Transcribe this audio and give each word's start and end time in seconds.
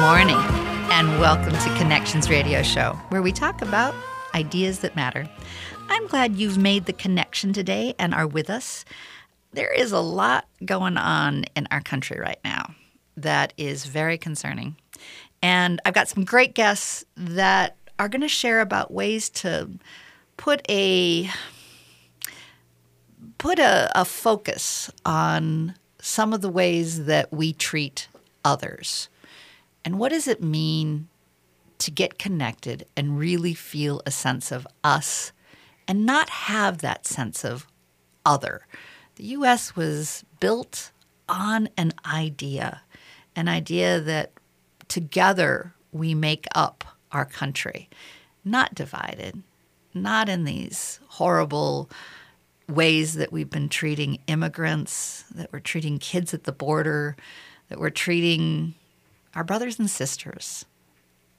morning, 0.00 0.38
and 0.90 1.20
welcome 1.20 1.52
to 1.52 1.76
Connections 1.76 2.30
Radio 2.30 2.62
Show, 2.62 2.92
where 3.10 3.20
we 3.20 3.32
talk 3.32 3.60
about 3.60 3.94
ideas 4.34 4.78
that 4.78 4.96
matter. 4.96 5.28
I'm 5.90 6.06
glad 6.06 6.36
you've 6.36 6.56
made 6.56 6.86
the 6.86 6.94
connection 6.94 7.52
today 7.52 7.94
and 7.98 8.14
are 8.14 8.26
with 8.26 8.48
us. 8.48 8.86
There 9.52 9.70
is 9.70 9.92
a 9.92 10.00
lot 10.00 10.48
going 10.64 10.96
on 10.96 11.44
in 11.54 11.68
our 11.70 11.82
country 11.82 12.18
right 12.18 12.38
now 12.42 12.74
that 13.18 13.52
is 13.58 13.84
very 13.84 14.16
concerning. 14.16 14.74
And 15.42 15.82
I've 15.84 15.92
got 15.92 16.08
some 16.08 16.24
great 16.24 16.54
guests 16.54 17.04
that 17.18 17.76
are 17.98 18.08
going 18.08 18.22
to 18.22 18.28
share 18.28 18.62
about 18.62 18.90
ways 18.90 19.28
to 19.30 19.68
put 20.38 20.62
a 20.70 21.28
put 23.36 23.58
a, 23.58 23.92
a 23.94 24.06
focus 24.06 24.90
on 25.04 25.74
some 26.00 26.32
of 26.32 26.40
the 26.40 26.48
ways 26.48 27.04
that 27.04 27.30
we 27.30 27.52
treat 27.52 28.08
others. 28.46 29.10
And 29.84 29.98
what 29.98 30.10
does 30.10 30.28
it 30.28 30.42
mean 30.42 31.08
to 31.78 31.90
get 31.90 32.18
connected 32.18 32.86
and 32.96 33.18
really 33.18 33.54
feel 33.54 34.02
a 34.04 34.10
sense 34.10 34.52
of 34.52 34.66
us 34.84 35.32
and 35.88 36.04
not 36.04 36.28
have 36.30 36.78
that 36.78 37.06
sense 37.06 37.44
of 37.44 37.66
other? 38.24 38.66
The 39.16 39.24
US 39.24 39.76
was 39.76 40.24
built 40.40 40.92
on 41.28 41.68
an 41.76 41.92
idea, 42.04 42.82
an 43.36 43.48
idea 43.48 44.00
that 44.00 44.32
together 44.88 45.74
we 45.92 46.14
make 46.14 46.46
up 46.54 46.84
our 47.12 47.24
country, 47.24 47.88
not 48.44 48.74
divided, 48.74 49.42
not 49.94 50.28
in 50.28 50.44
these 50.44 51.00
horrible 51.08 51.90
ways 52.68 53.14
that 53.14 53.32
we've 53.32 53.50
been 53.50 53.68
treating 53.68 54.18
immigrants, 54.26 55.24
that 55.34 55.52
we're 55.52 55.60
treating 55.60 55.98
kids 55.98 56.32
at 56.32 56.44
the 56.44 56.52
border, 56.52 57.16
that 57.68 57.78
we're 57.78 57.90
treating 57.90 58.74
our 59.34 59.44
brothers 59.44 59.78
and 59.78 59.88
sisters. 59.88 60.64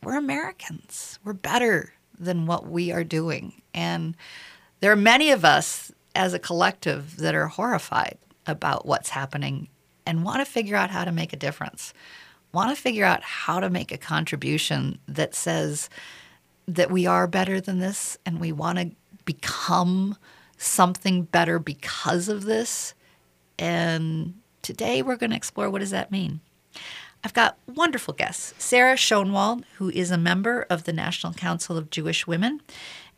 We're 0.04 0.18
Americans. 0.18 1.20
We're 1.24 1.34
better 1.34 1.94
than 2.18 2.46
what 2.46 2.68
we 2.68 2.92
are 2.92 3.04
doing. 3.04 3.62
And 3.74 4.16
there 4.80 4.92
are 4.92 4.98
many 4.98 5.32
of 5.32 5.46
us 5.46 5.92
as 6.16 6.34
a 6.34 6.40
collective 6.40 7.18
that 7.18 7.36
are 7.36 7.48
horrified 7.48 8.18
about 8.48 8.86
what's 8.86 9.10
happening 9.10 9.70
and 10.06 10.24
want 10.24 10.40
to 10.40 10.52
figure 10.52 10.76
out 10.76 10.90
how 10.90 11.06
to 11.06 11.12
make 11.12 11.34
a 11.34 11.38
difference, 11.38 11.94
want 12.52 12.76
to 12.76 12.82
figure 12.82 13.06
out 13.06 13.24
how 13.24 13.60
to 13.60 13.70
make 13.70 13.92
a 13.92 13.98
contribution 13.98 15.00
that 15.08 15.36
says 15.36 15.90
that 16.68 16.92
we 16.92 17.06
are 17.06 17.28
better 17.28 17.62
than 17.62 17.80
this 17.80 18.18
and 18.26 18.40
we 18.40 18.52
want 18.52 18.80
to 18.80 18.92
become 19.26 20.18
something 20.58 21.24
better 21.24 21.60
because 21.60 22.28
of 22.28 22.46
this. 22.46 22.94
And 23.58 24.36
today 24.62 25.02
we're 25.02 25.16
going 25.16 25.32
to 25.32 25.36
explore 25.36 25.70
what 25.70 25.80
does 25.80 25.92
that 25.92 26.12
mean? 26.12 26.42
I've 27.24 27.34
got 27.34 27.58
wonderful 27.68 28.14
guests. 28.14 28.54
Sarah 28.58 28.96
Schoenwald, 28.96 29.64
who 29.78 29.90
is 29.90 30.12
a 30.12 30.18
member 30.18 30.66
of 30.70 30.86
the 30.86 30.94
National 30.94 31.34
Council 31.34 31.78
of 31.78 31.90
Jewish 31.90 32.26
Women, 32.26 32.62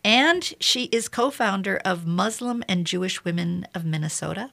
and 0.04 0.54
she 0.60 0.86
is 0.86 1.08
co 1.08 1.30
founder 1.30 1.78
of 1.86 2.06
Muslim 2.06 2.64
and 2.68 2.86
Jewish 2.86 3.24
Women 3.24 3.66
of 3.74 3.86
Minnesota. 3.86 4.52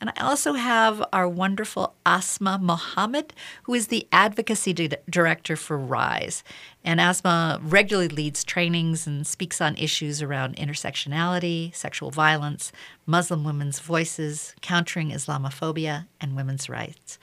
And 0.00 0.12
I 0.14 0.22
also 0.22 0.52
have 0.52 1.02
our 1.12 1.26
wonderful 1.26 1.94
Asma 2.04 2.58
Mohammed, 2.60 3.32
who 3.62 3.72
is 3.72 3.86
the 3.86 4.06
advocacy 4.12 4.74
director 5.08 5.56
for 5.56 5.78
RISE. 5.78 6.44
And 6.84 7.00
Asma 7.00 7.58
regularly 7.62 8.08
leads 8.08 8.44
trainings 8.44 9.06
and 9.06 9.26
speaks 9.26 9.60
on 9.60 9.74
issues 9.76 10.20
around 10.20 10.56
intersectionality, 10.56 11.74
sexual 11.74 12.10
violence, 12.10 12.72
Muslim 13.06 13.42
women's 13.42 13.80
voices, 13.80 14.54
countering 14.60 15.10
Islamophobia, 15.10 16.06
and 16.20 16.36
women's 16.36 16.68
rights. 16.68 17.18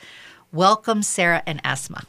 Welcome, 0.53 1.01
Sarah 1.01 1.41
and 1.47 1.59
Asma. 1.63 2.03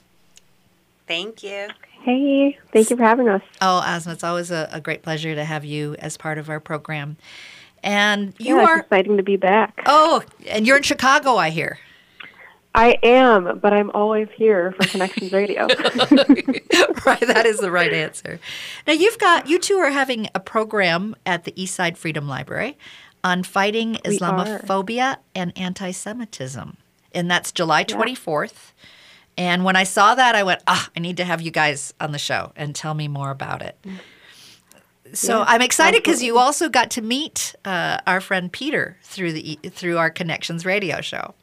Thank 1.09 1.43
you. 1.43 1.69
Hey, 2.03 2.59
thank 2.75 2.91
you 2.91 2.97
for 2.97 3.03
having 3.03 3.27
us. 3.27 3.41
Oh, 3.63 3.83
Asma, 3.83 4.13
it's 4.13 4.23
always 4.23 4.51
a, 4.51 4.69
a 4.71 4.83
great 4.83 5.03
pleasure 5.03 5.35
to 5.35 5.45
have 5.45 5.65
you 5.65 5.97
as 5.99 6.19
part 6.19 6.37
of 6.37 6.51
our 6.51 6.61
program. 6.61 7.17
And 7.83 8.35
you 8.39 8.57
yeah, 8.57 8.65
are 8.65 8.81
exciting 8.81 9.17
to 9.17 9.23
be 9.23 9.37
back. 9.37 9.83
Oh, 9.87 10.23
and 10.47 10.67
you're 10.67 10.77
in 10.77 10.83
Chicago, 10.83 11.37
I 11.37 11.49
hear. 11.49 11.79
I 12.75 12.99
am, 13.03 13.61
but 13.61 13.73
I'm 13.73 13.91
always 13.93 14.29
here 14.37 14.73
for 14.73 14.87
Connections 14.89 15.33
Radio. 15.33 15.63
right, 17.07 17.21
that 17.21 17.45
is 17.47 17.61
the 17.61 17.71
right 17.71 17.95
answer. 17.95 18.41
Now 18.87 18.93
you've 18.93 19.19
got 19.19 19.49
you 19.49 19.59
two 19.59 19.77
are 19.79 19.91
having 19.91 20.29
a 20.35 20.41
program 20.41 21.17
at 21.25 21.45
the 21.45 21.53
Eastside 21.53 21.97
Freedom 21.97 22.29
Library 22.29 22.77
on 23.23 23.43
fighting 23.43 23.95
Islamophobia 24.05 25.17
and 25.35 25.57
anti-Semitism 25.57 26.77
and 27.15 27.31
that's 27.31 27.53
July 27.53 27.85
24th. 27.85 28.73
And 29.37 29.65
when 29.65 29.77
I 29.77 29.85
saw 29.85 30.15
that, 30.15 30.35
I 30.35 30.43
went, 30.43 30.63
ah, 30.67 30.89
I 30.97 31.01
need 31.01 31.17
to 31.17 31.25
have 31.25 31.41
you 31.41 31.51
guys 31.51 31.93
on 32.01 32.13
the 32.13 32.19
show 32.19 32.53
and 32.55 32.75
tell 32.75 32.95
me 32.95 33.09
more 33.09 33.31
about 33.31 33.63
it. 33.63 33.77
So 35.13 35.39
yeah, 35.39 35.45
I'm 35.49 35.63
excited 35.63 36.03
because 36.03 36.23
you 36.23 36.39
also 36.39 36.69
got 36.69 36.91
to 36.93 37.03
meet 37.03 37.55
uh, 37.65 37.99
our 38.07 38.21
friend 38.21 38.51
Peter 38.51 38.97
through 39.03 39.33
the 39.33 39.59
through 39.71 39.99
our 39.99 40.11
Connections 40.11 40.65
radio 40.65 41.01
show. 41.01 41.35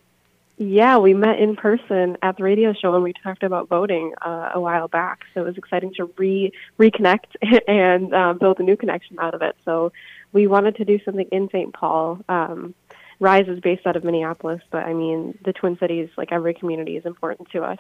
Yeah, 0.57 0.97
we 0.97 1.13
met 1.13 1.39
in 1.39 1.55
person 1.55 2.17
at 2.21 2.37
the 2.37 2.43
radio 2.43 2.73
show 2.73 2.93
and 2.93 3.03
we 3.03 3.13
talked 3.13 3.43
about 3.43 3.67
voting 3.67 4.13
uh, 4.21 4.51
a 4.53 4.59
while 4.59 4.87
back. 4.87 5.21
So 5.33 5.41
it 5.41 5.45
was 5.45 5.57
exciting 5.57 5.93
to 5.95 6.05
re 6.17 6.51
reconnect 6.79 7.35
and 7.67 8.13
uh, 8.13 8.33
build 8.33 8.59
a 8.59 8.63
new 8.63 8.77
connection 8.77 9.17
out 9.19 9.33
of 9.33 9.41
it. 9.41 9.55
So 9.65 9.91
we 10.33 10.47
wanted 10.47 10.75
to 10.75 10.85
do 10.85 10.99
something 11.03 11.27
in 11.31 11.49
St. 11.49 11.73
Paul. 11.73 12.19
Um, 12.29 12.75
Rise 13.21 13.47
is 13.47 13.59
based 13.59 13.85
out 13.85 13.95
of 13.95 14.03
Minneapolis, 14.03 14.61
but 14.71 14.83
I 14.83 14.93
mean, 14.95 15.37
the 15.45 15.53
Twin 15.53 15.77
Cities, 15.77 16.09
like 16.17 16.31
every 16.31 16.55
community, 16.55 16.97
is 16.97 17.05
important 17.05 17.51
to 17.51 17.61
us. 17.61 17.77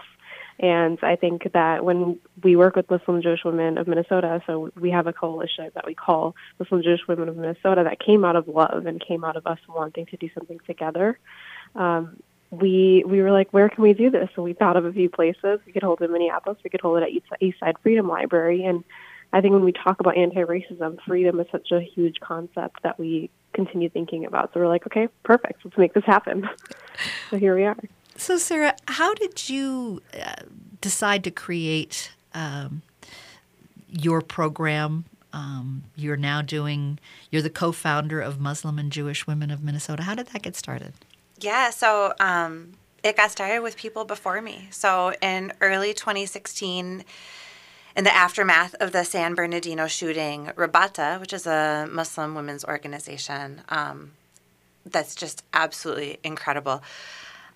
And 0.59 0.99
I 1.01 1.15
think 1.15 1.51
that 1.53 1.83
when 1.83 2.19
we 2.43 2.55
work 2.55 2.75
with 2.75 2.91
Muslim 2.91 3.23
Jewish 3.23 3.43
women 3.43 3.79
of 3.79 3.87
Minnesota, 3.87 4.43
so 4.45 4.71
we 4.79 4.91
have 4.91 5.07
a 5.07 5.13
coalition 5.13 5.71
that 5.73 5.87
we 5.87 5.95
call 5.95 6.35
Muslim 6.59 6.83
Jewish 6.83 7.01
Women 7.07 7.27
of 7.27 7.37
Minnesota 7.37 7.83
that 7.85 7.99
came 7.99 8.23
out 8.23 8.35
of 8.35 8.47
love 8.47 8.85
and 8.85 9.03
came 9.03 9.23
out 9.23 9.35
of 9.35 9.47
us 9.47 9.57
wanting 9.67 10.05
to 10.05 10.17
do 10.17 10.29
something 10.35 10.59
together. 10.67 11.17
Um, 11.75 12.17
we 12.51 13.03
we 13.07 13.23
were 13.23 13.31
like, 13.31 13.51
where 13.51 13.69
can 13.69 13.81
we 13.81 13.93
do 13.93 14.11
this? 14.11 14.29
So 14.35 14.43
we 14.43 14.53
thought 14.53 14.77
of 14.77 14.85
a 14.85 14.93
few 14.93 15.09
places. 15.09 15.59
We 15.65 15.71
could 15.73 15.81
hold 15.81 16.01
it 16.01 16.05
in 16.05 16.11
Minneapolis. 16.11 16.59
We 16.63 16.69
could 16.69 16.81
hold 16.81 17.01
it 17.01 17.03
at 17.03 17.41
East 17.41 17.59
Side 17.59 17.77
Freedom 17.81 18.07
Library. 18.07 18.63
And 18.65 18.83
I 19.33 19.41
think 19.41 19.53
when 19.53 19.63
we 19.63 19.71
talk 19.71 20.01
about 20.01 20.17
anti-racism, 20.17 20.99
freedom 21.07 21.39
is 21.39 21.47
such 21.51 21.71
a 21.71 21.79
huge 21.79 22.19
concept 22.19 22.83
that 22.83 22.99
we 22.99 23.31
continue 23.53 23.89
thinking 23.89 24.25
about. 24.25 24.53
So 24.53 24.59
we're 24.59 24.67
like, 24.67 24.85
okay, 24.87 25.07
perfect. 25.23 25.63
Let's 25.63 25.77
make 25.77 25.93
this 25.93 26.05
happen. 26.05 26.49
so 27.29 27.37
here 27.37 27.55
we 27.55 27.65
are. 27.65 27.77
So, 28.17 28.37
Sarah, 28.37 28.75
how 28.87 29.13
did 29.13 29.49
you 29.49 30.01
uh, 30.13 30.43
decide 30.79 31.23
to 31.23 31.31
create 31.31 32.11
um, 32.33 32.81
your 33.89 34.21
program? 34.21 35.05
Um, 35.33 35.85
you're 35.95 36.17
now 36.17 36.41
doing, 36.41 36.99
you're 37.29 37.41
the 37.41 37.49
co 37.49 37.71
founder 37.71 38.19
of 38.19 38.39
Muslim 38.39 38.77
and 38.77 38.91
Jewish 38.91 39.25
Women 39.25 39.49
of 39.49 39.63
Minnesota. 39.63 40.03
How 40.03 40.13
did 40.13 40.27
that 40.27 40.41
get 40.41 40.55
started? 40.55 40.93
Yeah, 41.39 41.69
so 41.69 42.13
um, 42.19 42.73
it 43.03 43.17
got 43.17 43.31
started 43.31 43.61
with 43.61 43.77
people 43.77 44.05
before 44.05 44.41
me. 44.41 44.67
So, 44.71 45.13
in 45.21 45.53
early 45.61 45.93
2016, 45.93 47.03
in 47.95 48.03
the 48.03 48.15
aftermath 48.15 48.75
of 48.79 48.91
the 48.91 49.03
San 49.03 49.35
Bernardino 49.35 49.87
shooting, 49.87 50.47
Rabata, 50.55 51.19
which 51.19 51.33
is 51.33 51.45
a 51.45 51.87
Muslim 51.91 52.35
women's 52.35 52.65
organization 52.65 53.61
um, 53.69 54.11
that's 54.85 55.15
just 55.15 55.43
absolutely 55.53 56.19
incredible, 56.23 56.81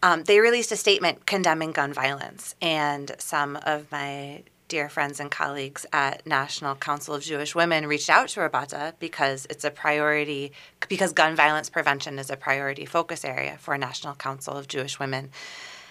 um, 0.03 0.23
they 0.23 0.39
released 0.39 0.71
a 0.71 0.75
statement 0.75 1.25
condemning 1.25 1.71
gun 1.71 1.93
violence. 1.93 2.55
And 2.61 3.11
some 3.17 3.57
of 3.65 3.91
my 3.91 4.43
dear 4.67 4.89
friends 4.89 5.19
and 5.19 5.29
colleagues 5.31 5.85
at 5.93 6.25
National 6.25 6.75
Council 6.75 7.13
of 7.13 7.21
Jewish 7.21 7.55
Women 7.55 7.85
reached 7.87 8.09
out 8.09 8.29
to 8.29 8.39
Rabata 8.39 8.93
because 8.99 9.45
it's 9.49 9.63
a 9.63 9.71
priority, 9.71 10.51
because 10.89 11.13
gun 11.13 11.35
violence 11.35 11.69
prevention 11.69 12.19
is 12.19 12.29
a 12.29 12.35
priority 12.37 12.85
focus 12.85 13.23
area 13.23 13.57
for 13.59 13.77
National 13.77 14.15
Council 14.15 14.53
of 14.55 14.67
Jewish 14.67 14.99
Women. 14.99 15.29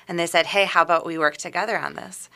And 0.07 0.19
they 0.19 0.27
said, 0.27 0.47
hey, 0.47 0.65
how 0.65 0.83
about 0.83 1.07
we 1.07 1.19
work 1.19 1.37
together 1.37 1.79
on 1.79 1.95
this? 1.95 2.29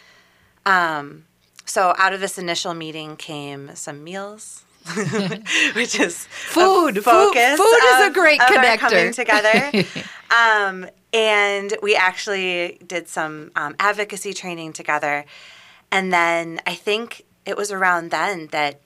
Um, 0.64 1.24
so 1.68 1.94
out 1.98 2.12
of 2.12 2.20
this 2.20 2.38
initial 2.38 2.74
meeting 2.74 3.16
came 3.16 3.74
some 3.74 4.02
meals. 4.04 4.64
which 5.74 6.00
is 6.00 6.26
food. 6.30 7.04
Focus. 7.04 7.58
Food, 7.58 7.58
food 7.58 7.84
is 7.84 8.06
a 8.06 8.10
great 8.10 8.40
connector. 8.40 8.78
coming 8.78 9.12
together. 9.12 9.84
um, 10.34 10.88
and 11.12 11.74
we 11.82 11.94
actually 11.94 12.78
did 12.86 13.06
some 13.06 13.50
um, 13.54 13.76
advocacy 13.78 14.32
training 14.32 14.72
together. 14.72 15.26
And 15.92 16.10
then 16.10 16.60
I 16.66 16.74
think 16.74 17.26
it 17.44 17.56
was 17.56 17.70
around 17.70 18.10
then 18.10 18.46
that 18.48 18.80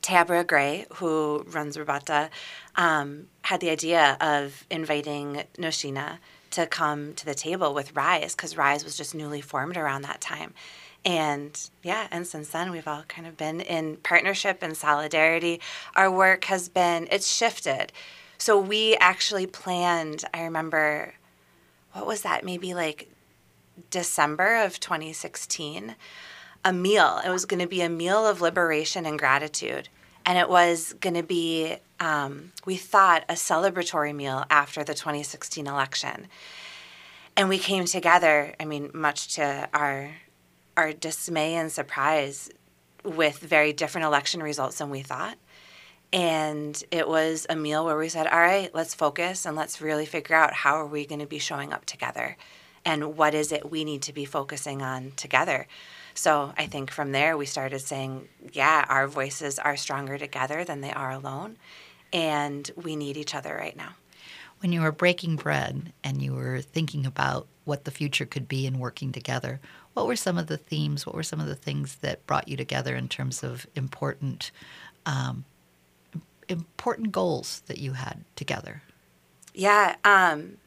Tamara 0.00 0.44
Gray, 0.44 0.86
who 0.94 1.44
runs 1.48 1.76
Rabata, 1.76 2.28
um, 2.76 3.26
had 3.42 3.60
the 3.60 3.70
idea 3.70 4.16
of 4.20 4.66
inviting 4.70 5.44
Nausheena 5.58 6.18
to 6.50 6.66
come 6.66 7.14
to 7.14 7.24
the 7.24 7.34
table 7.34 7.74
with 7.74 7.96
Rise 7.96 8.34
because 8.34 8.56
Rise 8.56 8.84
was 8.84 8.96
just 8.96 9.14
newly 9.14 9.40
formed 9.40 9.76
around 9.76 10.02
that 10.02 10.20
time. 10.20 10.54
And 11.04 11.58
yeah, 11.82 12.08
and 12.10 12.26
since 12.26 12.48
then 12.50 12.70
we've 12.70 12.88
all 12.88 13.02
kind 13.08 13.26
of 13.26 13.36
been 13.36 13.60
in 13.60 13.96
partnership 13.98 14.62
and 14.62 14.76
solidarity. 14.76 15.60
Our 15.96 16.10
work 16.10 16.44
has 16.44 16.68
been, 16.68 17.08
it's 17.10 17.30
shifted. 17.30 17.92
So 18.38 18.58
we 18.58 18.96
actually 18.96 19.46
planned, 19.46 20.24
I 20.32 20.42
remember, 20.42 21.14
what 21.92 22.06
was 22.06 22.22
that, 22.22 22.44
maybe 22.44 22.74
like 22.74 23.10
December 23.90 24.62
of 24.62 24.80
2016 24.80 25.94
a 26.64 26.72
meal. 26.72 27.20
It 27.24 27.28
was 27.28 27.44
going 27.44 27.60
to 27.60 27.68
be 27.68 27.82
a 27.82 27.88
meal 27.88 28.26
of 28.26 28.40
liberation 28.40 29.04
and 29.04 29.18
gratitude. 29.18 29.88
And 30.24 30.38
it 30.38 30.48
was 30.48 30.94
going 30.94 31.14
to 31.14 31.22
be, 31.22 31.76
um, 32.00 32.52
we 32.64 32.76
thought, 32.76 33.24
a 33.28 33.34
celebratory 33.34 34.14
meal 34.14 34.44
after 34.48 34.82
the 34.82 34.94
2016 34.94 35.66
election. 35.66 36.28
And 37.36 37.48
we 37.48 37.58
came 37.58 37.84
together, 37.84 38.54
I 38.58 38.64
mean, 38.64 38.90
much 38.94 39.34
to 39.34 39.68
our, 39.74 40.12
our 40.76 40.92
dismay 40.92 41.54
and 41.54 41.70
surprise, 41.70 42.50
with 43.04 43.38
very 43.38 43.72
different 43.72 44.06
election 44.06 44.42
results 44.42 44.78
than 44.78 44.90
we 44.90 45.02
thought. 45.02 45.36
And 46.12 46.82
it 46.90 47.08
was 47.08 47.46
a 47.50 47.56
meal 47.56 47.84
where 47.84 47.98
we 47.98 48.08
said, 48.08 48.26
all 48.26 48.38
right, 48.38 48.72
let's 48.74 48.94
focus 48.94 49.44
and 49.44 49.56
let's 49.56 49.80
really 49.80 50.06
figure 50.06 50.36
out 50.36 50.52
how 50.52 50.76
are 50.76 50.86
we 50.86 51.06
going 51.06 51.20
to 51.20 51.26
be 51.26 51.38
showing 51.38 51.72
up 51.72 51.84
together 51.84 52.36
and 52.84 53.16
what 53.16 53.34
is 53.34 53.50
it 53.50 53.70
we 53.70 53.84
need 53.84 54.02
to 54.02 54.12
be 54.12 54.24
focusing 54.24 54.82
on 54.82 55.12
together. 55.16 55.66
So 56.14 56.52
I 56.56 56.66
think 56.66 56.90
from 56.90 57.12
there 57.12 57.36
we 57.36 57.46
started 57.46 57.80
saying, 57.80 58.28
yeah, 58.52 58.84
our 58.88 59.08
voices 59.08 59.58
are 59.58 59.76
stronger 59.76 60.16
together 60.16 60.64
than 60.64 60.80
they 60.80 60.92
are 60.92 61.10
alone, 61.10 61.56
and 62.12 62.70
we 62.76 62.94
need 62.94 63.16
each 63.16 63.34
other 63.34 63.54
right 63.54 63.76
now. 63.76 63.94
When 64.60 64.72
you 64.72 64.82
were 64.82 64.92
breaking 64.92 65.36
bread 65.36 65.92
and 66.04 66.22
you 66.22 66.34
were 66.34 66.60
thinking 66.60 67.04
about 67.04 67.48
what 67.64 67.84
the 67.84 67.90
future 67.90 68.26
could 68.26 68.46
be 68.46 68.66
and 68.66 68.78
working 68.78 69.10
together, 69.10 69.60
what 69.94 70.06
were 70.06 70.16
some 70.16 70.36
of 70.36 70.48
the 70.48 70.56
themes? 70.56 71.06
What 71.06 71.14
were 71.14 71.22
some 71.22 71.40
of 71.40 71.46
the 71.46 71.54
things 71.54 71.96
that 71.96 72.26
brought 72.26 72.48
you 72.48 72.56
together 72.56 72.94
in 72.94 73.08
terms 73.08 73.42
of 73.42 73.66
important, 73.74 74.50
um, 75.06 75.44
important 76.48 77.12
goals 77.12 77.62
that 77.66 77.78
you 77.78 77.92
had 77.92 78.24
together? 78.36 78.82
Yeah, 79.54 79.96
um, 80.04 80.58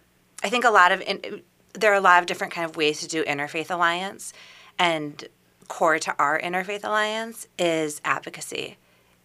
I 0.43 0.49
think 0.49 0.63
a 0.63 0.69
lot 0.69 0.91
of 0.91 1.01
in, 1.01 1.43
there 1.73 1.91
are 1.91 1.95
a 1.95 2.01
lot 2.01 2.21
of 2.21 2.25
different 2.25 2.53
kind 2.53 2.67
of 2.67 2.77
ways 2.77 3.01
to 3.01 3.07
do 3.07 3.23
interfaith 3.25 3.69
alliance, 3.69 4.33
and 4.79 5.27
core 5.67 5.99
to 5.99 6.15
our 6.17 6.39
interfaith 6.39 6.85
alliance 6.85 7.47
is 7.59 8.01
advocacy, 8.05 8.77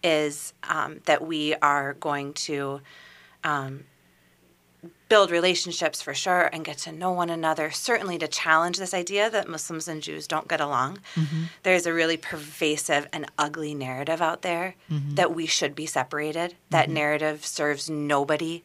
is 0.03 0.53
um, 0.63 0.99
that 1.05 1.25
we 1.25 1.55
are 1.55 1.93
going 1.93 2.33
to 2.33 2.81
um, 3.45 3.85
build 5.09 5.29
relationships 5.29 6.01
for 6.01 6.13
sure 6.13 6.49
and 6.51 6.65
get 6.65 6.77
to 6.79 6.91
know 6.91 7.11
one 7.11 7.29
another, 7.29 7.69
certainly 7.71 8.17
to 8.17 8.27
challenge 8.27 8.77
this 8.77 8.93
idea 8.93 9.29
that 9.29 9.47
Muslims 9.47 9.87
and 9.87 10.01
Jews 10.01 10.27
don't 10.27 10.47
get 10.47 10.59
along. 10.59 10.99
Mm-hmm. 11.15 11.43
There's 11.63 11.85
a 11.85 11.93
really 11.93 12.17
pervasive 12.17 13.07
and 13.13 13.29
ugly 13.37 13.75
narrative 13.75 14.21
out 14.21 14.41
there 14.41 14.75
mm-hmm. 14.89 15.15
that 15.15 15.35
we 15.35 15.45
should 15.45 15.75
be 15.75 15.85
separated. 15.85 16.55
That 16.71 16.85
mm-hmm. 16.85 16.95
narrative 16.95 17.45
serves 17.45 17.89
nobody. 17.89 18.63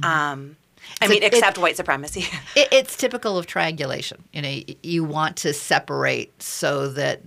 Mm-hmm. 0.00 0.04
Um, 0.04 0.56
I 1.00 1.08
mean, 1.08 1.22
except 1.22 1.58
it, 1.58 1.60
white 1.60 1.76
supremacy. 1.76 2.26
It, 2.56 2.68
it's 2.72 2.96
typical 2.96 3.38
of 3.38 3.46
triangulation. 3.46 4.24
You 4.32 4.42
know, 4.42 4.60
you 4.82 5.04
want 5.04 5.36
to 5.38 5.52
separate 5.52 6.42
so 6.42 6.88
that 6.88 7.20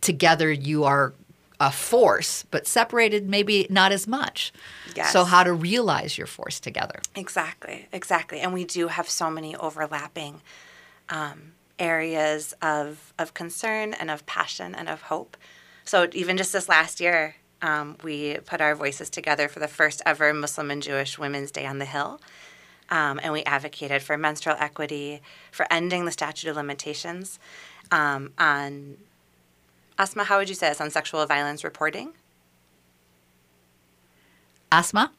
together 0.00 0.52
you 0.52 0.84
are 0.84 1.14
a 1.62 1.70
force, 1.70 2.44
but 2.50 2.66
separated 2.66 3.28
maybe 3.28 3.68
not 3.70 3.92
as 3.92 4.08
much. 4.08 4.52
Yes. 4.96 5.12
So 5.12 5.22
how 5.22 5.44
to 5.44 5.52
realize 5.52 6.18
your 6.18 6.26
force 6.26 6.58
together? 6.58 7.00
Exactly, 7.14 7.86
exactly. 7.92 8.40
And 8.40 8.52
we 8.52 8.64
do 8.64 8.88
have 8.88 9.08
so 9.08 9.30
many 9.30 9.54
overlapping 9.54 10.42
um, 11.08 11.52
areas 11.78 12.52
of 12.60 13.14
of 13.16 13.32
concern 13.32 13.94
and 13.94 14.10
of 14.10 14.26
passion 14.26 14.74
and 14.74 14.88
of 14.88 15.02
hope. 15.02 15.36
So 15.84 16.08
even 16.12 16.36
just 16.36 16.52
this 16.52 16.68
last 16.68 17.00
year, 17.00 17.36
um, 17.62 17.96
we 18.02 18.38
put 18.44 18.60
our 18.60 18.74
voices 18.74 19.08
together 19.08 19.48
for 19.48 19.60
the 19.60 19.68
first 19.68 20.02
ever 20.04 20.34
Muslim 20.34 20.68
and 20.72 20.82
Jewish 20.82 21.16
Women's 21.16 21.52
Day 21.52 21.64
on 21.64 21.78
the 21.78 21.84
Hill. 21.84 22.20
Um, 22.90 23.20
and 23.22 23.32
we 23.32 23.44
advocated 23.44 24.02
for 24.02 24.18
menstrual 24.18 24.56
equity, 24.58 25.22
for 25.52 25.64
ending 25.70 26.06
the 26.06 26.10
statute 26.10 26.50
of 26.50 26.56
limitations 26.56 27.38
um, 27.92 28.32
on, 28.36 28.96
Asma, 30.02 30.24
how 30.24 30.38
would 30.38 30.48
you 30.48 30.56
say 30.56 30.68
this, 30.68 30.80
on 30.80 30.90
sexual 30.90 31.24
violence 31.26 31.62
reporting? 31.62 32.12
Asma? 34.72 35.12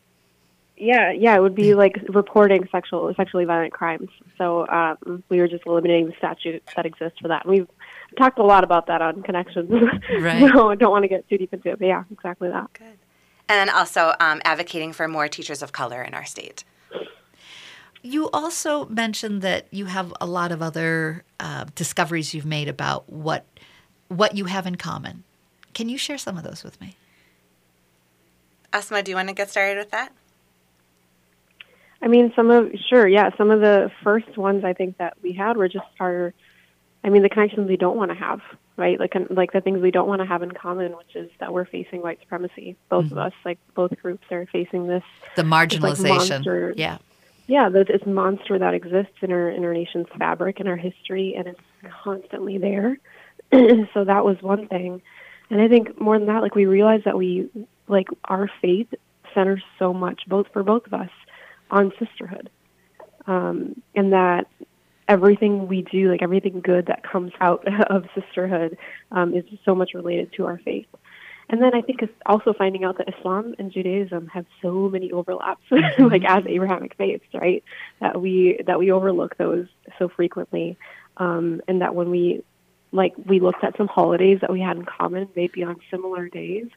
Yeah, 0.75 1.09
yeah, 1.13 1.37
it 1.37 1.41
would 1.41 1.55
be 1.55 1.73
like 1.73 1.95
reporting 2.09 2.67
sexual 2.69 3.13
sexually 3.15 3.45
violent 3.45 3.71
crimes. 3.71 4.09
So 4.37 4.67
um, 4.67 5.23
we 5.29 5.39
were 5.39 5.47
just 5.47 5.65
eliminating 5.65 6.07
the 6.07 6.15
statute 6.17 6.61
that 6.75 6.85
exists 6.85 7.17
for 7.21 7.29
that. 7.29 7.45
And 7.45 7.53
we've 7.53 7.67
talked 8.17 8.39
a 8.39 8.43
lot 8.43 8.65
about 8.65 8.87
that 8.87 9.01
on 9.01 9.23
connections. 9.23 9.71
Right. 10.19 10.51
so 10.53 10.69
I 10.69 10.75
don't 10.75 10.91
want 10.91 11.03
to 11.03 11.07
get 11.07 11.29
too 11.29 11.37
deep 11.37 11.53
into 11.53 11.69
it, 11.69 11.79
but 11.79 11.87
yeah, 11.87 12.03
exactly 12.11 12.49
that. 12.49 12.73
Good. 12.73 12.97
And 13.47 13.69
then 13.69 13.69
also 13.69 14.13
um, 14.19 14.41
advocating 14.43 14.91
for 14.91 15.07
more 15.07 15.29
teachers 15.29 15.61
of 15.61 15.71
color 15.71 16.03
in 16.03 16.13
our 16.13 16.25
state. 16.25 16.65
You 18.01 18.29
also 18.31 18.85
mentioned 18.87 19.41
that 19.43 19.67
you 19.71 19.85
have 19.85 20.13
a 20.19 20.25
lot 20.25 20.51
of 20.51 20.61
other 20.61 21.23
uh, 21.39 21.67
discoveries 21.73 22.33
you've 22.33 22.45
made 22.45 22.67
about 22.67 23.09
what 23.09 23.45
what 24.17 24.35
you 24.35 24.45
have 24.45 24.65
in 24.65 24.75
common. 24.75 25.23
Can 25.73 25.89
you 25.89 25.97
share 25.97 26.17
some 26.17 26.37
of 26.37 26.43
those 26.43 26.63
with 26.63 26.79
me? 26.79 26.95
Asma, 28.71 29.03
do 29.03 29.11
you 29.11 29.15
want 29.15 29.29
to 29.29 29.35
get 29.35 29.49
started 29.49 29.77
with 29.77 29.91
that? 29.91 30.11
I 32.01 32.07
mean, 32.07 32.33
some 32.35 32.49
of 32.49 32.71
sure, 32.89 33.07
yeah. 33.07 33.29
Some 33.37 33.49
of 33.49 33.61
the 33.61 33.91
first 34.03 34.37
ones 34.37 34.63
I 34.63 34.73
think 34.73 34.97
that 34.97 35.15
we 35.21 35.31
had 35.31 35.55
were 35.55 35.69
just 35.69 35.85
our, 35.99 36.33
I 37.03 37.09
mean, 37.09 37.21
the 37.21 37.29
connections 37.29 37.67
we 37.67 37.77
don't 37.77 37.95
want 37.95 38.11
to 38.11 38.15
have, 38.15 38.41
right? 38.75 38.99
Like, 38.99 39.15
like 39.29 39.53
the 39.53 39.61
things 39.61 39.81
we 39.81 39.91
don't 39.91 40.07
want 40.07 40.19
to 40.19 40.25
have 40.25 40.43
in 40.43 40.51
common, 40.51 40.97
which 40.97 41.15
is 41.15 41.29
that 41.39 41.53
we're 41.53 41.65
facing 41.65 42.01
white 42.01 42.19
supremacy. 42.19 42.75
Both 42.89 43.05
mm-hmm. 43.05 43.17
of 43.17 43.27
us, 43.27 43.33
like 43.45 43.57
both 43.73 43.97
groups, 44.01 44.25
are 44.31 44.45
facing 44.47 44.87
this. 44.87 45.03
The 45.35 45.43
marginalization, 45.43 46.69
like, 46.69 46.77
yeah 46.77 46.97
yeah, 47.47 47.69
this 47.69 48.05
monster 48.05 48.57
that 48.57 48.73
exists 48.73 49.15
in 49.21 49.31
our 49.31 49.49
in 49.49 49.65
our 49.65 49.73
nation's 49.73 50.07
fabric 50.17 50.59
and 50.59 50.69
our 50.69 50.77
history, 50.77 51.35
and 51.35 51.47
it's 51.47 51.59
constantly 52.03 52.57
there. 52.57 52.97
so 53.93 54.03
that 54.03 54.25
was 54.25 54.37
one 54.41 54.67
thing, 54.67 55.01
and 55.49 55.61
I 55.61 55.67
think 55.67 55.99
more 55.99 56.17
than 56.17 56.27
that, 56.27 56.41
like 56.41 56.55
we 56.55 56.65
realized 56.65 57.05
that 57.05 57.17
we 57.17 57.49
like 57.87 58.07
our 58.25 58.49
faith 58.61 58.87
centers 59.33 59.63
so 59.79 59.93
much, 59.93 60.23
both 60.27 60.47
for 60.53 60.63
both 60.63 60.85
of 60.87 60.93
us, 60.93 61.09
on 61.69 61.91
sisterhood, 61.99 62.49
um, 63.27 63.81
and 63.95 64.13
that 64.13 64.47
everything 65.07 65.67
we 65.67 65.81
do, 65.81 66.09
like 66.11 66.21
everything 66.21 66.61
good 66.61 66.87
that 66.87 67.03
comes 67.03 67.31
out 67.41 67.65
of 67.89 68.05
sisterhood, 68.15 68.77
um, 69.11 69.33
is 69.33 69.43
so 69.65 69.75
much 69.75 69.93
related 69.93 70.31
to 70.33 70.45
our 70.45 70.57
faith. 70.59 70.87
And 71.49 71.61
then 71.61 71.75
I 71.75 71.81
think 71.81 72.01
it's 72.01 72.13
also 72.25 72.53
finding 72.53 72.83
out 72.83 72.97
that 72.97 73.13
Islam 73.17 73.53
and 73.59 73.71
Judaism 73.71 74.27
have 74.27 74.45
so 74.61 74.89
many 74.89 75.11
overlaps, 75.11 75.61
mm-hmm. 75.71 76.05
like 76.05 76.23
as 76.25 76.45
Abrahamic 76.47 76.95
faiths, 76.95 77.25
right? 77.33 77.63
That 77.99 78.19
we 78.21 78.59
that 78.65 78.79
we 78.79 78.91
overlook 78.91 79.37
those 79.37 79.67
so 79.99 80.07
frequently, 80.09 80.77
um, 81.17 81.61
and 81.67 81.81
that 81.81 81.95
when 81.95 82.09
we 82.09 82.43
like 82.93 83.13
we 83.25 83.39
looked 83.39 83.63
at 83.63 83.75
some 83.75 83.87
holidays 83.87 84.39
that 84.41 84.51
we 84.51 84.61
had 84.61 84.77
in 84.77 84.85
common, 84.85 85.27
maybe 85.35 85.63
on 85.63 85.77
similar 85.91 86.29
days, 86.29 86.67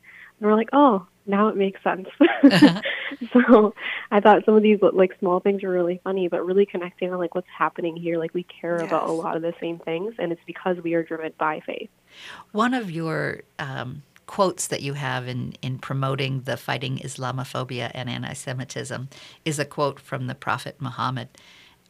and 0.40 0.50
we're 0.50 0.56
like, 0.56 0.70
oh, 0.72 1.06
now 1.26 1.48
it 1.48 1.56
makes 1.56 1.82
sense. 1.82 2.08
uh-huh. 2.20 2.80
so 3.32 3.74
I 4.10 4.20
thought 4.20 4.44
some 4.44 4.54
of 4.54 4.62
these 4.62 4.78
like 4.80 5.18
small 5.18 5.40
things 5.40 5.62
were 5.62 5.70
really 5.70 6.00
funny, 6.04 6.28
but 6.28 6.44
really 6.44 6.66
connecting 6.66 7.12
on 7.12 7.18
like 7.18 7.34
what's 7.34 7.48
happening 7.56 7.96
here. 7.96 8.18
Like 8.18 8.34
we 8.34 8.44
care 8.44 8.78
yes. 8.80 8.88
about 8.88 9.08
a 9.08 9.12
lot 9.12 9.36
of 9.36 9.42
the 9.42 9.54
same 9.60 9.78
things, 9.78 10.14
and 10.18 10.32
it's 10.32 10.40
because 10.46 10.78
we 10.82 10.94
are 10.94 11.02
driven 11.02 11.32
by 11.38 11.60
faith. 11.60 11.90
One 12.52 12.74
of 12.74 12.90
your 12.90 13.42
um, 13.58 14.02
quotes 14.26 14.66
that 14.68 14.82
you 14.82 14.94
have 14.94 15.28
in, 15.28 15.54
in 15.62 15.78
promoting 15.78 16.42
the 16.42 16.56
fighting 16.56 16.98
Islamophobia 16.98 17.90
and 17.94 18.08
anti 18.08 18.32
Semitism 18.32 19.08
is 19.44 19.58
a 19.58 19.64
quote 19.64 20.00
from 20.00 20.26
the 20.26 20.34
Prophet 20.34 20.76
Muhammad 20.80 21.28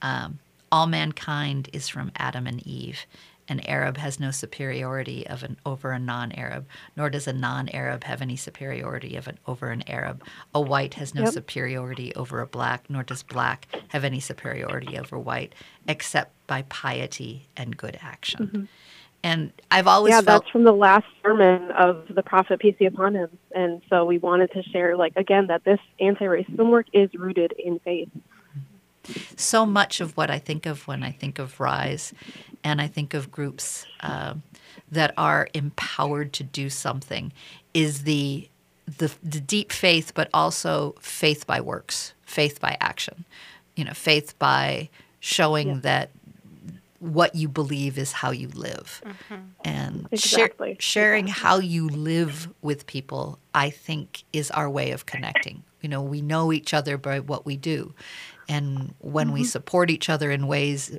um, 0.03 0.39
All 0.71 0.87
mankind 0.87 1.69
is 1.73 1.89
from 1.89 2.13
Adam 2.17 2.47
and 2.47 2.65
Eve. 2.67 3.07
An 3.49 3.61
Arab 3.61 3.97
has 3.97 4.19
no 4.19 4.31
superiority 4.31 5.27
of 5.27 5.43
an, 5.43 5.57
over 5.65 5.93
a 5.93 5.99
non 5.99 6.33
Arab, 6.33 6.67
nor 6.97 7.11
does 7.11 7.29
a 7.29 7.33
non 7.33 7.69
Arab 7.69 8.05
have 8.05 8.21
any 8.21 8.37
superiority 8.37 9.17
of 9.17 9.29
an, 9.29 9.39
over 9.47 9.71
an 9.71 9.85
Arab. 9.89 10.23
A 10.55 10.61
white 10.61 10.95
has 10.95 11.15
no 11.15 11.23
yep. 11.23 11.33
superiority 11.33 12.15
over 12.15 12.41
a 12.41 12.47
black, 12.47 12.89
nor 12.89 13.03
does 13.03 13.23
black 13.23 13.69
have 13.89 14.05
any 14.05 14.21
superiority 14.21 14.99
over 14.99 15.19
white, 15.19 15.55
except 15.87 16.33
by 16.47 16.63
piety 16.63 17.47
and 17.57 17.77
good 17.77 17.99
action. 18.03 18.47
Mm-hmm. 18.47 18.65
And 19.23 19.53
I've 19.71 19.89
always 19.89 20.13
yeah, 20.13 20.21
felt 20.21 20.45
that's 20.45 20.53
from 20.53 20.65
the 20.65 20.73
last 20.73 21.07
sermon 21.23 21.71
of 21.73 22.07
the 22.15 22.23
prophet 22.23 22.61
peace 22.61 22.77
be 22.79 22.87
upon 22.87 23.15
him. 23.15 23.29
And 23.53 23.83
so 23.91 24.05
we 24.05 24.19
wanted 24.19 24.53
to 24.53 24.63
share, 24.63 24.97
like 24.97 25.15
again, 25.17 25.49
that 25.49 25.65
this 25.65 25.81
anti-racism 25.99 26.71
work 26.71 26.87
is 26.93 27.13
rooted 27.15 27.53
in 27.53 27.81
faith. 27.81 28.09
So 29.37 29.67
much 29.67 30.01
of 30.01 30.17
what 30.17 30.31
I 30.31 30.39
think 30.39 30.67
of 30.67 30.87
when 30.87 31.03
I 31.03 31.11
think 31.11 31.39
of 31.39 31.61
Rise, 31.61 32.13
and 32.65 32.81
I 32.81 32.89
think 32.89 33.15
of 33.15 33.31
groups 33.31 33.87
uh, 34.01 34.35
that 34.91 35.13
are 35.17 35.49
empowered 35.55 36.33
to 36.35 36.45
do 36.45 36.71
something, 36.71 37.33
is 37.75 38.03
the, 38.03 38.49
the 38.87 39.13
the 39.23 39.41
deep 39.41 39.73
faith, 39.73 40.13
but 40.15 40.29
also 40.33 40.95
faith 41.01 41.47
by 41.47 41.61
works, 41.61 42.15
faith 42.23 42.61
by 42.61 42.77
action. 42.81 43.25
You 43.77 43.85
know, 43.85 43.93
faith 43.95 44.39
by 44.39 44.89
showing 45.21 45.69
yeah. 45.69 45.81
that 45.83 46.11
what 46.99 47.35
you 47.35 47.49
believe 47.49 47.99
is 47.99 48.13
how 48.13 48.31
you 48.31 48.49
live. 48.49 49.03
Mm-hmm. 49.05 49.35
And 49.65 50.09
exactly. 50.11 50.77
share, 50.79 50.81
sharing 50.81 51.27
exactly. 51.27 51.43
how 51.43 51.59
you 51.59 51.89
live 51.89 52.49
with 52.63 52.87
people, 52.87 53.39
I 53.55 53.71
think, 53.71 54.25
is 54.33 54.51
our 54.51 54.69
way 54.69 54.93
of 54.93 55.07
connecting. 55.07 55.63
You 55.83 55.89
know, 55.89 56.03
we 56.03 56.23
know 56.23 56.53
each 56.53 56.73
other 56.73 56.97
by 56.97 57.21
what 57.21 57.45
we 57.45 57.57
do. 57.57 57.95
And 58.49 58.95
when 59.01 59.33
we 59.33 59.45
support 59.45 59.91
each 59.91 60.09
other 60.09 60.31
in 60.31 60.47
ways 60.47 60.97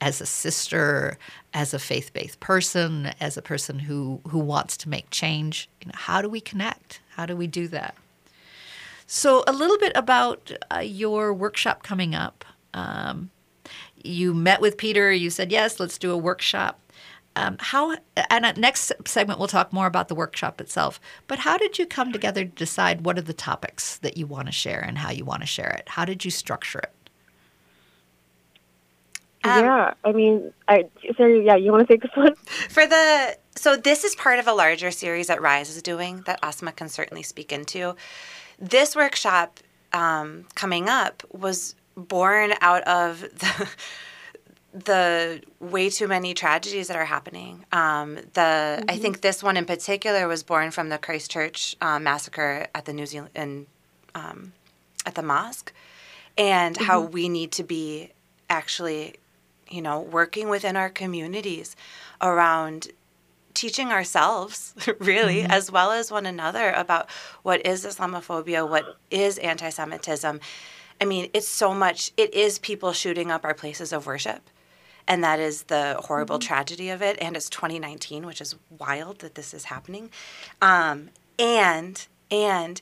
as 0.00 0.20
a 0.20 0.26
sister, 0.26 1.18
as 1.52 1.74
a 1.74 1.78
faith-based 1.78 2.40
person, 2.40 3.12
as 3.20 3.36
a 3.36 3.42
person 3.42 3.78
who 3.78 4.20
who 4.28 4.38
wants 4.38 4.76
to 4.78 4.88
make 4.88 5.10
change, 5.10 5.68
you 5.80 5.88
know, 5.88 5.94
how 5.96 6.22
do 6.22 6.28
we 6.28 6.40
connect? 6.40 7.00
How 7.10 7.26
do 7.26 7.36
we 7.36 7.46
do 7.46 7.68
that? 7.68 7.94
So, 9.06 9.44
a 9.46 9.52
little 9.52 9.78
bit 9.78 9.92
about 9.94 10.50
uh, 10.74 10.78
your 10.78 11.34
workshop 11.34 11.82
coming 11.82 12.14
up. 12.14 12.44
Um, 12.72 13.30
you 14.02 14.34
met 14.34 14.60
with 14.60 14.76
Peter. 14.76 15.12
You 15.12 15.30
said 15.30 15.50
yes, 15.50 15.80
let's 15.80 15.98
do 15.98 16.10
a 16.10 16.16
workshop. 16.16 16.78
Um, 17.36 17.56
how 17.58 17.96
and 18.30 18.46
at 18.46 18.56
next 18.56 18.92
segment 19.06 19.40
we'll 19.40 19.48
talk 19.48 19.72
more 19.72 19.86
about 19.86 20.08
the 20.08 20.14
workshop 20.14 20.60
itself. 20.60 21.00
But 21.26 21.40
how 21.40 21.58
did 21.58 21.78
you 21.78 21.86
come 21.86 22.12
together 22.12 22.44
to 22.44 22.50
decide 22.50 23.04
what 23.04 23.18
are 23.18 23.22
the 23.22 23.32
topics 23.32 23.98
that 23.98 24.16
you 24.16 24.26
want 24.26 24.46
to 24.46 24.52
share 24.52 24.80
and 24.80 24.98
how 24.98 25.10
you 25.10 25.24
want 25.24 25.40
to 25.40 25.46
share 25.46 25.70
it? 25.70 25.88
How 25.88 26.04
did 26.04 26.24
you 26.24 26.30
structure 26.30 26.78
it? 26.78 26.92
Um, 29.42 29.64
yeah, 29.64 29.94
I 30.04 30.12
mean, 30.12 30.52
I 30.68 30.86
sorry, 31.16 31.44
yeah, 31.44 31.56
you 31.56 31.70
want 31.70 31.86
to 31.86 31.92
take 31.92 32.02
this 32.02 32.12
one 32.14 32.34
for 32.68 32.86
the 32.86 33.36
so 33.56 33.76
this 33.76 34.04
is 34.04 34.14
part 34.14 34.38
of 34.38 34.46
a 34.46 34.52
larger 34.52 34.90
series 34.90 35.26
that 35.26 35.42
Rise 35.42 35.74
is 35.74 35.82
doing 35.82 36.22
that 36.26 36.38
Asma 36.42 36.72
can 36.72 36.88
certainly 36.88 37.22
speak 37.22 37.52
into. 37.52 37.94
This 38.58 38.96
workshop 38.96 39.60
um, 39.92 40.46
coming 40.54 40.88
up 40.88 41.22
was 41.32 41.74
born 41.96 42.52
out 42.60 42.82
of 42.84 43.20
the 43.20 43.68
the 44.74 45.40
way 45.60 45.88
too 45.88 46.08
many 46.08 46.34
tragedies 46.34 46.88
that 46.88 46.96
are 46.96 47.04
happening. 47.04 47.64
Um, 47.70 48.16
the 48.16 48.80
mm-hmm. 48.80 48.90
I 48.90 48.96
think 48.96 49.20
this 49.20 49.42
one 49.42 49.56
in 49.56 49.64
particular 49.64 50.26
was 50.26 50.42
born 50.42 50.72
from 50.72 50.88
the 50.88 50.98
Christchurch 50.98 51.76
um, 51.80 52.02
massacre 52.02 52.66
at 52.74 52.84
the 52.84 52.92
New 52.92 53.06
Zealand 53.06 53.30
in, 53.36 53.66
um, 54.16 54.52
at 55.06 55.14
the 55.14 55.22
mosque, 55.22 55.72
and 56.36 56.74
mm-hmm. 56.74 56.84
how 56.84 57.02
we 57.02 57.28
need 57.28 57.52
to 57.52 57.62
be 57.62 58.10
actually, 58.50 59.14
you 59.70 59.80
know, 59.80 60.00
working 60.00 60.48
within 60.48 60.76
our 60.76 60.90
communities 60.90 61.76
around 62.20 62.88
teaching 63.54 63.92
ourselves 63.92 64.74
really 64.98 65.42
mm-hmm. 65.42 65.52
as 65.52 65.70
well 65.70 65.92
as 65.92 66.10
one 66.10 66.26
another 66.26 66.72
about 66.72 67.08
what 67.44 67.64
is 67.64 67.86
islamophobia 67.86 68.68
what 68.68 68.98
is 69.12 69.38
anti-semitism 69.38 70.40
i 71.00 71.04
mean 71.04 71.30
it's 71.32 71.46
so 71.46 71.72
much 71.72 72.10
it 72.16 72.34
is 72.34 72.58
people 72.58 72.92
shooting 72.92 73.30
up 73.30 73.44
our 73.44 73.54
places 73.54 73.92
of 73.92 74.06
worship 74.06 74.50
and 75.06 75.22
that 75.22 75.38
is 75.38 75.64
the 75.64 75.96
horrible 76.04 76.38
mm-hmm. 76.38 76.46
tragedy 76.46 76.90
of 76.90 77.02
it. 77.02 77.18
And 77.20 77.36
it's 77.36 77.48
2019, 77.50 78.26
which 78.26 78.40
is 78.40 78.56
wild 78.78 79.18
that 79.20 79.34
this 79.34 79.54
is 79.54 79.64
happening. 79.64 80.10
Um, 80.62 81.10
and 81.38 82.06
and 82.30 82.80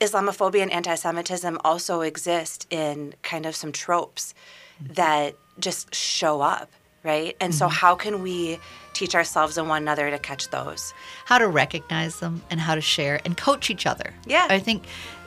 Islamophobia 0.00 0.62
and 0.62 0.72
anti-Semitism 0.72 1.58
also 1.64 2.00
exist 2.00 2.66
in 2.70 3.14
kind 3.22 3.46
of 3.46 3.54
some 3.54 3.72
tropes 3.72 4.34
mm-hmm. 4.82 4.94
that 4.94 5.36
just 5.60 5.94
show 5.94 6.40
up, 6.40 6.70
right? 7.04 7.36
And 7.40 7.52
mm-hmm. 7.52 7.58
so, 7.58 7.68
how 7.68 7.94
can 7.94 8.22
we 8.22 8.58
teach 8.94 9.14
ourselves 9.14 9.58
and 9.58 9.68
one 9.68 9.82
another 9.82 10.10
to 10.10 10.18
catch 10.18 10.50
those? 10.50 10.92
How 11.24 11.38
to 11.38 11.46
recognize 11.46 12.20
them 12.20 12.42
and 12.50 12.60
how 12.60 12.74
to 12.74 12.80
share 12.80 13.20
and 13.24 13.36
coach 13.36 13.70
each 13.70 13.86
other. 13.86 14.12
Yeah, 14.26 14.46
I 14.50 14.58
think 14.58 14.84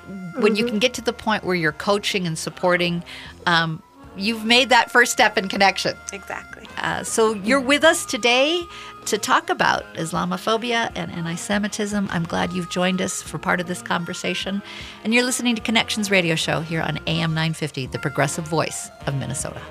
when 0.07 0.33
mm-hmm. 0.33 0.55
you 0.55 0.65
can 0.65 0.79
get 0.79 0.93
to 0.95 1.01
the 1.01 1.13
point 1.13 1.43
where 1.43 1.55
you're 1.55 1.71
coaching 1.71 2.27
and 2.27 2.37
supporting 2.37 3.03
um, 3.45 3.81
you've 4.17 4.45
made 4.45 4.69
that 4.69 4.91
first 4.91 5.11
step 5.11 5.37
in 5.37 5.47
connection. 5.47 5.95
Exactly. 6.13 6.67
Uh, 6.77 7.03
so 7.03 7.33
you're 7.33 7.61
with 7.61 7.83
us 7.83 8.05
today 8.05 8.61
to 9.05 9.17
talk 9.17 9.49
about 9.49 9.85
Islamophobia 9.93 10.91
and 10.95 11.11
anti 11.11 11.35
Semitism. 11.35 12.07
I'm 12.11 12.23
glad 12.23 12.53
you've 12.53 12.69
joined 12.69 13.01
us 13.01 13.21
for 13.21 13.37
part 13.37 13.59
of 13.59 13.67
this 13.67 13.81
conversation. 13.81 14.61
And 15.03 15.13
you're 15.13 15.23
listening 15.23 15.55
to 15.55 15.61
Connections 15.61 16.09
Radio 16.09 16.35
Show 16.35 16.61
here 16.61 16.81
on 16.81 16.99
AM 17.07 17.33
950, 17.33 17.87
the 17.87 17.99
progressive 17.99 18.47
voice 18.47 18.89
of 19.05 19.15
Minnesota. 19.15 19.61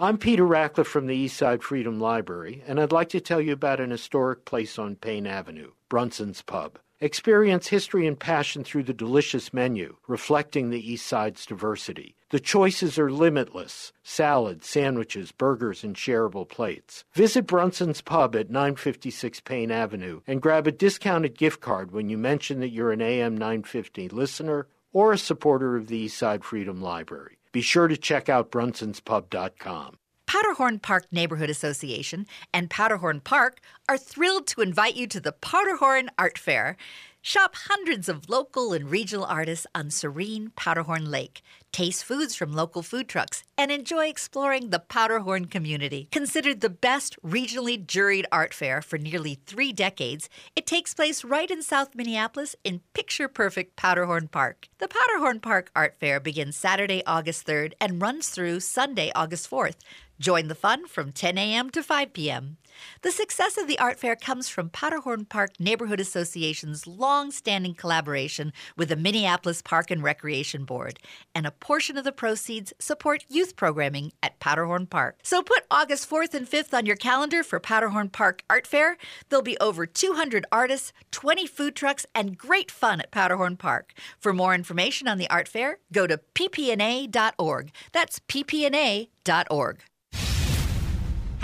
I'm 0.00 0.18
Peter 0.18 0.42
Rachleff 0.44 0.86
from 0.86 1.06
the 1.06 1.26
Eastside 1.26 1.62
Freedom 1.62 1.98
Library, 1.98 2.62
and 2.66 2.80
I'd 2.80 2.92
like 2.92 3.08
to 3.10 3.20
tell 3.20 3.40
you 3.40 3.52
about 3.52 3.80
an 3.80 3.90
historic 3.90 4.44
place 4.44 4.78
on 4.78 4.96
Payne 4.96 5.26
Avenue, 5.26 5.70
Brunson's 5.88 6.42
Pub. 6.42 6.78
Experience 7.00 7.66
history 7.66 8.06
and 8.06 8.18
passion 8.18 8.62
through 8.62 8.84
the 8.84 8.94
delicious 8.94 9.52
menu, 9.52 9.96
reflecting 10.06 10.70
the 10.70 10.92
East 10.92 11.06
Side's 11.06 11.44
diversity. 11.44 12.14
The 12.30 12.38
choices 12.38 12.98
are 13.00 13.10
limitless 13.10 13.92
salads, 14.04 14.68
sandwiches, 14.68 15.32
burgers, 15.32 15.82
and 15.82 15.96
shareable 15.96 16.48
plates. 16.48 17.04
Visit 17.12 17.48
Brunson's 17.48 18.00
Pub 18.00 18.36
at 18.36 18.48
956 18.48 19.40
Payne 19.40 19.72
Avenue 19.72 20.20
and 20.26 20.40
grab 20.40 20.68
a 20.68 20.72
discounted 20.72 21.36
gift 21.36 21.60
card 21.60 21.90
when 21.90 22.08
you 22.08 22.16
mention 22.16 22.60
that 22.60 22.70
you're 22.70 22.92
an 22.92 23.02
AM 23.02 23.36
950 23.36 24.08
listener 24.10 24.68
or 24.92 25.12
a 25.12 25.18
supporter 25.18 25.76
of 25.76 25.88
the 25.88 26.06
Eastside 26.06 26.44
Freedom 26.44 26.80
Library. 26.80 27.38
Be 27.50 27.60
sure 27.60 27.88
to 27.88 27.96
check 27.96 28.28
out 28.28 28.52
brunsonspub.com. 28.52 29.98
Powderhorn 30.34 30.80
Park 30.80 31.06
Neighborhood 31.12 31.48
Association 31.48 32.26
and 32.52 32.68
Powderhorn 32.68 33.20
Park 33.22 33.60
are 33.88 33.96
thrilled 33.96 34.48
to 34.48 34.62
invite 34.62 34.96
you 34.96 35.06
to 35.06 35.20
the 35.20 35.30
Powderhorn 35.30 36.08
Art 36.18 36.38
Fair. 36.38 36.76
Shop 37.22 37.54
hundreds 37.54 38.08
of 38.08 38.28
local 38.28 38.72
and 38.72 38.90
regional 38.90 39.24
artists 39.24 39.64
on 39.76 39.90
serene 39.90 40.50
Powderhorn 40.56 41.08
Lake. 41.08 41.40
Taste 41.72 42.04
foods 42.04 42.34
from 42.34 42.52
local 42.52 42.82
food 42.82 43.08
trucks 43.08 43.44
and 43.56 43.70
enjoy 43.70 44.08
exploring 44.08 44.70
the 44.70 44.78
Powderhorn 44.78 45.46
community. 45.46 46.08
Considered 46.10 46.60
the 46.60 46.68
best 46.68 47.16
regionally 47.24 47.82
juried 47.82 48.26
art 48.30 48.52
fair 48.52 48.82
for 48.82 48.98
nearly 48.98 49.40
three 49.46 49.72
decades, 49.72 50.28
it 50.54 50.66
takes 50.66 50.94
place 50.94 51.24
right 51.24 51.50
in 51.50 51.62
South 51.62 51.94
Minneapolis 51.94 52.56
in 52.62 52.80
picture 52.92 53.28
perfect 53.28 53.76
Powderhorn 53.76 54.28
Park. 54.28 54.68
The 54.78 54.88
Powderhorn 54.88 55.40
Park 55.40 55.70
Art 55.74 55.96
Fair 55.98 56.20
begins 56.20 56.56
Saturday, 56.56 57.02
August 57.06 57.46
3rd 57.46 57.72
and 57.80 58.02
runs 58.02 58.28
through 58.28 58.60
Sunday, 58.60 59.10
August 59.14 59.50
4th. 59.50 59.76
Join 60.20 60.46
the 60.46 60.54
fun 60.54 60.86
from 60.86 61.10
10 61.10 61.36
a.m. 61.38 61.70
to 61.70 61.82
5 61.82 62.12
p.m. 62.12 62.58
The 63.02 63.10
success 63.10 63.58
of 63.58 63.66
the 63.66 63.78
art 63.78 63.98
fair 63.98 64.16
comes 64.16 64.48
from 64.48 64.70
Powderhorn 64.70 65.28
Park 65.28 65.58
Neighborhood 65.58 66.00
Association's 66.00 66.86
long 66.86 67.30
standing 67.30 67.74
collaboration 67.74 68.52
with 68.76 68.88
the 68.88 68.96
Minneapolis 68.96 69.62
Park 69.62 69.90
and 69.90 70.02
Recreation 70.02 70.64
Board, 70.64 70.98
and 71.34 71.46
a 71.46 71.50
portion 71.50 71.96
of 71.96 72.04
the 72.04 72.12
proceeds 72.12 72.72
support 72.78 73.24
youth 73.28 73.56
programming 73.56 74.12
at 74.22 74.38
Powderhorn 74.40 74.86
Park. 74.86 75.18
So 75.22 75.42
put 75.42 75.64
August 75.70 76.08
4th 76.08 76.34
and 76.34 76.48
5th 76.48 76.74
on 76.74 76.86
your 76.86 76.96
calendar 76.96 77.42
for 77.42 77.60
Powderhorn 77.60 78.10
Park 78.10 78.42
Art 78.48 78.66
Fair. 78.66 78.96
There'll 79.28 79.42
be 79.42 79.58
over 79.58 79.86
200 79.86 80.46
artists, 80.52 80.92
20 81.10 81.46
food 81.46 81.74
trucks, 81.74 82.06
and 82.14 82.38
great 82.38 82.70
fun 82.70 83.00
at 83.00 83.10
Powderhorn 83.10 83.56
Park. 83.56 83.94
For 84.18 84.32
more 84.32 84.54
information 84.54 85.08
on 85.08 85.18
the 85.18 85.30
art 85.30 85.48
fair, 85.48 85.78
go 85.92 86.06
to 86.06 86.20
ppna.org. 86.34 87.72
That's 87.92 88.20
ppna.org. 88.20 89.82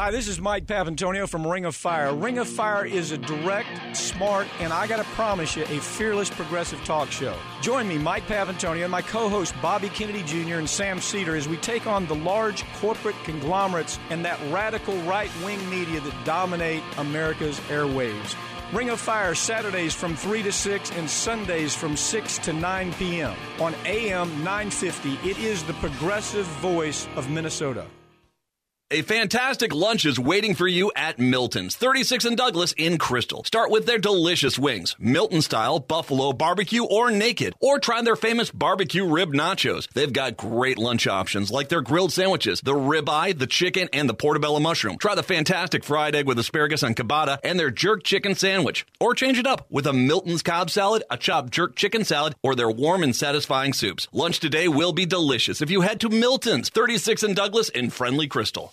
Hi, 0.00 0.10
this 0.10 0.28
is 0.28 0.40
Mike 0.40 0.64
Papantonio 0.64 1.28
from 1.28 1.46
Ring 1.46 1.66
of 1.66 1.76
Fire. 1.76 2.14
Ring 2.14 2.38
of 2.38 2.48
Fire 2.48 2.86
is 2.86 3.12
a 3.12 3.18
direct, 3.18 3.94
smart, 3.94 4.46
and 4.58 4.72
I 4.72 4.86
gotta 4.86 5.04
promise 5.04 5.54
you, 5.54 5.64
a 5.64 5.78
fearless 5.78 6.30
progressive 6.30 6.82
talk 6.86 7.10
show. 7.10 7.36
Join 7.60 7.86
me, 7.86 7.98
Mike 7.98 8.26
Papantonio, 8.26 8.84
and 8.84 8.90
my 8.90 9.02
co 9.02 9.28
host 9.28 9.54
Bobby 9.60 9.90
Kennedy 9.90 10.22
Jr. 10.22 10.54
and 10.54 10.66
Sam 10.70 11.00
Seder 11.00 11.36
as 11.36 11.48
we 11.48 11.58
take 11.58 11.86
on 11.86 12.06
the 12.06 12.14
large 12.14 12.64
corporate 12.80 13.14
conglomerates 13.24 13.98
and 14.08 14.24
that 14.24 14.40
radical 14.50 14.96
right 15.02 15.30
wing 15.44 15.68
media 15.68 16.00
that 16.00 16.24
dominate 16.24 16.82
America's 16.96 17.60
airwaves. 17.68 18.34
Ring 18.72 18.88
of 18.88 18.98
Fire 18.98 19.34
Saturdays 19.34 19.92
from 19.92 20.16
3 20.16 20.42
to 20.44 20.50
6 20.50 20.92
and 20.92 21.10
Sundays 21.10 21.74
from 21.74 21.94
6 21.94 22.38
to 22.38 22.54
9 22.54 22.94
p.m. 22.94 23.36
on 23.60 23.74
AM 23.84 24.30
950. 24.38 25.28
It 25.28 25.38
is 25.38 25.62
the 25.64 25.74
progressive 25.74 26.46
voice 26.46 27.06
of 27.16 27.28
Minnesota. 27.28 27.84
A 28.92 29.02
fantastic 29.02 29.72
lunch 29.72 30.04
is 30.04 30.18
waiting 30.18 30.56
for 30.56 30.66
you 30.66 30.90
at 30.96 31.20
Milton's, 31.20 31.76
36 31.76 32.24
and 32.24 32.36
Douglas 32.36 32.72
in 32.72 32.98
Crystal. 32.98 33.44
Start 33.44 33.70
with 33.70 33.86
their 33.86 34.00
delicious 34.00 34.58
wings, 34.58 34.96
Milton 34.98 35.42
style, 35.42 35.78
buffalo, 35.78 36.32
barbecue, 36.32 36.82
or 36.82 37.12
naked. 37.12 37.54
Or 37.60 37.78
try 37.78 38.02
their 38.02 38.16
famous 38.16 38.50
barbecue 38.50 39.06
rib 39.06 39.32
nachos. 39.32 39.86
They've 39.92 40.12
got 40.12 40.36
great 40.36 40.76
lunch 40.76 41.06
options 41.06 41.52
like 41.52 41.68
their 41.68 41.82
grilled 41.82 42.12
sandwiches, 42.12 42.62
the 42.62 42.72
ribeye, 42.72 43.38
the 43.38 43.46
chicken, 43.46 43.88
and 43.92 44.08
the 44.08 44.14
portobello 44.14 44.58
mushroom. 44.58 44.98
Try 44.98 45.14
the 45.14 45.22
fantastic 45.22 45.84
fried 45.84 46.16
egg 46.16 46.26
with 46.26 46.40
asparagus 46.40 46.82
and 46.82 46.96
ciabatta 46.96 47.38
and 47.44 47.60
their 47.60 47.70
jerk 47.70 48.02
chicken 48.02 48.34
sandwich. 48.34 48.84
Or 48.98 49.14
change 49.14 49.38
it 49.38 49.46
up 49.46 49.66
with 49.70 49.86
a 49.86 49.92
Milton's 49.92 50.42
Cobb 50.42 50.68
salad, 50.68 51.04
a 51.08 51.16
chopped 51.16 51.52
jerk 51.52 51.76
chicken 51.76 52.02
salad, 52.04 52.34
or 52.42 52.56
their 52.56 52.68
warm 52.68 53.04
and 53.04 53.14
satisfying 53.14 53.72
soups. 53.72 54.08
Lunch 54.10 54.40
today 54.40 54.66
will 54.66 54.92
be 54.92 55.06
delicious 55.06 55.62
if 55.62 55.70
you 55.70 55.82
head 55.82 56.00
to 56.00 56.08
Milton's, 56.08 56.70
36 56.70 57.22
and 57.22 57.36
Douglas 57.36 57.68
in 57.68 57.90
friendly 57.90 58.26
Crystal. 58.26 58.72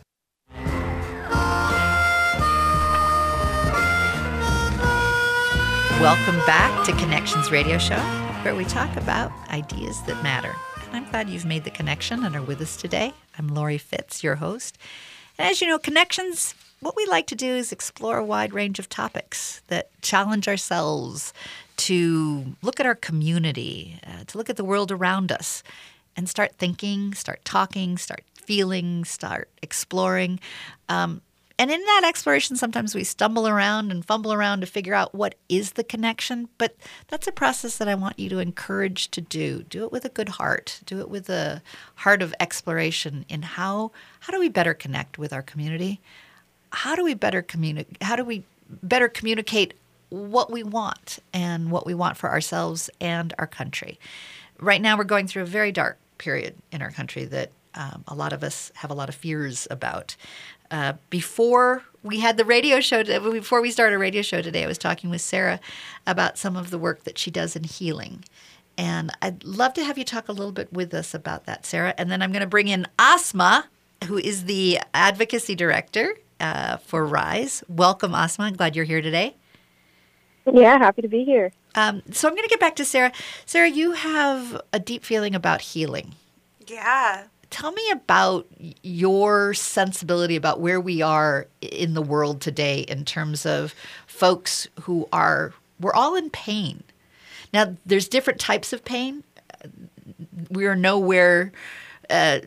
Welcome 6.01 6.37
back 6.47 6.83
to 6.87 6.93
Connections 6.93 7.51
Radio 7.51 7.77
Show, 7.77 7.99
where 8.41 8.55
we 8.55 8.65
talk 8.65 8.97
about 8.97 9.31
ideas 9.49 10.01
that 10.07 10.23
matter. 10.23 10.55
And 10.83 10.95
I'm 10.95 11.07
glad 11.11 11.29
you've 11.29 11.45
made 11.45 11.63
the 11.63 11.69
connection 11.69 12.25
and 12.25 12.35
are 12.35 12.41
with 12.41 12.59
us 12.59 12.75
today. 12.75 13.13
I'm 13.37 13.49
Lori 13.49 13.77
Fitz, 13.77 14.23
your 14.23 14.37
host. 14.37 14.79
And 15.37 15.47
as 15.47 15.61
you 15.61 15.67
know, 15.67 15.77
Connections, 15.77 16.55
what 16.79 16.95
we 16.95 17.05
like 17.05 17.27
to 17.27 17.35
do 17.35 17.45
is 17.45 17.71
explore 17.71 18.17
a 18.17 18.25
wide 18.25 18.51
range 18.51 18.79
of 18.79 18.89
topics 18.89 19.61
that 19.67 19.91
challenge 20.01 20.47
ourselves 20.47 21.33
to 21.77 22.55
look 22.63 22.79
at 22.79 22.87
our 22.87 22.95
community, 22.95 23.99
uh, 24.03 24.23
to 24.25 24.39
look 24.39 24.49
at 24.49 24.57
the 24.57 24.65
world 24.65 24.91
around 24.91 25.31
us, 25.31 25.61
and 26.17 26.27
start 26.27 26.55
thinking, 26.55 27.13
start 27.13 27.45
talking, 27.45 27.99
start 27.99 28.23
feeling, 28.33 29.05
start 29.05 29.49
exploring. 29.61 30.39
Um, 30.89 31.21
and 31.61 31.69
in 31.69 31.79
that 31.79 32.01
exploration, 32.05 32.55
sometimes 32.55 32.95
we 32.95 33.03
stumble 33.03 33.47
around 33.47 33.91
and 33.91 34.03
fumble 34.03 34.33
around 34.33 34.61
to 34.61 34.65
figure 34.65 34.95
out 34.95 35.13
what 35.13 35.35
is 35.47 35.73
the 35.73 35.83
connection. 35.83 36.49
But 36.57 36.75
that's 37.07 37.27
a 37.27 37.31
process 37.31 37.77
that 37.77 37.87
I 37.87 37.93
want 37.93 38.17
you 38.17 38.29
to 38.29 38.39
encourage 38.39 39.11
to 39.11 39.21
do. 39.21 39.61
Do 39.61 39.83
it 39.83 39.91
with 39.91 40.03
a 40.03 40.09
good 40.09 40.29
heart. 40.29 40.81
Do 40.87 40.99
it 41.01 41.07
with 41.07 41.29
a 41.29 41.61
heart 41.97 42.23
of 42.23 42.33
exploration 42.39 43.25
in 43.29 43.43
how 43.43 43.91
how 44.21 44.33
do 44.33 44.39
we 44.39 44.49
better 44.49 44.73
connect 44.73 45.19
with 45.19 45.31
our 45.31 45.43
community? 45.43 46.01
How 46.71 46.95
do 46.95 47.03
we 47.03 47.13
better 47.13 47.43
communicate? 47.43 48.01
How 48.01 48.15
do 48.15 48.25
we 48.25 48.43
better 48.81 49.07
communicate 49.07 49.75
what 50.09 50.49
we 50.51 50.63
want 50.63 51.19
and 51.31 51.69
what 51.69 51.85
we 51.85 51.93
want 51.93 52.17
for 52.17 52.31
ourselves 52.31 52.89
and 52.99 53.35
our 53.37 53.45
country? 53.45 53.99
Right 54.59 54.81
now, 54.81 54.97
we're 54.97 55.03
going 55.03 55.27
through 55.27 55.43
a 55.43 55.45
very 55.45 55.71
dark 55.71 55.99
period 56.17 56.55
in 56.71 56.81
our 56.81 56.89
country 56.89 57.25
that 57.25 57.51
um, 57.75 58.03
a 58.07 58.15
lot 58.15 58.33
of 58.33 58.43
us 58.43 58.71
have 58.73 58.89
a 58.89 58.95
lot 58.95 59.09
of 59.09 59.15
fears 59.15 59.67
about. 59.69 60.15
Uh, 60.71 60.93
before 61.09 61.83
we 62.01 62.21
had 62.21 62.37
the 62.37 62.45
radio 62.45 62.79
show, 62.79 63.03
before 63.03 63.61
we 63.61 63.69
started 63.69 63.95
a 63.95 63.99
radio 63.99 64.21
show 64.21 64.41
today, 64.41 64.63
I 64.63 64.67
was 64.67 64.77
talking 64.77 65.09
with 65.09 65.19
Sarah 65.21 65.59
about 66.07 66.37
some 66.37 66.55
of 66.55 66.69
the 66.69 66.77
work 66.77 67.03
that 67.03 67.17
she 67.17 67.29
does 67.29 67.57
in 67.57 67.65
healing. 67.65 68.23
And 68.77 69.11
I'd 69.21 69.43
love 69.43 69.73
to 69.73 69.83
have 69.83 69.97
you 69.97 70.05
talk 70.05 70.29
a 70.29 70.31
little 70.31 70.53
bit 70.53 70.71
with 70.71 70.93
us 70.93 71.13
about 71.13 71.45
that, 71.45 71.65
Sarah. 71.65 71.93
And 71.97 72.09
then 72.09 72.21
I'm 72.21 72.31
going 72.31 72.41
to 72.41 72.47
bring 72.47 72.69
in 72.69 72.87
Asma, 72.97 73.67
who 74.05 74.17
is 74.17 74.45
the 74.45 74.79
advocacy 74.93 75.55
director 75.55 76.15
uh, 76.39 76.77
for 76.77 77.05
RISE. 77.05 77.63
Welcome, 77.67 78.15
Asma. 78.15 78.45
I'm 78.45 78.55
glad 78.55 78.75
you're 78.75 78.85
here 78.85 79.01
today. 79.01 79.35
Yeah, 80.51 80.77
happy 80.77 81.01
to 81.01 81.09
be 81.09 81.25
here. 81.25 81.51
Um, 81.75 82.01
so 82.11 82.27
I'm 82.27 82.33
going 82.33 82.47
to 82.47 82.49
get 82.49 82.61
back 82.61 82.77
to 82.77 82.85
Sarah. 82.85 83.11
Sarah, 83.45 83.69
you 83.69 83.91
have 83.91 84.61
a 84.71 84.79
deep 84.79 85.03
feeling 85.03 85.35
about 85.35 85.61
healing. 85.61 86.15
Yeah. 86.65 87.25
Tell 87.51 87.71
me 87.71 87.91
about 87.91 88.47
your 88.81 89.53
sensibility 89.53 90.35
about 90.35 90.59
where 90.59 90.81
we 90.81 91.01
are 91.01 91.47
in 91.61 91.93
the 91.93 92.01
world 92.01 92.41
today 92.41 92.79
in 92.79 93.05
terms 93.05 93.45
of 93.45 93.75
folks 94.07 94.67
who 94.81 95.07
are, 95.13 95.53
we're 95.79 95.93
all 95.93 96.15
in 96.15 96.29
pain. 96.31 96.83
Now, 97.53 97.75
there's 97.85 98.07
different 98.07 98.39
types 98.39 98.73
of 98.73 98.83
pain. 98.83 99.23
We 100.49 100.65
are 100.65 100.75
nowhere 100.75 101.51
uh, 102.09 102.39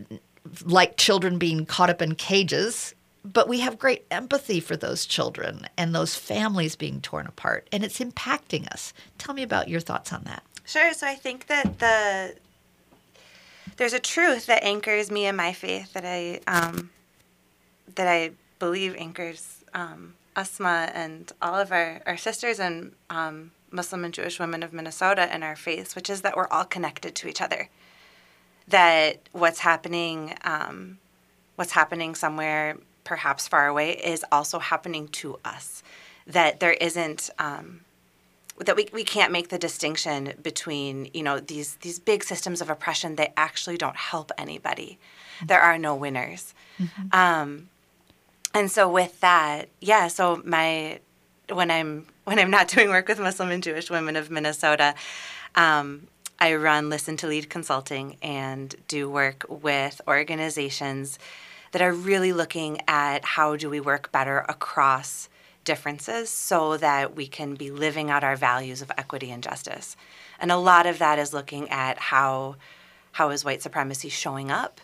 like 0.65 0.97
children 0.97 1.39
being 1.39 1.67
caught 1.67 1.91
up 1.91 2.01
in 2.01 2.15
cages, 2.15 2.95
but 3.25 3.49
we 3.49 3.61
have 3.61 3.79
great 3.79 4.07
empathy 4.11 4.59
for 4.59 4.77
those 4.77 5.07
children 5.07 5.69
and 5.77 5.95
those 5.95 6.15
families 6.15 6.77
being 6.77 7.01
torn 7.01 7.27
apart, 7.27 7.69
and 7.73 7.85
it's 7.85 7.99
impacting 8.01 8.67
us. 8.69 8.93
Tell 9.19 9.35
me 9.35 9.43
about 9.43 9.69
your 9.69 9.81
thoughts 9.81 10.13
on 10.13 10.25
that. 10.25 10.43
Sure. 10.65 10.93
So 10.95 11.07
I 11.07 11.15
think 11.15 11.47
that 11.49 11.79
the 11.79 12.35
there's 13.77 13.93
a 13.93 13.99
truth 13.99 14.47
that 14.47 14.63
anchors 14.63 15.11
me 15.11 15.27
in 15.27 15.37
my 15.37 15.53
faith 15.53 15.93
that 15.95 16.05
I 16.05 16.41
um, 16.47 16.91
that 17.95 18.09
I 18.09 18.31
believe 18.59 18.95
anchors 18.97 19.65
um, 19.75 20.15
Asma 20.37 20.91
and 20.95 21.31
all 21.43 21.59
of 21.59 21.73
our, 21.73 22.01
our 22.07 22.17
sisters 22.17 22.59
and 22.59 22.93
um, 23.11 23.53
Muslim 23.71 24.05
and 24.05 24.15
Jewish 24.15 24.39
women 24.39 24.63
of 24.63 24.73
Minnesota 24.73 25.33
in 25.35 25.43
our 25.43 25.57
faith, 25.57 25.95
which 25.95 26.11
is 26.11 26.23
that 26.23 26.37
we're 26.37 26.49
all 26.49 26.65
connected 26.65 27.15
to 27.17 27.29
each 27.29 27.41
other. 27.41 27.69
That 28.69 29.29
what's 29.33 29.61
happening, 29.61 30.35
um, 30.43 30.99
what's 31.57 31.73
happening 31.73 32.15
somewhere 32.15 32.79
perhaps 33.03 33.47
far 33.47 33.67
away, 33.67 33.93
is 33.93 34.25
also 34.33 34.59
happening 34.59 35.09
to 35.09 35.39
us. 35.45 35.83
That 36.27 36.61
there 36.61 36.73
isn't 36.73 37.29
um, 37.39 37.81
that 38.59 38.77
we, 38.77 38.89
we 38.93 39.05
can't 39.05 39.33
make 39.33 39.49
the 39.49 39.59
distinction 39.59 40.33
between 40.43 41.09
you 41.13 41.23
know 41.23 41.41
these 41.41 41.77
these 41.77 41.99
big 41.99 42.23
systems 42.23 42.61
of 42.61 42.71
oppression 42.71 43.17
they 43.17 43.33
actually 43.37 43.77
don't 43.77 43.97
help 43.97 44.31
anybody 44.39 44.99
mm-hmm. 45.37 45.47
there 45.47 45.61
are 45.61 45.79
no 45.79 45.95
winners 45.95 46.55
mm-hmm. 46.79 47.09
um, 47.13 47.69
and 48.53 48.71
so 48.71 48.91
with 48.91 49.21
that 49.21 49.69
yeah 49.81 50.09
so 50.09 50.41
my 50.45 50.99
when 51.53 51.71
i'm 51.71 52.07
when 52.25 52.39
i'm 52.39 52.51
not 52.51 52.69
doing 52.69 52.89
work 52.89 53.09
with 53.09 53.19
muslim 53.19 53.51
and 53.51 53.63
jewish 53.63 53.91
women 53.91 54.17
of 54.17 54.31
minnesota 54.31 54.95
um, 55.57 56.07
i 56.39 56.55
run 56.55 56.89
listen 56.89 57.17
to 57.17 57.27
lead 57.27 57.51
consulting 57.51 58.17
and 58.23 58.77
do 58.87 59.11
work 59.11 59.45
with 59.49 60.01
organizations 60.07 61.19
that 61.73 61.83
are 61.83 61.93
really 61.93 62.33
looking 62.33 62.81
at 62.87 63.25
how 63.25 63.57
do 63.57 63.69
we 63.69 63.81
work 63.81 64.13
better 64.13 64.39
across 64.49 65.29
differences 65.65 66.29
so 66.31 66.77
that 66.77 67.17
we 67.17 67.27
can 67.27 67.55
be 67.55 67.71
living 67.71 68.11
out 68.11 68.23
our 68.23 68.37
values 68.37 68.83
of 68.83 68.93
equity 68.97 69.31
and 69.31 69.43
justice. 69.43 69.97
And 70.39 70.53
a 70.53 70.57
lot 70.57 70.87
of 70.87 70.99
that 70.99 71.19
is 71.19 71.33
looking 71.33 71.69
at 71.71 71.99
how 71.99 72.57
how 73.13 73.31
is 73.31 73.45
white 73.45 73.63
supremacy 73.63 74.09
showing 74.09 74.51
up 74.51 74.81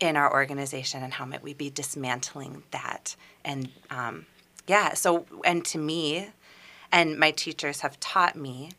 in 0.00 0.16
our 0.16 0.32
organization 0.32 1.02
and 1.02 1.12
how 1.12 1.24
might 1.24 1.42
we 1.42 1.54
be 1.54 1.70
dismantling 1.70 2.62
that 2.70 3.16
and 3.44 3.68
um, 3.90 4.26
yeah 4.66 4.94
so 4.94 5.26
and 5.44 5.64
to 5.64 5.78
me 5.78 6.28
and 6.92 7.18
my 7.18 7.30
teachers 7.30 7.80
have 7.80 7.98
taught 8.00 8.36
me 8.36 8.70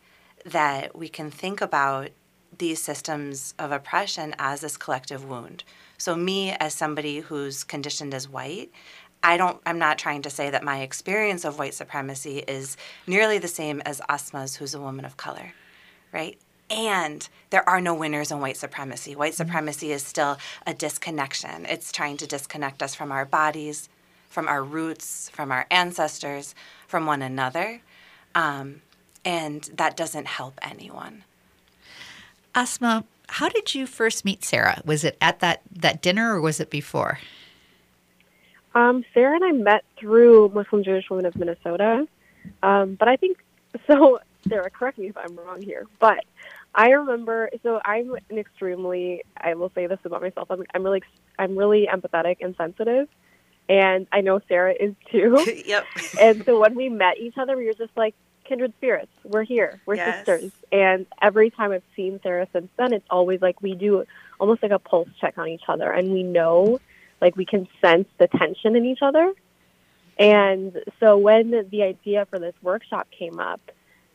that 0.45 0.95
we 0.95 1.09
can 1.09 1.31
think 1.31 1.61
about 1.61 2.09
these 2.57 2.81
systems 2.81 3.53
of 3.59 3.71
oppression 3.71 4.33
as 4.39 4.61
this 4.61 4.77
collective 4.77 5.25
wound 5.25 5.63
so 5.97 6.15
me 6.15 6.51
as 6.51 6.73
somebody 6.73 7.19
who's 7.19 7.63
conditioned 7.63 8.13
as 8.13 8.29
white 8.29 8.71
I 9.25 9.37
don't 9.37 9.59
I'm 9.65 9.79
not 9.79 9.97
trying 9.97 10.21
to 10.21 10.29
say 10.29 10.51
that 10.51 10.63
my 10.63 10.81
experience 10.81 11.45
of 11.45 11.57
white 11.57 11.73
supremacy 11.73 12.43
is 12.47 12.77
nearly 13.07 13.39
the 13.39 13.47
same 13.47 13.81
as 13.81 13.99
Asma's 14.07 14.55
who's 14.55 14.75
a 14.75 14.79
woman 14.79 15.03
of 15.03 15.17
color, 15.17 15.53
right? 16.13 16.37
And 16.69 17.27
there 17.49 17.67
are 17.67 17.81
no 17.81 17.95
winners 17.95 18.31
in 18.31 18.39
white 18.39 18.55
supremacy. 18.55 19.15
White 19.15 19.33
mm-hmm. 19.33 19.47
supremacy 19.47 19.91
is 19.91 20.03
still 20.03 20.37
a 20.67 20.75
disconnection. 20.75 21.65
It's 21.65 21.91
trying 21.91 22.17
to 22.17 22.27
disconnect 22.27 22.83
us 22.83 22.93
from 22.93 23.11
our 23.11 23.25
bodies, 23.25 23.89
from 24.29 24.47
our 24.47 24.63
roots, 24.63 25.29
from 25.29 25.51
our 25.51 25.65
ancestors, 25.71 26.53
from 26.87 27.07
one 27.07 27.23
another. 27.23 27.81
Um, 28.35 28.83
and 29.23 29.63
that 29.75 29.97
doesn't 29.97 30.27
help 30.27 30.59
anyone. 30.61 31.23
Asma, 32.53 33.05
how 33.27 33.49
did 33.49 33.73
you 33.73 33.87
first 33.87 34.23
meet 34.23 34.43
Sarah? 34.43 34.81
Was 34.85 35.03
it 35.03 35.17
at 35.19 35.39
that, 35.39 35.61
that 35.71 36.03
dinner 36.03 36.35
or 36.35 36.41
was 36.41 36.59
it 36.59 36.69
before? 36.69 37.17
Um, 38.75 39.05
Sarah 39.13 39.35
and 39.35 39.43
I 39.43 39.51
met 39.53 39.85
through 39.97 40.49
Muslim 40.49 40.83
Jewish 40.83 41.09
Women 41.09 41.25
of 41.25 41.35
Minnesota. 41.35 42.05
Um, 42.61 42.95
but 42.95 43.07
I 43.07 43.15
think, 43.15 43.37
so, 43.87 44.19
Sarah, 44.47 44.69
correct 44.69 44.99
me 44.99 45.07
if 45.07 45.17
I'm 45.17 45.35
wrong 45.35 45.61
here, 45.61 45.87
but 45.99 46.23
I 46.75 46.89
remember, 46.89 47.49
so 47.63 47.79
I'm 47.83 48.15
an 48.29 48.37
extremely, 48.37 49.23
I 49.37 49.55
will 49.55 49.71
say 49.73 49.87
this 49.87 49.99
about 50.03 50.21
myself, 50.21 50.51
I'm, 50.51 50.63
I'm 50.73 50.83
really, 50.83 51.01
I'm 51.39 51.57
really 51.57 51.87
empathetic 51.91 52.37
and 52.41 52.55
sensitive. 52.57 53.07
And 53.67 54.07
I 54.11 54.21
know 54.21 54.41
Sarah 54.47 54.75
is 54.77 54.93
too. 55.09 55.43
yep. 55.65 55.85
and 56.21 56.43
so 56.45 56.59
when 56.59 56.75
we 56.75 56.89
met 56.89 57.17
each 57.17 57.37
other, 57.37 57.57
we 57.57 57.65
were 57.65 57.73
just 57.73 57.95
like 57.95 58.13
kindred 58.43 58.73
spirits. 58.77 59.11
We're 59.23 59.43
here. 59.43 59.79
We're 59.85 59.95
yes. 59.95 60.17
sisters. 60.17 60.51
And 60.71 61.07
every 61.21 61.49
time 61.49 61.71
I've 61.71 61.81
seen 61.95 62.19
Sarah 62.21 62.47
since 62.53 62.69
then, 62.77 62.93
it's 62.93 63.07
always 63.09 63.41
like 63.41 63.61
we 63.61 63.73
do 63.73 64.05
almost 64.39 64.61
like 64.61 64.71
a 64.71 64.77
pulse 64.77 65.09
check 65.19 65.37
on 65.37 65.47
each 65.47 65.63
other. 65.67 65.89
And 65.89 66.11
we 66.11 66.21
know 66.21 66.79
like 67.21 67.35
we 67.35 67.45
can 67.45 67.67
sense 67.81 68.07
the 68.17 68.27
tension 68.27 68.75
in 68.75 68.85
each 68.85 69.01
other. 69.01 69.33
And 70.17 70.81
so 70.99 71.17
when 71.17 71.67
the 71.69 71.83
idea 71.83 72.25
for 72.25 72.39
this 72.39 72.55
workshop 72.61 73.07
came 73.11 73.39
up, 73.39 73.59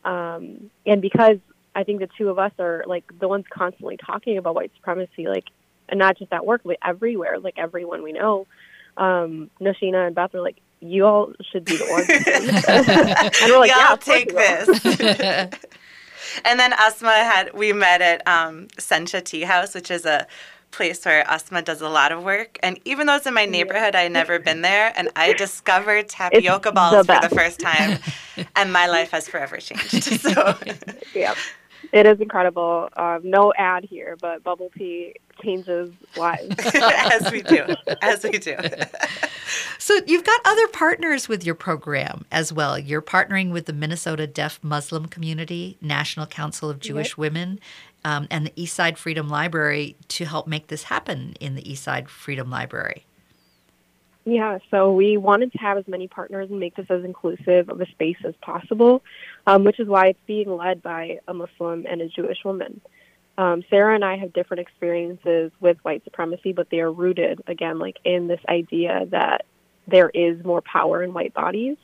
um, 0.03 0.71
and 0.85 1.01
because 1.01 1.37
I 1.75 1.83
think 1.83 1.99
the 1.99 2.09
two 2.17 2.29
of 2.29 2.39
us 2.39 2.51
are 2.59 2.83
like 2.87 3.03
the 3.19 3.27
ones 3.27 3.45
constantly 3.49 3.97
talking 3.97 4.37
about 4.37 4.55
white 4.55 4.71
supremacy, 4.75 5.27
like 5.27 5.45
and 5.89 5.99
not 5.99 6.17
just 6.17 6.33
at 6.33 6.45
work, 6.45 6.61
but 6.63 6.77
everywhere, 6.83 7.39
like 7.39 7.55
everyone 7.57 8.01
we 8.01 8.13
know, 8.13 8.47
um, 8.97 9.49
Nausheena 9.59 10.07
and 10.07 10.15
Beth 10.15 10.33
are 10.33 10.41
like, 10.41 10.57
"You 10.79 11.05
all 11.05 11.33
should 11.51 11.65
be 11.65 11.77
the 11.77 11.85
ones." 11.89 12.09
and 13.41 13.51
we're 13.51 13.59
like, 13.59 13.69
yeah, 13.69 13.77
"Yeah, 13.77 13.87
I'll 13.87 13.93
of 13.93 14.03
course 14.03 14.81
take 14.81 14.89
this. 14.89 15.59
and 16.45 16.59
then 16.59 16.73
Asma 16.73 17.11
had 17.11 17.53
we 17.53 17.73
met 17.73 18.01
at 18.01 18.27
um, 18.27 18.67
Sencha 18.77 19.23
Tea 19.23 19.41
House, 19.41 19.75
which 19.75 19.91
is 19.91 20.05
a 20.05 20.27
place 20.71 21.05
where 21.05 21.27
Asma 21.29 21.61
does 21.61 21.81
a 21.81 21.89
lot 21.89 22.11
of 22.11 22.23
work. 22.23 22.57
And 22.63 22.79
even 22.85 23.07
though 23.07 23.15
it's 23.15 23.25
in 23.25 23.33
my 23.33 23.45
neighborhood, 23.45 23.95
I 23.95 24.03
had 24.03 24.11
never 24.11 24.39
been 24.39 24.61
there, 24.61 24.93
and 24.95 25.09
I 25.15 25.33
discovered 25.37 26.09
tapioca 26.09 26.69
the 26.69 26.73
balls 26.73 27.05
for 27.05 27.19
the 27.21 27.33
first 27.33 27.59
time, 27.59 27.99
and 28.55 28.71
my 28.73 28.87
life 28.87 29.11
has 29.11 29.27
forever 29.27 29.57
changed. 29.57 30.21
So 30.21 30.55
Yep. 31.13 31.37
It 31.91 32.05
is 32.05 32.21
incredible. 32.21 32.89
Um, 32.95 33.21
no 33.23 33.53
ad 33.57 33.83
here, 33.83 34.15
but 34.21 34.43
bubble 34.43 34.71
tea 34.77 35.15
changes 35.43 35.91
lives. 36.15 36.55
as 36.75 37.29
we 37.31 37.41
do, 37.41 37.75
as 38.01 38.23
we 38.23 38.37
do. 38.37 38.55
So 39.77 39.99
you've 40.05 40.23
got 40.23 40.39
other 40.45 40.67
partners 40.67 41.27
with 41.27 41.43
your 41.43 41.55
program 41.55 42.25
as 42.31 42.53
well. 42.53 42.77
You're 42.77 43.01
partnering 43.01 43.51
with 43.51 43.65
the 43.65 43.73
Minnesota 43.73 44.27
Deaf 44.27 44.59
Muslim 44.61 45.07
Community, 45.07 45.77
National 45.81 46.27
Council 46.27 46.69
of 46.69 46.79
Jewish 46.79 47.17
Women, 47.17 47.59
um, 48.03 48.27
and 48.29 48.47
the 48.47 48.51
Eastside 48.51 48.97
Freedom 48.97 49.29
Library 49.29 49.95
to 50.09 50.25
help 50.25 50.47
make 50.47 50.67
this 50.67 50.83
happen 50.83 51.35
in 51.39 51.55
the 51.55 51.61
Eastside 51.61 52.07
Freedom 52.07 52.49
Library. 52.49 53.05
Yeah, 54.23 54.59
so 54.69 54.93
we 54.93 55.17
wanted 55.17 55.51
to 55.53 55.57
have 55.57 55.77
as 55.77 55.87
many 55.87 56.07
partners 56.07 56.49
and 56.51 56.59
make 56.59 56.75
this 56.75 56.85
as 56.89 57.03
inclusive 57.03 57.69
of 57.69 57.81
a 57.81 57.87
space 57.87 58.17
as 58.23 58.35
possible, 58.41 59.03
um, 59.47 59.63
which 59.63 59.79
is 59.79 59.87
why 59.87 60.07
it's 60.07 60.19
being 60.27 60.55
led 60.55 60.83
by 60.83 61.19
a 61.27 61.33
Muslim 61.33 61.85
and 61.89 62.01
a 62.01 62.07
Jewish 62.07 62.37
woman. 62.45 62.81
Um, 63.37 63.63
Sarah 63.69 63.95
and 63.95 64.05
I 64.05 64.17
have 64.17 64.33
different 64.33 64.61
experiences 64.61 65.51
with 65.59 65.77
white 65.81 66.03
supremacy, 66.03 66.53
but 66.53 66.69
they 66.69 66.81
are 66.81 66.91
rooted 66.91 67.41
again, 67.47 67.79
like 67.79 67.97
in 68.03 68.27
this 68.27 68.41
idea 68.47 69.07
that 69.09 69.45
there 69.87 70.11
is 70.13 70.43
more 70.45 70.61
power 70.61 71.01
in 71.01 71.13
white 71.13 71.33
bodies, 71.33 71.77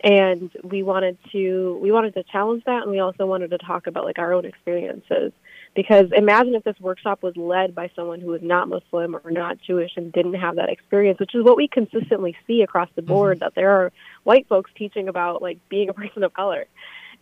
and 0.00 0.50
we 0.62 0.82
wanted 0.82 1.18
to 1.32 1.78
we 1.82 1.90
wanted 1.90 2.14
to 2.14 2.22
challenge 2.24 2.64
that, 2.64 2.82
and 2.82 2.90
we 2.90 3.00
also 3.00 3.26
wanted 3.26 3.50
to 3.50 3.58
talk 3.58 3.86
about 3.86 4.04
like 4.04 4.18
our 4.18 4.32
own 4.32 4.44
experiences. 4.44 5.32
Because 5.74 6.10
imagine 6.12 6.54
if 6.54 6.64
this 6.64 6.78
workshop 6.80 7.22
was 7.22 7.36
led 7.36 7.74
by 7.74 7.90
someone 7.94 8.20
who 8.20 8.28
was 8.28 8.42
not 8.42 8.68
Muslim 8.68 9.14
or 9.14 9.30
not 9.30 9.58
Jewish 9.60 9.92
and 9.96 10.12
didn't 10.12 10.34
have 10.34 10.56
that 10.56 10.70
experience, 10.70 11.20
which 11.20 11.34
is 11.34 11.44
what 11.44 11.56
we 11.56 11.68
consistently 11.68 12.36
see 12.46 12.62
across 12.62 12.88
the 12.96 13.02
board 13.02 13.40
that 13.40 13.54
there 13.54 13.70
are 13.70 13.92
white 14.24 14.48
folks 14.48 14.70
teaching 14.76 15.08
about 15.08 15.42
like 15.42 15.58
being 15.68 15.88
a 15.88 15.92
person 15.92 16.24
of 16.24 16.32
color. 16.32 16.66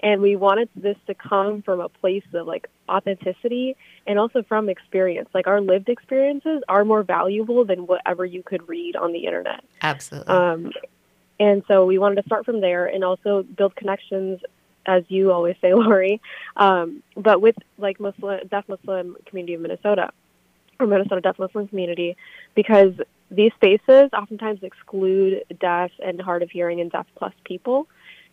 And 0.01 0.21
we 0.21 0.37
wanted 0.37 0.69
this 0.77 0.97
to 1.07 1.15
come 1.15 1.62
from 1.62 1.81
a 1.81 1.89
place 1.89 2.25
of 2.35 2.47
like 2.47 2.69
authenticity 2.89 3.77
and 4.07 4.19
also 4.19 4.43
from 4.43 4.69
experience. 4.69 5.29
Like 5.35 5.47
our 5.47 5.61
lived 5.61 5.89
experiences 5.89 6.62
are 6.69 6.85
more 6.85 7.03
valuable 7.03 7.65
than 7.65 7.87
whatever 7.87 8.25
you 8.25 8.43
could 8.43 8.69
read 8.69 8.95
on 8.95 9.12
the 9.12 9.25
internet. 9.27 9.65
Absolutely. 9.83 10.35
Um, 10.35 10.73
and 11.38 11.62
so 11.68 11.85
we 11.85 11.99
wanted 11.99 12.16
to 12.16 12.27
start 12.27 12.44
from 12.44 12.61
there 12.61 12.87
and 12.87 13.05
also 13.05 13.42
build 13.42 13.77
connections, 13.77 14.40
as 14.87 15.05
you 15.09 15.33
always 15.33 15.57
say, 15.61 15.75
Lori, 15.75 16.20
um, 16.57 17.03
but 17.16 17.40
with 17.40 17.57
like 17.79 18.01
Muslim, 18.01 18.40
deaf 18.49 18.64
Muslim 18.68 19.16
community 19.27 19.55
of 19.55 19.61
Minnesota 19.61 20.11
or 20.79 20.87
Minnesota 20.87 21.20
deaf 21.20 21.38
Muslim 21.38 21.68
community, 21.68 22.16
because 22.55 22.92
these 23.31 23.53
spaces 23.55 24.11
oftentimes 24.12 24.61
exclude 24.62 25.44
deaf 25.61 25.90
and 26.05 26.20
hard 26.20 26.42
of 26.42 26.51
hearing 26.51 26.81
and 26.81 26.90
deaf 26.90 27.07
plus 27.16 27.33
people. 27.44 27.88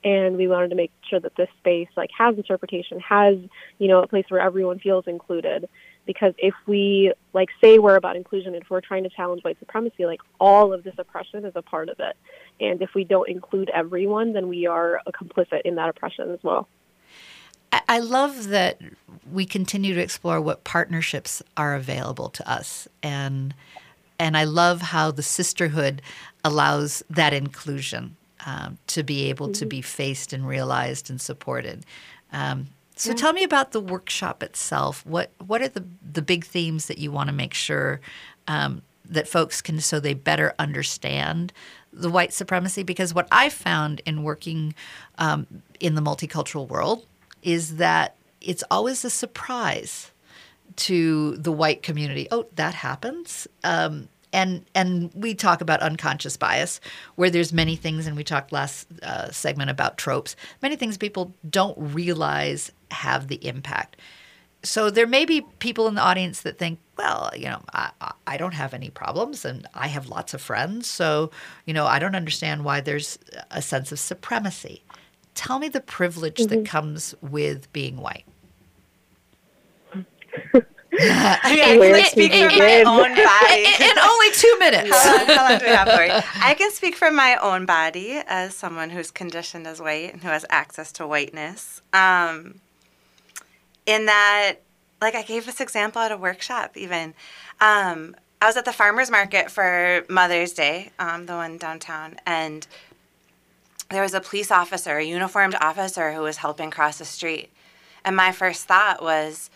And 0.05 0.35
we 0.35 0.49
wanted 0.49 0.69
to 0.69 0.75
make 0.75 0.91
sure 1.09 1.21
that 1.21 1.35
this 1.37 1.47
space 1.59 1.87
like 1.95 2.09
has 2.17 2.35
interpretation, 2.35 2.99
has 2.99 3.37
you 3.79 3.87
know 3.87 4.01
a 4.01 4.07
place 4.07 4.25
where 4.29 4.41
everyone 4.41 4.79
feels 4.79 5.07
included. 5.07 5.69
Because 6.05 6.33
if 6.37 6.53
we 6.67 7.13
like 7.33 7.49
say 7.61 7.79
we're 7.79 7.95
about 7.95 8.15
inclusion, 8.15 8.55
if 8.55 8.69
we're 8.69 8.81
trying 8.81 9.03
to 9.03 9.09
challenge 9.09 9.43
white 9.43 9.57
supremacy, 9.59 10.05
like 10.05 10.19
all 10.39 10.73
of 10.73 10.83
this 10.83 10.95
oppression 10.97 11.45
is 11.45 11.53
a 11.55 11.61
part 11.61 11.89
of 11.89 11.99
it. 11.99 12.17
And 12.59 12.81
if 12.81 12.93
we 12.93 13.03
don't 13.03 13.29
include 13.29 13.69
everyone, 13.69 14.33
then 14.33 14.47
we 14.47 14.67
are 14.67 14.99
a 15.05 15.11
complicit 15.11 15.61
in 15.63 15.75
that 15.75 15.89
oppression 15.89 16.31
as 16.31 16.39
well. 16.43 16.67
I- 17.87 17.99
love 17.99 18.49
that 18.49 18.79
we 19.31 19.45
continue 19.45 19.93
to 19.95 20.01
explore 20.01 20.39
what 20.39 20.63
partnerships 20.63 21.41
are 21.57 21.73
available 21.73 22.29
to 22.29 22.49
us, 22.49 22.87
and 23.01 23.53
and 24.19 24.37
I 24.37 24.43
love 24.43 24.81
how 24.81 25.11
the 25.11 25.23
sisterhood 25.23 26.01
allows 26.43 27.03
that 27.09 27.33
inclusion 27.33 28.15
um, 28.45 28.77
to 28.87 29.03
be 29.03 29.29
able 29.29 29.51
to 29.53 29.65
be 29.65 29.81
faced 29.81 30.33
and 30.33 30.47
realized 30.47 31.09
and 31.09 31.19
supported. 31.19 31.85
Um, 32.31 32.67
so 32.95 33.13
tell 33.13 33.33
me 33.33 33.43
about 33.43 33.71
the 33.71 33.79
workshop 33.79 34.43
itself. 34.43 35.05
What 35.05 35.31
what 35.45 35.61
are 35.61 35.67
the 35.67 35.85
the 36.11 36.21
big 36.21 36.45
themes 36.45 36.87
that 36.87 36.97
you 36.97 37.11
want 37.11 37.27
to 37.27 37.33
make 37.33 37.53
sure 37.53 38.01
um, 38.47 38.81
that 39.05 39.27
folks 39.27 39.61
can 39.61 39.79
so 39.79 39.99
they 39.99 40.13
better 40.13 40.53
understand 40.59 41.51
the 41.91 42.09
white 42.09 42.33
supremacy? 42.33 42.83
Because 42.83 43.13
what 43.13 43.27
I 43.31 43.49
found 43.49 44.01
in 44.05 44.23
working 44.23 44.75
um, 45.17 45.47
in 45.79 45.95
the 45.95 46.01
multicultural 46.01 46.67
world 46.67 47.05
is 47.41 47.77
that 47.77 48.15
it's 48.41 48.63
always 48.69 49.03
a 49.03 49.09
surprise 49.09 50.11
to 50.75 51.37
the 51.37 51.51
white 51.51 51.83
community. 51.83 52.27
Oh, 52.31 52.47
that 52.55 52.73
happens. 52.73 53.47
Um, 53.63 54.09
and 54.33 54.65
and 54.75 55.11
we 55.13 55.33
talk 55.35 55.61
about 55.61 55.79
unconscious 55.81 56.35
bias, 56.35 56.81
where 57.15 57.29
there's 57.29 57.53
many 57.53 57.75
things, 57.77 58.07
and 58.07 58.17
we 58.17 58.23
talked 58.23 58.51
last 58.51 58.87
uh, 59.03 59.31
segment 59.31 59.69
about 59.69 59.97
tropes. 59.97 60.35
Many 60.61 60.75
things 60.75 60.97
people 60.97 61.33
don't 61.49 61.77
realize 61.77 62.71
have 62.91 63.27
the 63.29 63.45
impact. 63.47 63.95
So 64.65 64.89
there 64.89 65.07
may 65.07 65.25
be 65.25 65.41
people 65.59 65.87
in 65.87 65.95
the 65.95 66.01
audience 66.01 66.41
that 66.41 66.57
think, 66.57 66.79
well, 66.97 67.29
you 67.35 67.45
know, 67.49 67.61
I, 67.73 67.91
I- 68.01 68.13
I 68.25 68.37
don't 68.37 68.53
have 68.53 68.73
any 68.73 68.89
problems, 68.89 69.45
and 69.45 69.67
I 69.75 69.87
have 69.87 70.07
lots 70.09 70.33
of 70.33 70.41
friends, 70.41 70.87
so 70.89 71.29
you 71.65 71.73
know, 71.73 71.85
I 71.85 71.99
don't 71.99 72.15
understand 72.15 72.63
why 72.65 72.81
there's 72.81 73.19
a 73.51 73.61
sense 73.61 73.91
of 73.91 73.99
supremacy. 73.99 74.81
Tell 75.35 75.59
me 75.59 75.67
the 75.69 75.81
privilege 75.81 76.37
that 76.45 76.65
comes 76.65 77.13
with 77.21 77.71
being 77.73 77.97
white. 77.97 78.25
I 80.99 81.55
mean, 81.55 81.93
I 81.93 82.01
can 82.01 82.11
speak 82.11 82.33
from 82.33 82.57
my 82.57 82.83
own 82.83 83.15
body. 83.15 83.65
in, 83.65 83.89
in 83.91 83.99
only 83.99 84.31
two 84.31 84.55
minutes. 84.59 84.91
How 84.91 85.17
long, 85.17 85.27
how 85.27 85.49
long 85.49 85.59
do 85.59 85.65
we 85.65 85.71
have, 85.71 85.87
Lori? 85.87 86.09
I 86.11 86.53
can 86.57 86.71
speak 86.71 86.95
from 86.95 87.15
my 87.15 87.35
own 87.37 87.65
body 87.65 88.21
as 88.27 88.55
someone 88.55 88.89
who's 88.89 89.11
conditioned 89.11 89.67
as 89.67 89.81
white 89.81 90.13
and 90.13 90.21
who 90.21 90.29
has 90.29 90.45
access 90.49 90.91
to 90.93 91.07
whiteness. 91.07 91.81
Um, 91.93 92.61
in 93.85 94.05
that, 94.05 94.55
like, 95.01 95.15
I 95.15 95.23
gave 95.23 95.45
this 95.45 95.59
example 95.59 96.01
at 96.01 96.11
a 96.11 96.17
workshop, 96.17 96.77
even. 96.77 97.13
Um, 97.59 98.15
I 98.41 98.47
was 98.47 98.57
at 98.57 98.65
the 98.65 98.73
farmer's 98.73 99.09
market 99.09 99.49
for 99.49 100.05
Mother's 100.09 100.53
Day, 100.53 100.91
um, 100.99 101.25
the 101.25 101.33
one 101.33 101.57
downtown, 101.57 102.17
and 102.25 102.67
there 103.89 104.01
was 104.01 104.13
a 104.13 104.21
police 104.21 104.51
officer, 104.51 104.97
a 104.97 105.03
uniformed 105.03 105.55
officer, 105.61 106.11
who 106.11 106.21
was 106.21 106.37
helping 106.37 106.69
cross 106.69 106.97
the 106.97 107.05
street. 107.05 107.51
And 108.03 108.15
my 108.15 108.31
first 108.31 108.65
thought 108.65 109.01
was, 109.01 109.49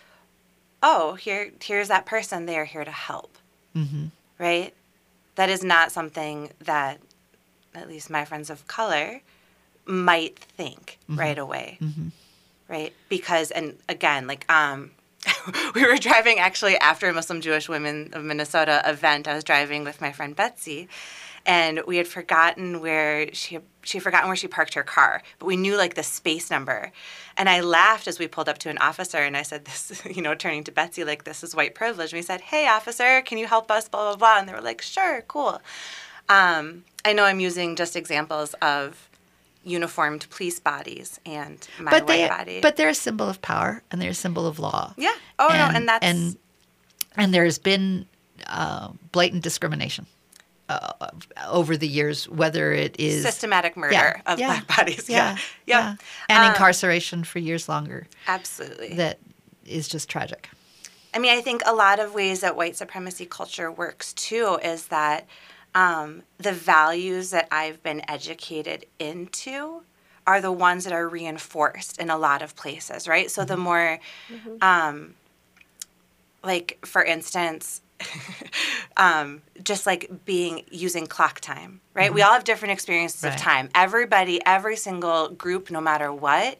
oh, 0.84 1.16
here, 1.16 1.52
here's 1.62 1.88
that 1.88 2.06
person. 2.06 2.46
They 2.46 2.58
are 2.58 2.66
here 2.66 2.86
to 2.86 2.92
help 2.92 3.38
mm-hmm. 3.78 4.06
right? 4.38 4.74
That 5.36 5.50
is 5.50 5.64
not 5.64 5.92
something 5.92 6.52
that 6.60 7.00
at 7.76 7.88
least 7.88 8.10
my 8.10 8.26
friends 8.26 8.50
of 8.50 8.68
color 8.68 9.22
might 9.86 10.40
think 10.40 10.98
mm-hmm. 11.04 11.20
right 11.20 11.38
away. 11.38 11.78
Mm-hmm. 11.82 12.08
Right? 12.68 12.94
Because 13.08 13.52
and 13.52 13.78
again, 13.88 14.28
like 14.28 14.52
um 14.52 14.92
we 15.76 15.86
were 15.86 15.98
driving 15.98 16.40
actually 16.40 16.78
after 16.78 17.08
a 17.08 17.14
Muslim 17.14 17.42
Jewish 17.42 17.70
Women 17.70 18.10
of 18.14 18.24
Minnesota 18.24 18.82
event. 18.86 19.28
I 19.28 19.36
was 19.36 19.44
driving 19.44 19.84
with 19.84 20.02
my 20.02 20.12
friend 20.12 20.36
Betsy 20.36 20.88
and 21.48 21.82
we 21.88 21.96
had 21.96 22.08
forgotten 22.08 22.82
where 22.82 23.34
she 23.34 23.60
she 23.84 23.98
had 23.98 24.04
forgotten 24.04 24.28
where 24.28 24.36
she 24.36 24.50
parked 24.50 24.74
her 24.74 24.84
car, 24.84 25.24
but 25.40 25.46
we 25.46 25.56
knew 25.56 25.78
like 25.78 25.96
the 25.96 26.04
space 26.04 26.52
number. 26.52 26.92
And 27.38 27.48
I 27.48 27.62
laughed 27.62 28.06
as 28.08 28.20
we 28.20 28.28
pulled 28.28 28.50
up 28.50 28.58
to 28.60 28.70
an 28.70 28.78
officer 28.80 29.20
and 29.20 29.38
I 29.38 29.44
said 29.44 29.64
this, 29.64 30.04
you 30.14 30.22
know, 30.22 30.36
turning 30.36 30.66
to 30.66 30.72
Betsy 30.74 31.06
like 31.06 31.24
this 31.24 31.44
is 31.44 31.56
white 31.56 31.74
privilege. 31.74 32.12
And 32.12 32.20
we 32.20 32.22
said, 32.22 32.42
"Hey 32.42 32.68
officer, 32.68 33.22
can 33.22 33.38
you 33.38 33.48
help 33.48 33.72
us 33.72 33.88
blah 33.88 34.10
blah 34.10 34.18
blah." 34.18 34.40
And 34.40 34.48
they 34.48 34.54
were 34.54 34.62
like, 34.62 34.82
"Sure, 34.82 35.24
cool." 35.28 35.62
Um, 36.30 36.84
I 37.06 37.14
know 37.14 37.24
I'm 37.24 37.40
using 37.40 37.78
just 37.78 37.96
examples 37.96 38.54
of 38.56 39.10
uniformed 39.64 40.30
police 40.30 40.60
bodies 40.60 41.20
and 41.26 41.66
my 41.80 41.92
but 41.92 42.04
white 42.04 42.08
they, 42.08 42.28
body. 42.28 42.60
but 42.62 42.76
they're 42.76 42.90
a 42.90 42.94
symbol 42.94 43.28
of 43.30 43.42
power 43.42 43.84
and 43.92 44.02
they're 44.02 44.12
a 44.12 44.14
symbol 44.14 44.46
of 44.46 44.60
law. 44.60 44.94
yeah. 44.98 45.14
Oh 45.40 45.48
no, 45.48 45.70
and 45.74 45.88
that's 45.88 46.06
and 46.06 46.36
and 47.16 47.34
there's 47.34 47.58
been 47.58 48.06
uh, 48.48 48.90
blatant 49.14 49.44
discrimination 49.44 50.06
uh, 50.70 51.10
over 51.48 51.78
the 51.78 51.88
years, 51.88 52.28
whether 52.30 52.72
it 52.74 52.96
is 53.00 53.22
systematic 53.24 53.78
murder 53.78 53.94
Yeah, 53.94 54.22
of 54.26 54.40
yeah, 54.40 54.48
black 54.48 54.68
bodies. 54.78 55.10
yeah, 55.10 55.38
Yeah. 55.38 55.38
yeah, 55.66 55.96
and 56.30 56.44
Um, 56.44 56.52
incarceration 56.52 57.24
for 57.24 57.40
years 57.40 57.70
longer. 57.70 58.08
Absolutely. 58.28 58.94
That 58.96 59.20
is 59.66 59.88
just 59.88 60.10
tragic. 60.10 60.50
I 61.14 61.20
mean, 61.20 61.36
I 61.38 61.42
think 61.42 61.62
a 61.66 61.74
lot 61.74 62.00
of 62.00 62.14
ways 62.14 62.42
that 62.42 62.56
white 62.56 62.76
supremacy 62.76 63.26
culture 63.26 63.72
works 63.72 64.14
too 64.14 64.60
is 64.64 64.88
that 64.88 65.26
um, 65.74 66.24
the 66.38 66.52
values 66.52 67.32
that 67.32 67.48
I've 67.52 67.82
been 67.82 68.02
educated 68.10 68.86
into 69.00 69.84
are 70.26 70.42
the 70.42 70.52
ones 70.52 70.84
that 70.84 70.94
are 70.94 71.08
reinforced 71.08 71.98
in 72.00 72.10
a 72.10 72.18
lot 72.18 72.42
of 72.42 72.56
places, 72.56 73.08
right? 73.08 73.32
So 73.32 73.46
the 73.46 73.56
more, 73.58 74.00
um, 74.62 75.16
like 76.44 76.78
for 76.86 77.04
instance, 77.04 77.82
um, 78.98 79.42
just 79.64 79.86
like 79.86 80.26
being 80.26 80.64
using 80.72 81.08
clock 81.08 81.40
time, 81.40 81.82
right? 81.94 82.08
Mm-hmm. 82.08 82.16
We 82.16 82.22
all 82.22 82.34
have 82.34 82.44
different 82.44 82.74
experiences 82.74 83.24
right. 83.24 83.34
of 83.34 83.40
time. 83.40 83.70
Everybody, 83.76 84.40
every 84.46 84.76
single 84.76 85.30
group, 85.30 85.72
no 85.72 85.82
matter 85.82 86.14
what, 86.14 86.58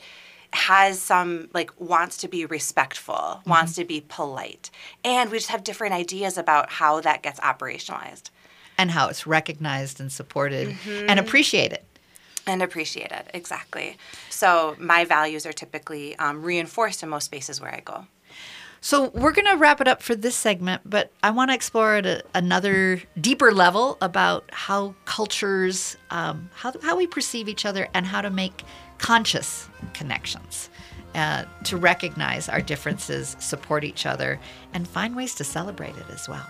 has 0.54 1.00
some 1.00 1.50
like 1.54 1.72
wants 1.80 2.18
to 2.18 2.28
be 2.28 2.46
respectful, 2.46 3.16
mm-hmm. 3.16 3.50
wants 3.50 3.76
to 3.76 3.86
be 3.86 4.04
polite. 4.08 4.70
And 5.04 5.30
we 5.30 5.38
just 5.38 5.50
have 5.50 5.64
different 5.64 5.94
ideas 5.94 6.38
about 6.38 6.72
how 6.72 7.02
that 7.02 7.22
gets 7.24 7.40
operationalized. 7.40 8.30
And 8.78 8.92
how 8.92 9.08
it's 9.08 9.26
recognized 9.26 10.00
and 10.00 10.12
supported 10.12 10.70
mm-hmm. 10.70 11.10
and 11.10 11.20
appreciated. 11.20 11.80
And 12.46 12.64
appreciated, 12.64 13.24
exactly. 13.34 13.98
So 14.30 14.76
my 14.80 15.04
values 15.04 15.46
are 15.46 15.52
typically 15.52 16.16
um, 16.18 16.44
reinforced 16.44 17.04
in 17.04 17.10
most 17.10 17.26
spaces 17.26 17.60
where 17.60 17.74
I 17.74 17.82
go. 17.82 18.06
So 18.82 19.10
we're 19.10 19.32
going 19.32 19.48
to 19.48 19.58
wrap 19.58 19.82
it 19.82 19.88
up 19.88 20.02
for 20.02 20.16
this 20.16 20.36
segment, 20.36 20.82
but 20.86 21.12
I 21.24 21.32
want 21.32 21.52
to 21.52 21.56
explore 21.56 21.96
at 21.96 22.06
a, 22.06 22.24
another 22.34 23.02
deeper 23.20 23.52
level 23.52 23.98
about 24.02 24.46
how 24.52 24.96
cultures, 25.06 25.98
um, 26.10 26.50
how, 26.54 26.74
how 26.82 26.96
we 26.96 27.08
perceive 27.08 27.50
each 27.50 27.66
other, 27.66 27.88
and 27.94 28.06
how 28.06 28.22
to 28.22 28.30
make 28.30 28.64
conscious 28.98 29.70
connections. 29.94 30.70
Uh, 31.16 31.46
to 31.64 31.78
recognize 31.78 32.48
our 32.48 32.62
differences, 32.62 33.36
support 33.40 33.84
each 33.84 34.06
other, 34.06 34.40
and 34.74 34.88
find 34.88 35.16
ways 35.16 35.34
to 35.34 35.44
celebrate 35.44 35.96
it 35.98 36.06
as 36.12 36.30
well. 36.30 36.46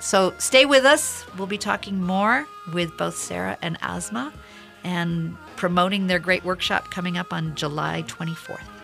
So 0.00 0.32
stay 0.38 0.64
with 0.64 0.84
us. 0.84 1.24
We'll 1.36 1.48
be 1.48 1.58
talking 1.58 2.00
more 2.00 2.46
with 2.72 2.96
both 2.96 3.16
Sarah 3.16 3.58
and 3.62 3.76
Asma 3.82 4.32
and 4.84 5.36
promoting 5.56 6.06
their 6.06 6.20
great 6.20 6.44
workshop 6.44 6.90
coming 6.90 7.18
up 7.18 7.32
on 7.32 7.54
July 7.56 8.04
24th. 8.06 8.79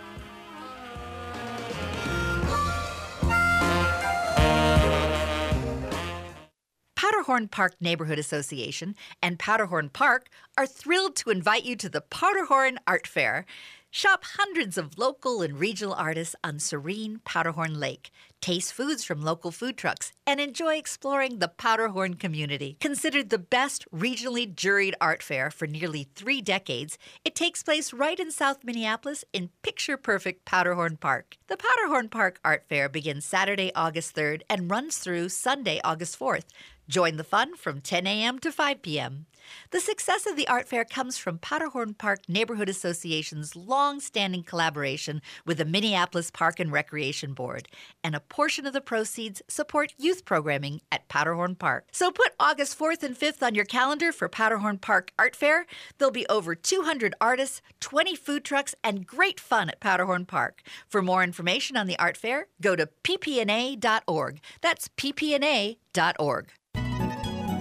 Powderhorn 7.27 7.49
Park 7.49 7.75
Neighborhood 7.81 8.21
Association 8.21 8.95
and 9.21 9.37
Powderhorn 9.37 9.93
Park 9.93 10.29
are 10.57 10.65
thrilled 10.65 11.17
to 11.17 11.31
invite 11.31 11.65
you 11.65 11.75
to 11.75 11.89
the 11.89 12.01
Powderhorn 12.01 12.79
Art 12.87 13.05
Fair. 13.09 13.45
Shop 13.91 14.23
hundreds 14.37 14.79
of 14.79 14.97
local 14.97 15.43
and 15.43 15.59
regional 15.59 15.95
artists 15.95 16.37
on 16.45 16.61
serene 16.61 17.21
Powderhorn 17.25 17.81
Lake. 17.81 18.13
Taste 18.41 18.73
foods 18.73 19.03
from 19.03 19.23
local 19.23 19.51
food 19.51 19.77
trucks 19.77 20.13
and 20.25 20.39
enjoy 20.39 20.77
exploring 20.77 21.39
the 21.39 21.49
Powderhorn 21.49 22.15
community. 22.15 22.77
Considered 22.79 23.31
the 23.31 23.39
best 23.39 23.91
regionally 23.93 24.55
juried 24.55 24.95
art 25.01 25.23
fair 25.23 25.51
for 25.51 25.67
nearly 25.67 26.09
three 26.15 26.41
decades, 26.41 26.97
it 27.25 27.35
takes 27.35 27.65
place 27.65 27.93
right 27.93 28.21
in 28.21 28.31
South 28.31 28.63
Minneapolis 28.63 29.25
in 29.33 29.51
picture 29.63 29.97
perfect 29.97 30.45
Powderhorn 30.45 30.97
Park. 31.01 31.39
The 31.49 31.57
Powderhorn 31.57 32.09
Park 32.09 32.39
Art 32.45 32.67
Fair 32.69 32.89
begins 32.89 33.25
Saturday, 33.25 33.73
August 33.75 34.15
3rd 34.15 34.43
and 34.49 34.71
runs 34.71 34.99
through 34.99 35.31
Sunday, 35.31 35.81
August 35.83 36.19
4th. 36.19 36.45
Join 36.89 37.17
the 37.17 37.25
fun 37.25 37.57
from 37.57 37.81
10 37.81 38.07
a.m. 38.07 38.39
to 38.39 38.53
5 38.53 38.83
p.m. 38.83 39.27
The 39.71 39.81
success 39.81 40.27
of 40.27 40.37
the 40.37 40.47
art 40.49 40.69
fair 40.69 40.85
comes 40.85 41.19
from 41.19 41.39
Powderhorn 41.39 41.95
Park 41.95 42.29
Neighborhood 42.29 42.69
Association's 42.69 43.57
long 43.57 44.01
standing 44.01 44.43
collaboration 44.43 45.21
with 45.45 45.59
the 45.59 45.65
Minneapolis 45.65 46.31
Park 46.31 46.61
and 46.61 46.73
Recreation 46.73 47.33
Board, 47.33 47.69
and 48.03 48.15
a 48.15 48.21
portion 48.21 48.67
of 48.67 48.73
the 48.73 48.81
proceeds 48.81 49.43
support 49.49 49.95
youth 49.99 50.25
programming 50.25 50.81
at 50.93 51.09
Powderhorn 51.09 51.57
Park. 51.57 51.87
So 51.93 52.11
put 52.11 52.35
August 52.39 52.79
4th 52.79 53.03
and 53.03 53.19
5th 53.19 53.43
on 53.43 53.55
your 53.55 53.65
calendar 53.65 54.13
for 54.13 54.29
Powderhorn 54.29 54.79
Park 54.79 55.13
Art 55.19 55.35
Fair. 55.37 55.67
There'll 55.99 56.13
be 56.13 56.27
over 56.29 56.55
200 56.55 57.15
artists, 57.21 57.63
20 57.81 58.15
food 58.17 58.45
trucks, 58.45 58.75
and 58.83 59.07
great 59.07 59.41
fun 59.41 59.71
at 59.71 59.81
Powderhorn 59.81 60.27
Park. 60.27 60.63
For 60.89 61.03
more 61.03 61.25
information 61.25 61.77
on 61.77 61.87
the 61.87 61.99
art 61.99 62.17
fair, 62.17 62.49
go 62.61 62.77
to 62.77 62.89
ppna.org. 63.05 64.41
That's 64.61 64.89
ppna.org. 64.89 66.47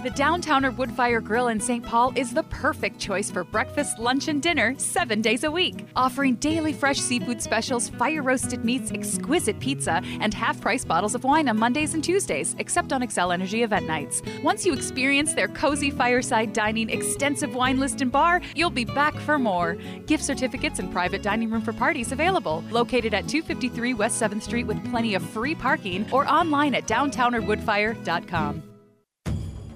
The 0.06 0.12
Downtowner 0.12 0.72
Woodfire 0.76 1.20
Grill 1.20 1.48
in 1.48 1.58
St. 1.58 1.84
Paul 1.84 2.12
is 2.14 2.32
the 2.32 2.44
perfect 2.44 3.00
choice 3.00 3.28
for 3.28 3.42
breakfast, 3.42 3.98
lunch, 3.98 4.28
and 4.28 4.40
dinner 4.40 4.72
seven 4.78 5.20
days 5.20 5.42
a 5.42 5.50
week. 5.50 5.84
Offering 5.96 6.36
daily 6.36 6.72
fresh 6.72 7.00
seafood 7.00 7.42
specials, 7.42 7.88
fire 7.88 8.22
roasted 8.22 8.64
meats, 8.64 8.92
exquisite 8.92 9.58
pizza, 9.58 10.00
and 10.20 10.32
half 10.32 10.60
price 10.60 10.84
bottles 10.84 11.16
of 11.16 11.24
wine 11.24 11.48
on 11.48 11.58
Mondays 11.58 11.94
and 11.94 12.04
Tuesdays, 12.04 12.54
except 12.60 12.92
on 12.92 13.00
Xcel 13.00 13.34
Energy 13.34 13.64
event 13.64 13.88
nights. 13.88 14.22
Once 14.44 14.64
you 14.64 14.72
experience 14.72 15.34
their 15.34 15.48
cozy 15.48 15.90
fireside 15.90 16.52
dining, 16.52 16.88
extensive 16.88 17.56
wine 17.56 17.80
list, 17.80 18.00
and 18.00 18.12
bar, 18.12 18.40
you'll 18.54 18.70
be 18.70 18.84
back 18.84 19.16
for 19.16 19.40
more. 19.40 19.76
Gift 20.06 20.22
certificates 20.22 20.78
and 20.78 20.92
private 20.92 21.24
dining 21.24 21.50
room 21.50 21.62
for 21.62 21.72
parties 21.72 22.12
available. 22.12 22.62
Located 22.70 23.12
at 23.12 23.26
253 23.26 23.94
West 23.94 24.22
7th 24.22 24.42
Street 24.42 24.68
with 24.68 24.88
plenty 24.88 25.16
of 25.16 25.22
free 25.30 25.56
parking 25.56 26.06
or 26.12 26.28
online 26.28 26.76
at 26.76 26.86
downtownerwoodfire.com. 26.86 28.75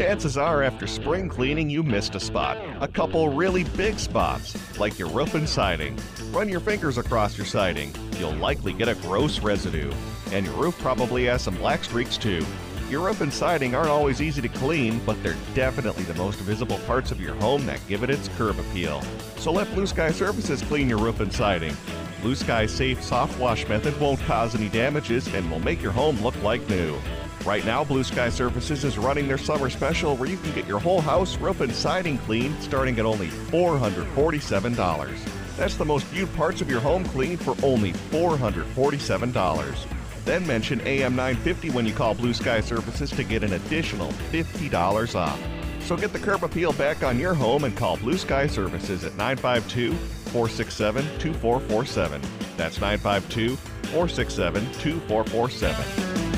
Chances 0.00 0.36
are, 0.38 0.62
after 0.62 0.86
spring 0.86 1.28
cleaning, 1.28 1.68
you 1.68 1.82
missed 1.82 2.14
a 2.14 2.20
spot. 2.20 2.56
A 2.80 2.88
couple 2.88 3.28
really 3.28 3.64
big 3.64 3.98
spots, 3.98 4.56
like 4.78 4.98
your 4.98 5.08
roof 5.08 5.34
and 5.34 5.48
siding. 5.48 5.98
Run 6.30 6.48
your 6.48 6.60
fingers 6.60 6.96
across 6.96 7.36
your 7.36 7.46
siding. 7.46 7.94
You'll 8.18 8.34
likely 8.34 8.72
get 8.72 8.88
a 8.88 8.94
gross 8.94 9.40
residue. 9.40 9.92
And 10.32 10.46
your 10.46 10.54
roof 10.54 10.78
probably 10.78 11.26
has 11.26 11.42
some 11.42 11.56
black 11.56 11.84
streaks 11.84 12.16
too. 12.16 12.44
Your 12.88 13.04
roof 13.04 13.20
and 13.20 13.32
siding 13.32 13.74
aren't 13.74 13.90
always 13.90 14.22
easy 14.22 14.40
to 14.42 14.48
clean, 14.48 15.00
but 15.06 15.22
they're 15.22 15.36
definitely 15.54 16.04
the 16.04 16.14
most 16.14 16.40
visible 16.40 16.78
parts 16.86 17.12
of 17.12 17.20
your 17.20 17.34
home 17.34 17.66
that 17.66 17.86
give 17.86 18.02
it 18.02 18.10
its 18.10 18.28
curb 18.36 18.58
appeal. 18.58 19.02
So 19.36 19.52
let 19.52 19.72
Blue 19.74 19.86
Sky 19.86 20.10
Services 20.10 20.62
clean 20.62 20.88
your 20.88 20.98
roof 20.98 21.20
and 21.20 21.32
siding. 21.32 21.76
Blue 22.22 22.34
Sky's 22.34 22.72
safe 22.72 23.02
soft 23.02 23.38
wash 23.38 23.68
method 23.68 23.98
won't 24.00 24.20
cause 24.20 24.54
any 24.54 24.68
damages 24.68 25.32
and 25.34 25.50
will 25.50 25.60
make 25.60 25.80
your 25.82 25.92
home 25.92 26.20
look 26.20 26.40
like 26.42 26.68
new. 26.68 26.98
Right 27.44 27.64
now, 27.64 27.84
Blue 27.84 28.04
Sky 28.04 28.28
Services 28.28 28.84
is 28.84 28.98
running 28.98 29.26
their 29.26 29.38
summer 29.38 29.70
special 29.70 30.14
where 30.16 30.28
you 30.28 30.36
can 30.36 30.52
get 30.52 30.66
your 30.66 30.78
whole 30.78 31.00
house, 31.00 31.38
roof, 31.38 31.62
and 31.62 31.74
siding 31.74 32.18
cleaned 32.18 32.62
starting 32.62 32.98
at 32.98 33.06
only 33.06 33.28
$447. 33.28 35.56
That's 35.56 35.76
the 35.76 35.84
most 35.84 36.04
viewed 36.06 36.32
parts 36.34 36.60
of 36.60 36.70
your 36.70 36.80
home 36.80 37.04
cleaned 37.04 37.40
for 37.40 37.56
only 37.62 37.92
$447. 37.92 39.86
Then 40.26 40.46
mention 40.46 40.82
AM 40.82 41.16
950 41.16 41.70
when 41.70 41.86
you 41.86 41.94
call 41.94 42.14
Blue 42.14 42.34
Sky 42.34 42.60
Services 42.60 43.10
to 43.10 43.24
get 43.24 43.42
an 43.42 43.54
additional 43.54 44.12
$50 44.30 45.14
off. 45.14 45.40
So 45.80 45.96
get 45.96 46.12
the 46.12 46.18
curb 46.18 46.44
appeal 46.44 46.74
back 46.74 47.02
on 47.02 47.18
your 47.18 47.32
home 47.32 47.64
and 47.64 47.74
call 47.74 47.96
Blue 47.96 48.18
Sky 48.18 48.46
Services 48.46 49.04
at 49.04 49.16
952 49.16 49.94
467 49.94 51.04
2447. 51.18 52.20
That's 52.58 52.78
952 52.80 53.56
467 53.56 54.62
2447. 54.74 56.29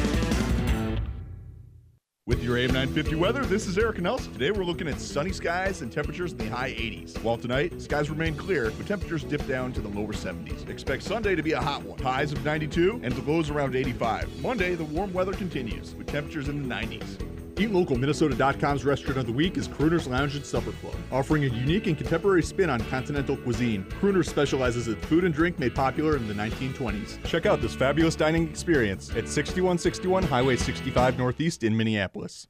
With 2.43 2.49
your 2.49 2.59
AM 2.59 2.73
950 2.73 3.15
weather, 3.15 3.45
this 3.45 3.69
is 3.69 3.79
Eric 3.79 4.01
Nelson. 4.01 4.33
Today 4.33 4.51
we're 4.51 4.65
looking 4.65 4.89
at 4.89 4.99
sunny 5.01 5.31
skies 5.31 5.81
and 5.81 5.93
temperatures 5.93 6.33
in 6.33 6.39
the 6.39 6.49
high 6.49 6.73
80s. 6.73 7.17
While 7.23 7.39
tonight, 7.39 7.81
skies 7.81 8.11
remain 8.11 8.35
clear, 8.35 8.73
but 8.73 8.85
temperatures 8.85 9.23
dip 9.23 9.47
down 9.47 9.73
to 9.75 9.81
the 9.81 9.87
lower 9.87 10.13
70s. 10.13 10.69
Expect 10.69 11.05
Sunday 11.05 11.37
to 11.37 11.43
be 11.45 11.53
a 11.53 11.61
hot 11.61 11.85
one. 11.85 12.01
Highs 12.01 12.33
of 12.33 12.45
92 12.45 12.99
and 13.05 13.15
the 13.15 13.31
lows 13.31 13.49
around 13.49 13.77
85. 13.77 14.43
Monday, 14.43 14.75
the 14.75 14.83
warm 14.83 15.13
weather 15.13 15.33
continues 15.33 15.95
with 15.95 16.09
temperatures 16.09 16.49
in 16.49 16.69
the 16.69 16.75
90s. 16.75 17.17
Eat 17.59 17.71
Local 17.71 17.97
Minnesota.com's 17.97 18.85
restaurant 18.85 19.19
of 19.19 19.27
the 19.27 19.33
week 19.33 19.57
is 19.57 19.69
Crooner's 19.69 20.07
Lounge 20.07 20.37
and 20.37 20.45
Supper 20.45 20.73
Club, 20.73 20.95
offering 21.11 21.45
a 21.45 21.49
unique 21.49 21.87
and 21.87 21.97
contemporary 21.97 22.43
spin 22.43 22.71
on 22.71 22.81
continental 22.87 23.37
cuisine. 23.37 23.85
Crooner 24.01 24.27
specializes 24.27 24.89
in 24.89 24.97
food 25.03 25.25
and 25.25 25.35
drink 25.35 25.59
made 25.59 25.75
popular 25.75 26.17
in 26.17 26.27
the 26.27 26.35
1920s. 26.35 27.23
Check 27.25 27.45
out 27.45 27.61
this 27.61 27.75
fabulous 27.75 28.17
dining 28.17 28.49
experience 28.49 29.11
at 29.11 29.29
6161 29.29 30.23
Highway 30.25 30.57
65 30.57 31.19
Northeast 31.19 31.63
in 31.63 31.77
Minneapolis. 31.77 32.49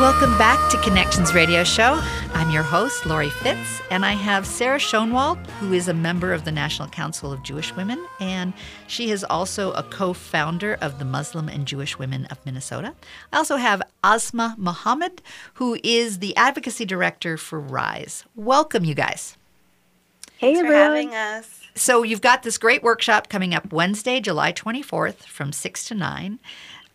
Welcome 0.00 0.38
back 0.38 0.70
to 0.70 0.80
Connections 0.82 1.34
Radio 1.34 1.64
Show. 1.64 2.00
I'm 2.32 2.50
your 2.50 2.62
host, 2.62 3.04
Lori 3.04 3.30
Fitz, 3.30 3.82
and 3.90 4.06
I 4.06 4.12
have 4.12 4.46
Sarah 4.46 4.78
Schoenwald, 4.78 5.44
who 5.58 5.72
is 5.72 5.88
a 5.88 5.92
member 5.92 6.32
of 6.32 6.44
the 6.44 6.52
National 6.52 6.86
Council 6.86 7.32
of 7.32 7.42
Jewish 7.42 7.74
Women, 7.74 8.06
and 8.20 8.52
she 8.86 9.10
is 9.10 9.24
also 9.24 9.72
a 9.72 9.82
co 9.82 10.12
founder 10.12 10.74
of 10.80 11.00
the 11.00 11.04
Muslim 11.04 11.48
and 11.48 11.66
Jewish 11.66 11.98
Women 11.98 12.26
of 12.26 12.38
Minnesota. 12.46 12.94
I 13.32 13.38
also 13.38 13.56
have 13.56 13.82
Asma 14.04 14.54
Mohammed, 14.56 15.20
who 15.54 15.76
is 15.82 16.20
the 16.20 16.36
advocacy 16.36 16.84
director 16.84 17.36
for 17.36 17.58
RISE. 17.58 18.24
Welcome, 18.36 18.84
you 18.84 18.94
guys. 18.94 19.36
Hey, 20.36 20.54
Thanks 20.54 20.60
everyone. 20.60 20.78
for 20.78 20.84
having 20.84 21.14
us. 21.14 21.60
so 21.74 22.04
you've 22.04 22.20
got 22.20 22.44
this 22.44 22.56
great 22.56 22.84
workshop 22.84 23.28
coming 23.28 23.52
up 23.52 23.72
Wednesday, 23.72 24.20
July 24.20 24.52
24th 24.52 25.24
from 25.24 25.50
6 25.52 25.84
to 25.86 25.94
9. 25.96 26.38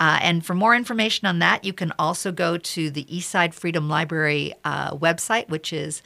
Uh, 0.03 0.19
and 0.21 0.45
for 0.45 0.53
more 0.53 0.75
information 0.75 1.25
on 1.29 1.39
that, 1.39 1.63
you 1.63 1.71
can 1.71 1.93
also 1.97 2.29
go 2.29 2.57
to 2.57 2.91
the 2.91 3.05
Eastside 3.05 3.53
Freedom 3.53 3.87
Library 3.87 4.53
uh, 4.65 4.93
website, 4.97 5.47
which 5.47 5.71
is 5.71 6.01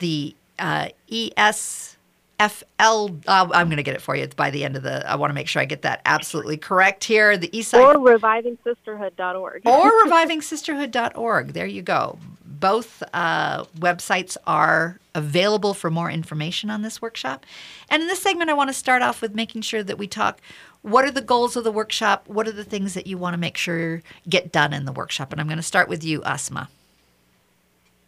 the 0.00 0.36
uh, 0.58 0.90
ES. 1.10 1.96
FL, 2.38 3.08
uh, 3.26 3.48
I'm 3.52 3.68
going 3.68 3.78
to 3.78 3.82
get 3.82 3.96
it 3.96 4.02
for 4.02 4.14
you 4.14 4.28
by 4.36 4.50
the 4.50 4.64
end 4.64 4.76
of 4.76 4.82
the. 4.82 5.10
I 5.10 5.16
want 5.16 5.30
to 5.30 5.34
make 5.34 5.48
sure 5.48 5.62
I 5.62 5.64
get 5.64 5.80
that 5.82 6.02
absolutely 6.04 6.58
correct 6.58 7.04
here. 7.04 7.38
The 7.38 7.48
Eastside 7.48 7.96
or 7.96 8.18
revivingsisterhood.org 8.18 9.62
or 9.66 9.90
revivingsisterhood.org. 10.06 11.54
There 11.54 11.66
you 11.66 11.80
go. 11.80 12.18
Both 12.44 13.02
uh, 13.14 13.64
websites 13.78 14.36
are 14.46 15.00
available 15.14 15.72
for 15.72 15.90
more 15.90 16.10
information 16.10 16.68
on 16.68 16.82
this 16.82 17.00
workshop. 17.00 17.46
And 17.88 18.02
in 18.02 18.08
this 18.08 18.20
segment, 18.20 18.50
I 18.50 18.54
want 18.54 18.68
to 18.68 18.74
start 18.74 19.00
off 19.00 19.22
with 19.22 19.34
making 19.34 19.62
sure 19.62 19.82
that 19.82 19.96
we 19.96 20.06
talk 20.06 20.40
what 20.88 21.04
are 21.04 21.10
the 21.10 21.20
goals 21.20 21.56
of 21.56 21.64
the 21.64 21.72
workshop? 21.72 22.24
What 22.26 22.48
are 22.48 22.52
the 22.52 22.64
things 22.64 22.94
that 22.94 23.06
you 23.06 23.18
want 23.18 23.34
to 23.34 23.38
make 23.38 23.56
sure 23.56 24.02
get 24.28 24.50
done 24.52 24.72
in 24.72 24.84
the 24.84 24.92
workshop? 24.92 25.32
And 25.32 25.40
I'm 25.40 25.46
going 25.46 25.58
to 25.58 25.62
start 25.62 25.88
with 25.88 26.02
you, 26.02 26.22
Asma. 26.24 26.68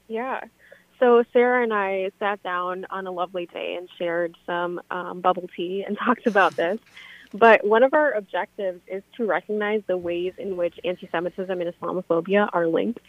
Yeah. 0.08 0.44
So 0.98 1.24
Sarah 1.32 1.62
and 1.62 1.72
I 1.72 2.10
sat 2.18 2.42
down 2.42 2.86
on 2.90 3.06
a 3.06 3.10
lovely 3.10 3.46
day 3.46 3.74
and 3.76 3.88
shared 3.98 4.36
some 4.44 4.80
um, 4.90 5.20
bubble 5.20 5.48
tea 5.56 5.84
and 5.86 5.96
talked 6.04 6.26
about 6.26 6.56
this. 6.56 6.78
But 7.32 7.64
one 7.64 7.82
of 7.82 7.94
our 7.94 8.12
objectives 8.12 8.80
is 8.88 9.02
to 9.16 9.24
recognize 9.24 9.82
the 9.86 9.96
ways 9.96 10.34
in 10.36 10.56
which 10.56 10.78
anti-Semitism 10.84 11.60
and 11.60 11.74
Islamophobia 11.74 12.50
are 12.52 12.66
linked. 12.66 13.06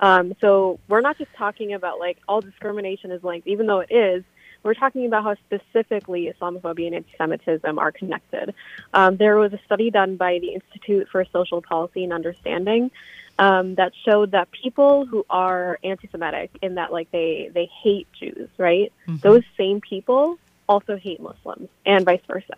Um, 0.00 0.34
so 0.40 0.78
we're 0.88 1.00
not 1.00 1.16
just 1.16 1.32
talking 1.34 1.72
about 1.72 1.98
like 1.98 2.18
all 2.28 2.40
discrimination 2.40 3.10
is 3.12 3.24
linked, 3.24 3.46
even 3.46 3.66
though 3.66 3.80
it 3.80 3.90
is. 3.90 4.24
We're 4.62 4.74
talking 4.74 5.06
about 5.06 5.24
how 5.24 5.34
specifically 5.46 6.32
Islamophobia 6.32 6.86
and 6.86 6.96
anti-Semitism 6.96 7.78
are 7.78 7.92
connected. 7.92 8.54
Um, 8.94 9.16
there 9.16 9.36
was 9.36 9.52
a 9.52 9.60
study 9.66 9.90
done 9.90 10.16
by 10.16 10.38
the 10.38 10.54
Institute 10.54 11.08
for 11.10 11.24
Social 11.32 11.62
Policy 11.62 12.04
and 12.04 12.12
Understanding 12.12 12.90
um, 13.38 13.74
that 13.76 13.92
showed 14.04 14.32
that 14.32 14.50
people 14.50 15.06
who 15.06 15.24
are 15.28 15.78
anti-Semitic 15.82 16.50
in 16.62 16.76
that 16.76 16.92
like 16.92 17.10
they 17.10 17.50
they 17.52 17.66
hate 17.82 18.06
Jews, 18.18 18.48
right? 18.58 18.92
Mm-hmm. 19.06 19.16
Those 19.16 19.42
same 19.56 19.80
people 19.80 20.38
also 20.68 20.96
hate 20.96 21.20
Muslims, 21.20 21.68
and 21.84 22.04
vice 22.04 22.20
versa. 22.26 22.56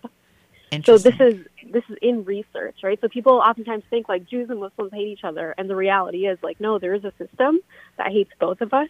So 0.83 0.97
this 0.97 1.19
is 1.19 1.45
this 1.71 1.83
is 1.89 1.97
in 2.01 2.25
research, 2.25 2.77
right? 2.83 2.99
So 2.99 3.07
people 3.07 3.33
oftentimes 3.33 3.83
think 3.89 4.09
like 4.09 4.27
Jews 4.27 4.49
and 4.49 4.59
Muslims 4.59 4.91
hate 4.91 5.07
each 5.07 5.23
other, 5.23 5.55
and 5.57 5.69
the 5.69 5.75
reality 5.75 6.27
is 6.27 6.37
like 6.43 6.59
no, 6.59 6.79
there 6.79 6.93
is 6.93 7.05
a 7.05 7.13
system 7.17 7.59
that 7.97 8.11
hates 8.11 8.31
both 8.39 8.61
of 8.61 8.73
us, 8.73 8.89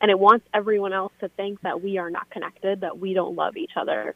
and 0.00 0.10
it 0.10 0.18
wants 0.18 0.46
everyone 0.52 0.92
else 0.92 1.12
to 1.20 1.28
think 1.28 1.60
that 1.62 1.82
we 1.82 1.98
are 1.98 2.10
not 2.10 2.30
connected, 2.30 2.80
that 2.80 2.98
we 2.98 3.14
don't 3.14 3.34
love 3.34 3.56
each 3.56 3.72
other. 3.76 4.14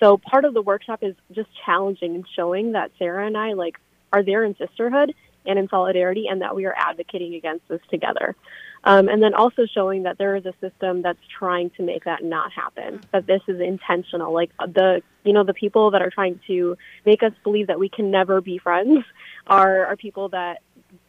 So 0.00 0.16
part 0.16 0.44
of 0.44 0.54
the 0.54 0.62
workshop 0.62 1.00
is 1.02 1.14
just 1.32 1.48
challenging 1.64 2.14
and 2.14 2.24
showing 2.36 2.72
that 2.72 2.92
Sarah 2.98 3.26
and 3.26 3.36
I 3.36 3.54
like 3.54 3.78
are 4.12 4.22
there 4.22 4.44
in 4.44 4.56
sisterhood 4.56 5.14
and 5.46 5.58
in 5.58 5.68
solidarity, 5.68 6.26
and 6.28 6.42
that 6.42 6.54
we 6.54 6.66
are 6.66 6.74
advocating 6.76 7.34
against 7.34 7.66
this 7.68 7.80
together. 7.90 8.36
Um, 8.84 9.08
and 9.08 9.22
then 9.22 9.32
also 9.34 9.66
showing 9.66 10.02
that 10.02 10.18
there 10.18 10.36
is 10.36 10.44
a 10.44 10.52
system 10.60 11.02
that's 11.02 11.18
trying 11.38 11.70
to 11.70 11.82
make 11.82 12.04
that 12.04 12.22
not 12.22 12.52
happen, 12.52 13.00
that 13.12 13.26
this 13.26 13.40
is 13.48 13.60
intentional. 13.60 14.32
Like 14.32 14.50
the, 14.58 15.02
you 15.24 15.32
know, 15.32 15.44
the 15.44 15.54
people 15.54 15.92
that 15.92 16.02
are 16.02 16.10
trying 16.10 16.40
to 16.48 16.76
make 17.06 17.22
us 17.22 17.32
believe 17.42 17.68
that 17.68 17.78
we 17.78 17.88
can 17.88 18.10
never 18.10 18.40
be 18.40 18.58
friends 18.58 19.04
are, 19.46 19.86
are 19.86 19.96
people 19.96 20.28
that 20.30 20.62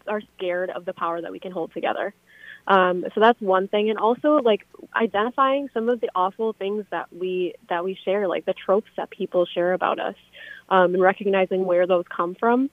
are 0.07 0.21
scared 0.37 0.69
of 0.69 0.85
the 0.85 0.93
power 0.93 1.21
that 1.21 1.31
we 1.31 1.39
can 1.39 1.51
hold 1.51 1.73
together. 1.73 2.13
Um, 2.67 3.05
so 3.13 3.19
that's 3.19 3.41
one 3.41 3.67
thing, 3.67 3.89
and 3.89 3.97
also 3.97 4.37
like 4.37 4.65
identifying 4.95 5.69
some 5.73 5.89
of 5.89 6.01
the 6.01 6.09
awful 6.13 6.53
things 6.53 6.85
that 6.91 7.11
we 7.11 7.55
that 7.69 7.83
we 7.83 7.97
share, 8.05 8.27
like 8.27 8.45
the 8.45 8.53
tropes 8.53 8.91
that 8.95 9.09
people 9.09 9.45
share 9.45 9.73
about 9.73 9.99
us, 9.99 10.15
um, 10.69 10.93
and 10.93 11.01
recognizing 11.01 11.65
where 11.65 11.87
those 11.87 12.05
come 12.15 12.35
from. 12.35 12.69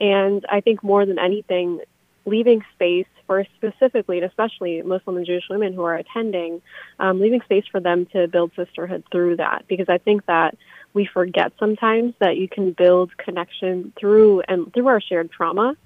And 0.00 0.44
I 0.50 0.60
think 0.60 0.82
more 0.82 1.06
than 1.06 1.18
anything, 1.18 1.80
leaving 2.24 2.62
space 2.74 3.06
for 3.26 3.44
specifically, 3.56 4.18
and 4.18 4.26
especially 4.26 4.82
Muslim 4.82 5.16
and 5.16 5.26
Jewish 5.26 5.44
women 5.48 5.72
who 5.72 5.82
are 5.82 5.96
attending, 5.96 6.62
um, 6.98 7.20
leaving 7.20 7.40
space 7.42 7.64
for 7.70 7.80
them 7.80 8.06
to 8.06 8.28
build 8.28 8.52
sisterhood 8.54 9.04
through 9.10 9.36
that. 9.36 9.64
Because 9.66 9.88
I 9.88 9.98
think 9.98 10.26
that 10.26 10.56
we 10.94 11.06
forget 11.06 11.52
sometimes 11.58 12.14
that 12.18 12.36
you 12.36 12.48
can 12.48 12.72
build 12.72 13.16
connection 13.16 13.92
through 13.98 14.42
and 14.42 14.72
through 14.72 14.88
our 14.88 15.00
shared 15.00 15.30
trauma, 15.30 15.76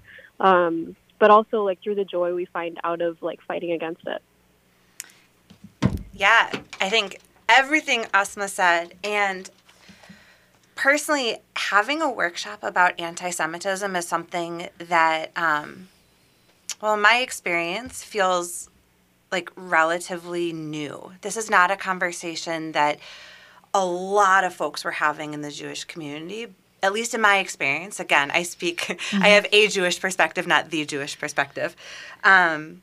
um, 0.41 0.97
but 1.23 1.31
also 1.31 1.63
like 1.63 1.81
through 1.81 1.95
the 1.95 2.05
joy 2.05 2.35
we 2.35 2.47
find 2.47 2.81
out 2.83 3.01
of 3.01 3.23
like 3.23 3.41
fighting 3.43 3.71
against 3.71 4.03
it. 4.09 4.21
Yeah, 6.13 6.51
I 6.81 6.89
think 6.89 7.21
everything 7.49 8.07
Asma 8.13 8.49
said, 8.49 8.95
and 9.05 9.49
personally, 10.75 11.37
having 11.55 12.03
a 12.03 12.11
workshop 12.11 12.65
about 12.65 12.99
anti 12.99 13.31
Semitism 13.31 13.95
is 13.95 14.09
something 14.09 14.69
that, 14.79 15.31
um, 15.37 15.87
well, 16.81 16.97
my 16.97 17.19
experience 17.19 18.03
feels 18.03 18.69
like 19.31 19.49
relatively 19.55 20.53
new. 20.53 21.13
This 21.21 21.37
is 21.37 21.49
not 21.49 21.71
a 21.71 21.77
conversation 21.77 22.73
that 22.73 22.99
a 23.73 23.87
lot 23.87 24.43
of 24.43 24.53
folks 24.53 24.85
were 24.85 24.91
having 24.91 25.35
in 25.35 25.43
the 25.43 25.53
Jewish 25.53 25.85
community. 25.85 26.49
At 26.83 26.93
least 26.93 27.15
in 27.15 27.21
my 27.21 27.39
experience, 27.39 28.01
again, 28.01 28.31
I 28.31 28.43
speak, 28.43 28.81
mm-hmm. 28.81 29.23
I 29.23 29.29
have 29.29 29.47
a 29.53 29.69
Jewish 29.69 30.01
perspective, 30.01 30.47
not 30.47 30.71
the 30.71 30.85
Jewish 30.85 31.19
perspective. 31.19 31.77
Um, 32.25 32.83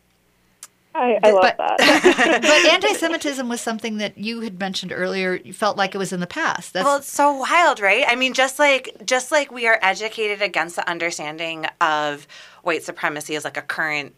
I, 0.95 1.19
I 1.23 1.31
love 1.31 1.41
but, 1.41 1.57
that. 1.57 2.41
but 2.41 2.71
anti-Semitism 2.73 3.47
was 3.47 3.61
something 3.61 3.97
that 3.97 4.17
you 4.17 4.41
had 4.41 4.59
mentioned 4.59 4.91
earlier. 4.91 5.35
You 5.35 5.53
felt 5.53 5.77
like 5.77 5.93
it 5.93 5.97
was 5.97 6.11
in 6.11 6.19
the 6.19 6.27
past. 6.27 6.73
That's... 6.73 6.83
Well, 6.83 6.97
it's 6.97 7.11
so 7.11 7.33
wild, 7.33 7.79
right? 7.79 8.05
I 8.07 8.15
mean, 8.15 8.33
just 8.33 8.57
like 8.57 9.05
just 9.05 9.31
like 9.31 9.51
we 9.51 9.67
are 9.67 9.79
educated 9.81 10.41
against 10.41 10.75
the 10.75 10.89
understanding 10.89 11.67
of 11.79 12.27
white 12.63 12.83
supremacy 12.83 13.35
as 13.35 13.43
like 13.43 13.57
a 13.57 13.61
current 13.61 14.15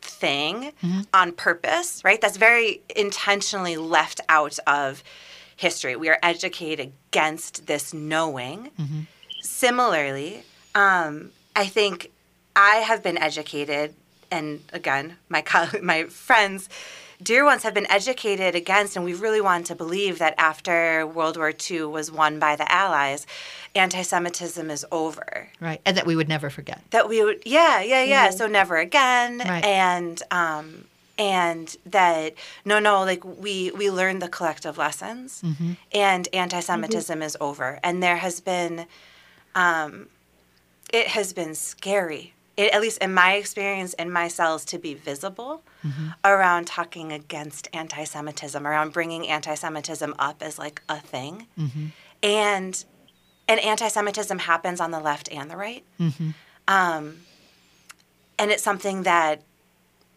thing 0.00 0.72
mm-hmm. 0.82 1.00
on 1.14 1.32
purpose, 1.32 2.02
right? 2.04 2.20
That's 2.20 2.36
very 2.36 2.82
intentionally 2.94 3.76
left 3.76 4.20
out 4.28 4.58
of 4.66 5.04
history. 5.56 5.96
We 5.96 6.08
are 6.08 6.18
educated 6.22 6.92
against 7.10 7.66
this 7.66 7.94
knowing. 7.94 8.70
Mm-hmm. 8.78 9.00
Similarly, 9.40 10.42
um, 10.74 11.32
I 11.54 11.66
think 11.66 12.10
I 12.54 12.76
have 12.76 13.02
been 13.02 13.18
educated 13.18 13.94
and 14.30 14.60
again, 14.72 15.16
my 15.28 15.42
co- 15.42 15.68
my 15.82 16.04
friends, 16.04 16.68
dear 17.22 17.44
ones, 17.44 17.62
have 17.62 17.74
been 17.74 17.90
educated 17.90 18.54
against, 18.54 18.96
and 18.96 19.04
we 19.04 19.14
really 19.14 19.40
want 19.40 19.66
to 19.66 19.74
believe 19.74 20.18
that 20.18 20.34
after 20.38 21.06
World 21.06 21.36
War 21.36 21.52
II 21.70 21.84
was 21.84 22.10
won 22.10 22.38
by 22.38 22.56
the 22.56 22.70
Allies, 22.70 23.26
anti-Semitism 23.74 24.70
is 24.70 24.84
over. 24.90 25.48
Right, 25.60 25.80
and 25.84 25.96
that 25.96 26.06
we 26.06 26.16
would 26.16 26.28
never 26.28 26.50
forget. 26.50 26.82
That 26.90 27.08
we 27.08 27.24
would, 27.24 27.42
yeah, 27.44 27.80
yeah, 27.80 28.02
yeah. 28.02 28.28
Mm-hmm. 28.28 28.36
So 28.36 28.46
never 28.46 28.76
again, 28.76 29.38
right. 29.38 29.64
and 29.64 30.22
um, 30.30 30.84
and 31.18 31.76
that 31.86 32.34
no, 32.64 32.78
no, 32.78 33.00
like 33.00 33.24
we 33.24 33.70
we 33.72 33.90
learned 33.90 34.22
the 34.22 34.28
collective 34.28 34.78
lessons, 34.78 35.42
mm-hmm. 35.44 35.72
and 35.92 36.28
anti-Semitism 36.32 37.14
mm-hmm. 37.14 37.22
is 37.22 37.36
over, 37.40 37.80
and 37.82 38.02
there 38.02 38.16
has 38.16 38.40
been, 38.40 38.86
um, 39.54 40.08
it 40.92 41.08
has 41.08 41.32
been 41.32 41.54
scary 41.54 42.34
it, 42.58 42.74
at 42.74 42.80
least 42.80 42.98
in 42.98 43.14
my 43.14 43.34
experience 43.34 43.94
in 43.94 44.10
my 44.10 44.26
cells, 44.26 44.64
to 44.66 44.78
be 44.78 44.92
visible 44.92 45.62
mm-hmm. 45.86 46.08
around 46.24 46.66
talking 46.66 47.12
against 47.12 47.68
anti 47.72 48.02
Semitism, 48.02 48.66
around 48.66 48.92
bringing 48.92 49.28
anti 49.28 49.54
Semitism 49.54 50.12
up 50.18 50.42
as 50.42 50.58
like 50.58 50.82
a 50.88 51.00
thing. 51.00 51.46
Mm-hmm. 51.56 51.86
And 52.22 52.84
and 53.46 53.60
anti 53.60 53.86
Semitism 53.86 54.40
happens 54.40 54.80
on 54.80 54.90
the 54.90 54.98
left 54.98 55.30
and 55.30 55.48
the 55.48 55.56
right. 55.56 55.84
Mm-hmm. 56.00 56.30
Um, 56.66 57.18
and 58.40 58.50
it's 58.50 58.62
something 58.62 59.04
that, 59.04 59.42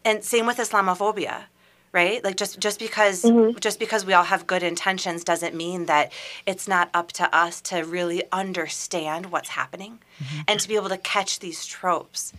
and 0.03 0.23
same 0.23 0.47
with 0.47 0.57
Islamophobia 0.57 1.43
right 1.93 2.23
like 2.23 2.37
just 2.37 2.59
just 2.59 2.79
because 2.79 3.23
mm-hmm. 3.23 3.57
just 3.59 3.79
because 3.79 4.05
we 4.05 4.13
all 4.13 4.23
have 4.23 4.47
good 4.47 4.63
intentions 4.63 5.23
doesn't 5.23 5.55
mean 5.55 5.85
that 5.87 6.11
it's 6.45 6.67
not 6.67 6.89
up 6.93 7.11
to 7.11 7.35
us 7.35 7.61
to 7.61 7.81
really 7.81 8.23
understand 8.31 9.27
what's 9.27 9.49
happening 9.49 9.99
mm-hmm. 10.23 10.41
and 10.47 10.59
to 10.59 10.67
be 10.67 10.75
able 10.75 10.89
to 10.89 10.97
catch 10.97 11.39
these 11.39 11.65
tropes 11.65 12.33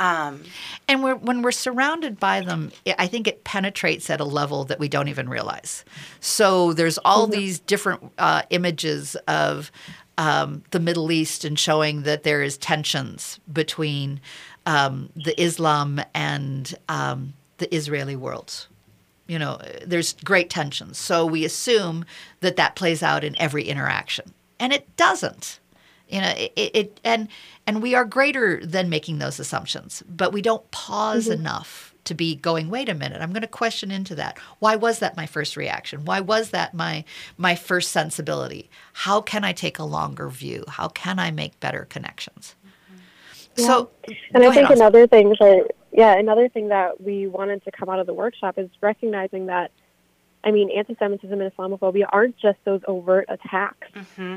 um, 0.00 0.44
and 0.88 1.04
we're, 1.04 1.14
when 1.14 1.42
we're 1.42 1.52
surrounded 1.52 2.18
by 2.18 2.40
them, 2.40 2.72
I 2.98 3.06
think 3.06 3.28
it 3.28 3.44
penetrates 3.44 4.08
at 4.08 4.18
a 4.18 4.24
level 4.24 4.64
that 4.64 4.78
we 4.78 4.88
don't 4.88 5.08
even 5.08 5.28
realize. 5.28 5.84
So 6.20 6.72
there's 6.72 6.96
all 6.98 7.24
mm-hmm. 7.24 7.38
these 7.38 7.60
different 7.60 8.10
uh, 8.16 8.42
images 8.48 9.14
of 9.28 9.70
um, 10.16 10.62
the 10.70 10.80
Middle 10.80 11.12
East 11.12 11.44
and 11.44 11.58
showing 11.58 12.02
that 12.04 12.22
there 12.22 12.42
is 12.42 12.56
tensions 12.56 13.40
between 13.52 14.22
um, 14.64 15.10
the 15.14 15.38
Islam 15.40 16.00
and 16.14 16.74
um, 16.88 17.34
the 17.58 17.72
Israeli 17.74 18.16
world 18.16 18.68
you 19.30 19.38
know, 19.38 19.60
there's 19.86 20.14
great 20.24 20.50
tensions. 20.50 20.98
So 20.98 21.24
we 21.24 21.44
assume 21.44 22.04
that 22.40 22.56
that 22.56 22.74
plays 22.74 23.00
out 23.00 23.22
in 23.22 23.40
every 23.40 23.62
interaction, 23.62 24.34
and 24.58 24.72
it 24.72 24.96
doesn't. 24.96 25.60
You 26.08 26.20
know, 26.20 26.32
it, 26.36 26.52
it 26.56 27.00
and 27.04 27.28
and 27.64 27.80
we 27.80 27.94
are 27.94 28.04
greater 28.04 28.60
than 28.66 28.88
making 28.88 29.18
those 29.18 29.38
assumptions, 29.38 30.02
but 30.08 30.32
we 30.32 30.42
don't 30.42 30.68
pause 30.72 31.26
mm-hmm. 31.26 31.40
enough 31.40 31.94
to 32.02 32.14
be 32.14 32.34
going, 32.34 32.70
wait 32.70 32.88
a 32.88 32.94
minute, 32.94 33.22
I'm 33.22 33.30
going 33.30 33.42
to 33.42 33.46
question 33.46 33.92
into 33.92 34.16
that. 34.16 34.36
Why 34.58 34.74
was 34.74 34.98
that 34.98 35.16
my 35.16 35.26
first 35.26 35.56
reaction? 35.56 36.04
Why 36.04 36.18
was 36.18 36.50
that 36.50 36.74
my 36.74 37.04
my 37.38 37.54
first 37.54 37.92
sensibility? 37.92 38.68
How 38.94 39.20
can 39.20 39.44
I 39.44 39.52
take 39.52 39.78
a 39.78 39.84
longer 39.84 40.28
view? 40.28 40.64
How 40.66 40.88
can 40.88 41.20
I 41.20 41.30
make 41.30 41.60
better 41.60 41.86
connections? 41.88 42.56
Yeah. 43.54 43.66
So, 43.66 43.90
and 44.34 44.42
I 44.42 44.50
think 44.50 44.64
ahead, 44.64 44.78
another 44.78 45.06
thing 45.06 45.28
that 45.38 45.70
yeah, 45.92 46.16
another 46.18 46.48
thing 46.48 46.68
that 46.68 47.00
we 47.00 47.26
wanted 47.26 47.64
to 47.64 47.70
come 47.70 47.88
out 47.88 47.98
of 47.98 48.06
the 48.06 48.14
workshop 48.14 48.58
is 48.58 48.68
recognizing 48.80 49.46
that 49.46 49.70
I 50.42 50.52
mean, 50.52 50.70
anti-Semitism 50.70 51.38
and 51.38 51.52
Islamophobia 51.54 52.06
aren't 52.10 52.38
just 52.38 52.56
those 52.64 52.80
overt 52.88 53.26
attacks 53.28 53.88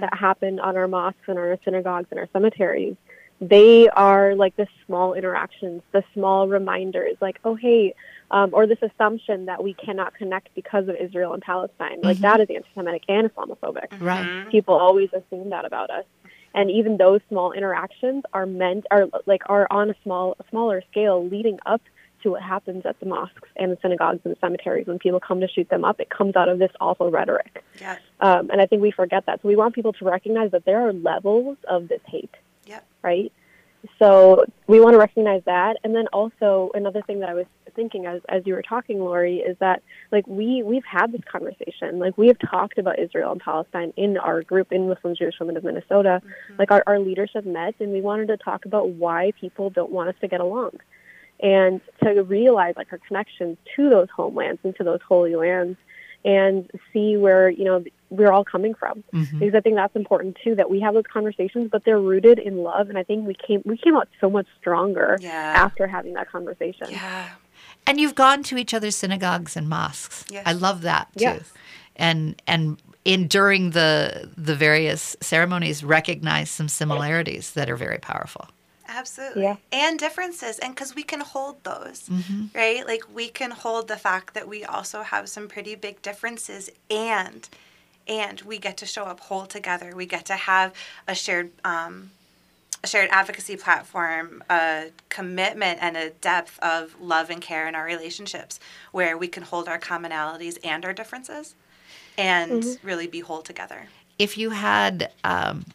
that 0.02 0.14
happen 0.14 0.60
on 0.60 0.76
our 0.76 0.86
mosques 0.86 1.22
and 1.28 1.40
our 1.40 1.58
synagogues 1.64 2.08
and 2.12 2.20
our 2.20 2.28
cemeteries. 2.34 2.98
They 3.40 3.88
are 3.88 4.36
like 4.36 4.54
the 4.58 4.68
small 4.86 5.14
interactions, 5.14 5.82
the 5.94 6.04
small 6.14 6.50
reminders, 6.50 7.16
like, 7.22 7.40
oh, 7.46 7.56
hey, 7.56 7.96
um, 8.32 8.50
or 8.52 8.68
this 8.68 8.80
assumption 8.82 9.46
that 9.46 9.64
we 9.64 9.74
cannot 9.76 10.14
connect 10.16 10.54
because 10.56 10.90
of 10.90 10.96
Israel 10.98 11.34
and 11.34 11.42
Palestine. 11.42 12.00
Like, 12.02 12.18
Mhm. 12.18 12.22
that 12.22 12.40
is 12.42 12.50
anti-Semitic 12.50 13.04
and 13.08 13.34
Islamophobic. 13.34 14.02
Right. 14.02 14.50
People 14.50 14.76
always 14.76 15.10
assume 15.14 15.52
that 15.52 15.64
about 15.64 15.90
us. 15.90 16.06
And 16.54 16.70
even 16.70 16.98
those 16.98 17.22
small 17.30 17.52
interactions 17.52 18.24
are 18.34 18.46
meant, 18.46 18.86
are 18.92 19.08
like, 19.26 19.42
are 19.48 19.68
on 19.72 19.90
a 19.90 19.96
small, 20.04 20.36
a 20.40 20.44
smaller 20.50 20.84
scale 20.92 21.28
leading 21.28 21.60
up 21.66 21.82
to 22.22 22.32
what 22.32 22.42
happens 22.42 22.86
at 22.86 23.00
the 23.00 23.06
mosques 23.06 23.50
and 23.56 23.72
the 23.72 23.78
synagogues 23.82 24.22
and 24.24 24.34
the 24.34 24.40
cemeteries 24.40 24.88
when 24.88 24.98
people 24.98 25.20
come 25.20 25.42
to 25.42 25.48
shoot 25.48 25.70
them 25.70 25.84
up. 25.84 26.00
It 26.00 26.10
comes 26.10 26.36
out 26.36 26.50
of 26.50 26.58
this 26.60 26.72
awful 26.80 27.12
rhetoric. 27.12 27.64
Yeah. 27.80 27.98
Um, 28.20 28.50
and 28.50 28.62
I 28.62 28.66
think 28.66 28.82
we 28.82 28.92
forget 28.92 29.26
that. 29.26 29.42
So 29.42 29.48
we 29.48 29.56
want 29.56 29.76
people 29.76 29.94
to 29.94 30.06
recognize 30.06 30.52
that 30.52 30.66
there 30.66 30.88
are 30.88 30.94
levels 30.94 31.58
of 31.68 31.90
this 31.90 32.02
hate. 32.08 32.34
Yep. 32.66 32.86
Right? 33.02 33.32
So 34.00 34.46
we 34.68 34.80
want 34.80 34.94
to 34.94 34.98
recognize 34.98 35.42
that. 35.46 35.78
And 35.84 35.96
then 35.96 36.08
also 36.08 36.72
another 36.74 37.02
thing 37.02 37.20
that 37.20 37.30
I 37.30 37.34
was 37.34 37.46
thinking 37.76 38.06
as, 38.06 38.22
as 38.30 38.44
you 38.46 38.54
were 38.54 38.62
talking, 38.62 39.00
Lori, 39.00 39.38
is 39.38 39.58
that 39.60 39.82
like 40.12 40.26
we, 40.28 40.64
we've 40.64 40.86
had 40.86 41.12
this 41.12 41.22
conversation. 41.30 42.00
Like 42.00 42.18
we 42.18 42.28
have 42.28 42.38
talked 42.40 42.78
about 42.78 43.00
Israel 43.00 43.32
and 43.32 43.42
Palestine 43.42 43.94
in 43.98 44.18
our 44.18 44.42
group 44.44 44.72
in 44.72 44.88
Muslim 44.88 45.16
Jewish 45.16 45.36
Women 45.40 45.58
of 45.58 45.64
Minnesota. 45.64 46.22
Mm-hmm. 46.24 46.56
Like 46.60 46.72
our, 46.72 46.84
our 46.88 47.00
leadership 47.00 47.46
met 47.46 47.76
and 47.80 47.92
we 47.92 48.02
wanted 48.02 48.28
to 48.28 48.38
talk 48.38 48.66
about 48.66 48.90
why 48.90 49.34
people 49.40 49.70
don't 49.70 49.92
want 49.92 50.10
us 50.10 50.16
to 50.22 50.28
get 50.28 50.40
along. 50.40 50.72
And 51.42 51.82
to 52.04 52.24
realize 52.24 52.76
like 52.78 52.88
our 52.94 53.00
connections 53.00 53.58
to 53.76 53.90
those 53.90 54.08
homelands 54.16 54.62
and 54.64 54.76
to 54.78 54.84
those 54.84 55.02
holy 55.06 55.36
lands 55.36 55.78
and 56.24 56.70
see 56.94 57.18
where, 57.18 57.50
you 57.50 57.66
know, 57.66 57.84
we're 58.18 58.32
all 58.32 58.46
coming 58.46 58.74
from 58.74 59.04
Mhm. 59.14 59.40
because 59.40 59.56
I 59.56 59.62
think 59.62 59.76
that's 59.76 59.96
important 59.96 60.38
too. 60.44 60.54
That 60.56 60.70
we 60.70 60.80
have 60.82 60.94
those 60.94 61.10
conversations, 61.12 61.70
but 61.72 61.84
they're 61.86 62.00
rooted 62.00 62.38
in 62.40 62.56
love, 62.64 62.90
and 62.90 62.98
I 62.98 63.04
think 63.04 63.26
we 63.28 63.34
came 63.36 63.62
we 63.66 63.78
came 63.78 63.96
out 63.96 64.08
so 64.22 64.30
much 64.30 64.48
stronger 64.60 65.18
Yeah. 65.22 65.32
after 65.66 65.88
having 65.88 66.14
that 66.14 66.30
conversation. 66.32 66.88
Yeah. 66.90 67.30
And 67.88 68.00
you've 68.00 68.16
gone 68.16 68.44
to 68.44 68.58
each 68.58 68.74
other's 68.74 68.96
synagogues 68.96 69.58
and 69.58 69.68
mosques. 69.68 70.26
Yes. 70.30 70.44
I 70.46 70.54
love 70.54 70.82
that 70.84 71.08
too. 71.18 71.24
Yes. 71.26 71.52
And 71.96 72.42
and 72.48 72.82
in 73.06 73.28
during 73.28 73.72
the 73.72 74.30
the 74.38 74.56
various 74.56 75.16
ceremonies 75.22 75.84
recognize 75.84 76.50
some 76.50 76.70
similarities 76.70 77.52
that 77.54 77.70
are 77.70 77.76
very 77.76 77.98
powerful. 78.00 78.48
Absolutely. 78.88 79.44
Yeah. 79.44 79.56
And 79.72 79.98
differences. 79.98 80.60
And 80.60 80.76
because 80.76 80.94
we 80.94 81.04
can 81.04 81.22
hold 81.22 81.64
those, 81.64 82.08
Mhm. 82.10 82.54
right? 82.54 82.86
Like 82.86 83.04
we 83.14 83.28
can 83.30 83.52
hold 83.52 83.88
the 83.88 83.98
fact 83.98 84.34
that 84.36 84.48
we 84.48 84.64
also 84.64 85.02
have 85.04 85.30
some 85.30 85.48
pretty 85.48 85.74
big 85.76 86.02
differences 86.02 86.70
and 86.92 87.48
and 88.08 88.42
we 88.42 88.58
get 88.58 88.78
to 88.78 88.86
show 88.86 89.04
up 89.04 89.20
whole 89.22 89.46
together. 89.46 89.96
We 89.96 90.06
get 90.06 90.26
to 90.26 90.36
have 90.36 90.74
a 91.08 91.16
shared 91.16 91.52
um, 91.64 92.12
a 92.84 92.88
shared 92.88 93.10
advocacy 93.12 93.56
platform, 93.56 94.44
a 94.50 94.88
commitment 95.08 95.80
and 95.82 95.96
a 95.96 96.10
depth 96.10 96.60
of 96.60 97.00
love 97.00 97.30
and 97.30 97.42
care 97.42 97.66
in 97.68 97.76
our 97.76 97.86
relationships 97.86 98.60
where 98.92 99.18
we 99.18 99.28
can 99.28 99.44
hold 99.44 99.70
our 99.70 99.80
commonalities 99.80 100.58
and 100.66 100.84
our 100.84 100.92
differences 100.92 101.56
and 102.18 102.64
Mhm. 102.64 102.78
really 102.84 103.08
be 103.08 103.22
whole 103.22 103.42
together. 103.42 103.88
If 104.20 104.38
you 104.38 104.50
had 104.50 105.12
um, 105.24 105.66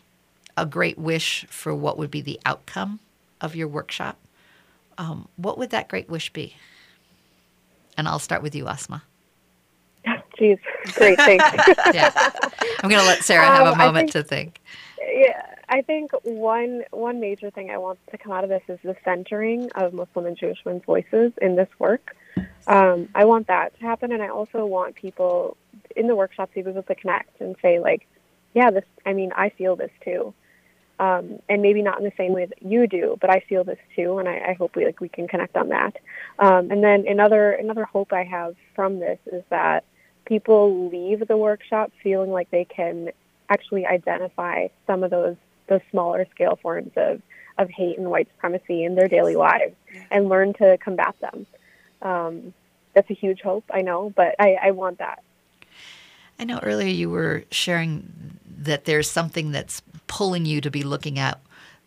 a 0.56 0.66
great 0.66 0.98
wish 0.98 1.46
for 1.48 1.74
what 1.74 1.96
would 1.96 2.10
be 2.10 2.20
the 2.20 2.38
outcome 2.44 3.00
of 3.40 3.56
your 3.56 3.68
workshop, 3.68 4.18
um, 4.98 5.28
what 5.36 5.56
would 5.56 5.70
that 5.70 5.88
great 5.88 6.10
wish 6.10 6.30
be? 6.32 6.56
And 7.96 8.06
I'll 8.06 8.18
start 8.18 8.42
with 8.42 8.54
you, 8.54 8.68
Asma. 8.68 9.02
Jeez, 10.38 10.58
great, 10.94 11.16
thanks. 11.18 11.44
Yeah. 11.94 12.12
I'm 12.82 12.88
going 12.90 13.00
to 13.02 13.06
let 13.06 13.24
Sarah 13.24 13.46
have 13.46 13.66
Um, 13.66 13.74
a 13.74 13.76
moment 13.76 14.12
think- 14.12 14.24
to 14.24 14.28
think. 14.28 14.60
Yeah, 15.10 15.42
I 15.68 15.80
think 15.82 16.10
one 16.22 16.84
one 16.90 17.18
major 17.18 17.50
thing 17.50 17.70
I 17.70 17.78
want 17.78 17.98
to 18.10 18.18
come 18.18 18.30
out 18.32 18.44
of 18.44 18.50
this 18.50 18.62
is 18.68 18.78
the 18.84 18.94
centering 19.04 19.70
of 19.74 19.94
Muslim 19.94 20.26
and 20.26 20.36
Jewish 20.36 20.58
women's 20.64 20.84
voices 20.84 21.32
in 21.40 21.56
this 21.56 21.68
work. 21.78 22.14
Um, 22.66 23.08
I 23.14 23.24
want 23.24 23.46
that 23.46 23.74
to 23.78 23.80
happen, 23.86 24.12
and 24.12 24.22
I 24.22 24.28
also 24.28 24.66
want 24.66 24.94
people 24.96 25.56
in 25.96 26.06
the 26.08 26.14
workshops 26.14 26.52
to 26.54 26.62
be 26.62 26.70
able 26.70 26.82
to 26.82 26.94
connect 26.94 27.40
and 27.40 27.56
say, 27.62 27.78
like, 27.78 28.06
yeah, 28.54 28.70
this. 28.70 28.84
I 29.06 29.12
mean, 29.14 29.32
I 29.34 29.48
feel 29.48 29.76
this 29.76 29.90
too, 30.04 30.34
um, 30.98 31.38
and 31.48 31.62
maybe 31.62 31.80
not 31.80 31.98
in 31.98 32.04
the 32.04 32.12
same 32.16 32.32
way 32.32 32.44
that 32.44 32.62
you 32.62 32.86
do, 32.86 33.16
but 33.20 33.30
I 33.30 33.40
feel 33.48 33.64
this 33.64 33.78
too, 33.96 34.18
and 34.18 34.28
I, 34.28 34.50
I 34.50 34.52
hope 34.54 34.76
we 34.76 34.84
like 34.84 35.00
we 35.00 35.08
can 35.08 35.26
connect 35.26 35.56
on 35.56 35.68
that. 35.70 35.96
Um, 36.38 36.70
and 36.70 36.84
then 36.84 37.06
another 37.08 37.52
another 37.52 37.84
hope 37.86 38.12
I 38.12 38.24
have 38.24 38.56
from 38.74 38.98
this 39.00 39.18
is 39.32 39.42
that 39.48 39.84
people 40.28 40.88
leave 40.90 41.26
the 41.26 41.36
workshop 41.36 41.90
feeling 42.02 42.30
like 42.30 42.50
they 42.50 42.64
can 42.64 43.10
actually 43.48 43.86
identify 43.86 44.68
some 44.86 45.02
of 45.02 45.10
those 45.10 45.36
those 45.68 45.80
smaller 45.90 46.26
scale 46.30 46.58
forms 46.62 46.92
of, 46.96 47.20
of 47.58 47.68
hate 47.68 47.98
and 47.98 48.10
white 48.10 48.28
supremacy 48.34 48.84
in 48.84 48.94
their 48.94 49.08
daily 49.08 49.36
lives 49.36 49.74
and 50.10 50.28
learn 50.28 50.54
to 50.54 50.78
combat 50.78 51.14
them. 51.20 51.46
Um, 52.00 52.54
that's 52.94 53.10
a 53.10 53.14
huge 53.14 53.42
hope, 53.42 53.64
I 53.70 53.82
know, 53.82 54.10
but 54.16 54.34
I, 54.38 54.56
I 54.62 54.70
want 54.70 54.98
that. 54.98 55.22
I 56.38 56.44
know 56.44 56.58
earlier 56.62 56.88
you 56.88 57.10
were 57.10 57.44
sharing 57.50 58.38
that 58.60 58.86
there's 58.86 59.10
something 59.10 59.52
that's 59.52 59.82
pulling 60.06 60.46
you 60.46 60.62
to 60.62 60.70
be 60.70 60.82
looking 60.82 61.18
at 61.18 61.38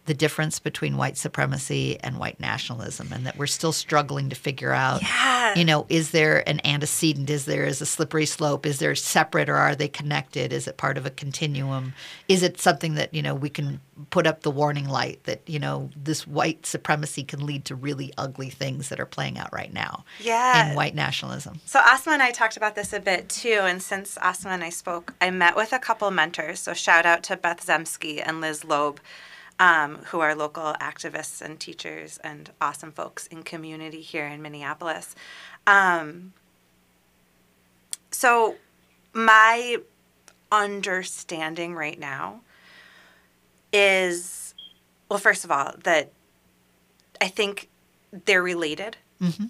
the 0.05 0.13
difference 0.15 0.57
between 0.59 0.97
white 0.97 1.15
supremacy 1.15 1.99
and 2.01 2.17
white 2.17 2.39
nationalism, 2.39 3.13
and 3.13 3.25
that 3.25 3.37
we're 3.37 3.45
still 3.45 3.71
struggling 3.71 4.29
to 4.29 4.35
figure 4.35 4.73
out, 4.73 5.01
Yeah. 5.03 5.53
you 5.55 5.63
know, 5.63 5.85
is 5.89 6.09
there 6.09 6.47
an 6.49 6.59
antecedent? 6.65 7.29
Is 7.29 7.45
there 7.45 7.65
is 7.65 7.81
a 7.81 7.85
slippery 7.85 8.25
slope? 8.25 8.65
Is 8.65 8.79
there 8.79 8.95
separate 8.95 9.47
or 9.47 9.57
are 9.57 9.75
they 9.75 9.87
connected? 9.87 10.51
Is 10.51 10.67
it 10.67 10.77
part 10.77 10.97
of 10.97 11.05
a 11.05 11.11
continuum? 11.11 11.93
Is 12.27 12.41
it 12.41 12.59
something 12.59 12.95
that, 12.95 13.13
you 13.13 13.21
know, 13.21 13.35
we 13.35 13.49
can 13.49 13.79
put 14.09 14.25
up 14.25 14.41
the 14.41 14.49
warning 14.49 14.89
light 14.89 15.23
that, 15.25 15.41
you 15.45 15.59
know, 15.59 15.91
this 15.95 16.25
white 16.25 16.65
supremacy 16.65 17.23
can 17.23 17.45
lead 17.45 17.63
to 17.65 17.75
really 17.75 18.11
ugly 18.17 18.49
things 18.49 18.89
that 18.89 18.99
are 18.99 19.05
playing 19.05 19.37
out 19.37 19.53
right 19.53 19.71
now 19.71 20.03
Yeah. 20.19 20.71
in 20.71 20.75
white 20.75 20.95
nationalism? 20.95 21.61
So 21.67 21.79
Asma 21.79 22.13
and 22.13 22.23
I 22.23 22.31
talked 22.31 22.57
about 22.57 22.73
this 22.73 22.91
a 22.91 22.99
bit 22.99 23.29
too, 23.29 23.59
and 23.61 23.83
since 23.83 24.17
Asma 24.17 24.49
and 24.49 24.63
I 24.63 24.69
spoke, 24.69 25.13
I 25.21 25.29
met 25.29 25.55
with 25.55 25.71
a 25.73 25.79
couple 25.79 26.09
mentors. 26.09 26.59
So 26.59 26.73
shout 26.73 27.05
out 27.05 27.21
to 27.23 27.37
Beth 27.37 27.63
Zemsky 27.63 28.19
and 28.25 28.41
Liz 28.41 28.63
Loeb, 28.63 28.99
um, 29.61 29.97
who 30.07 30.19
are 30.19 30.33
local 30.33 30.73
activists 30.81 31.39
and 31.39 31.59
teachers 31.59 32.17
and 32.23 32.49
awesome 32.59 32.91
folks 32.91 33.27
in 33.27 33.43
community 33.43 34.01
here 34.01 34.25
in 34.25 34.41
Minneapolis. 34.41 35.15
Um, 35.67 36.33
so 38.09 38.55
my 39.13 39.77
understanding 40.51 41.75
right 41.75 41.99
now 41.99 42.41
is, 43.71 44.55
well, 45.07 45.19
first 45.19 45.45
of 45.45 45.51
all, 45.51 45.75
that 45.83 46.11
I 47.21 47.27
think 47.27 47.69
they're 48.25 48.43
related 48.43 48.97
Mm-hmm. 49.21 49.45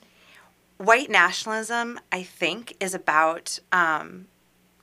white 0.83 1.09
nationalism, 1.09 1.97
I 2.11 2.23
think, 2.23 2.75
is 2.81 2.93
about 2.93 3.57
um, 3.71 4.27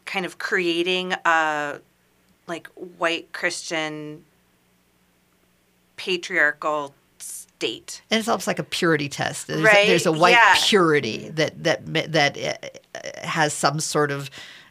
kind 0.06 0.24
of 0.24 0.38
creating 0.38 1.12
a 1.26 1.80
like 2.46 2.68
white 2.96 3.30
Christian 3.34 4.24
patriarchal 5.99 6.94
state. 7.18 8.01
And 8.11 8.18
it's 8.18 8.28
almost 8.28 8.46
like 8.46 8.59
a 8.59 8.64
purity 8.64 9.09
test. 9.09 9.49
There's, 9.49 9.61
Right, 9.62 9.86
there's 9.86 10.07
a 10.07 10.12
white 10.12 10.30
yeah. 10.32 10.55
purity 10.64 11.28
that 11.30 11.62
that 11.64 12.12
that 12.12 12.38
uh, 12.38 13.26
has 13.26 13.53
some 13.53 13.80
sort 13.80 14.11
of 14.11 14.30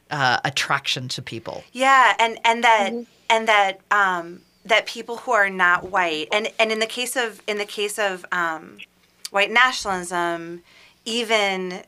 uh, 0.10 0.40
attraction 0.44 1.08
to 1.10 1.22
people. 1.22 1.64
Yeah, 1.74 2.16
and 2.18 2.40
and 2.44 2.64
that 2.64 2.94
and 3.30 3.48
that 3.48 3.82
um, 3.92 4.42
that 4.66 4.86
people 4.86 5.18
who 5.18 5.34
are 5.34 5.50
not 5.50 5.92
white, 5.92 6.30
and 6.32 6.48
and 6.58 6.72
in 6.72 6.80
the 6.80 6.88
case 6.88 7.16
of 7.16 7.42
in 7.48 7.58
the 7.58 7.66
case 7.66 8.00
of 8.00 8.26
um, 8.32 8.78
white 9.32 9.52
nationalism, 9.52 10.64
even 11.06 11.84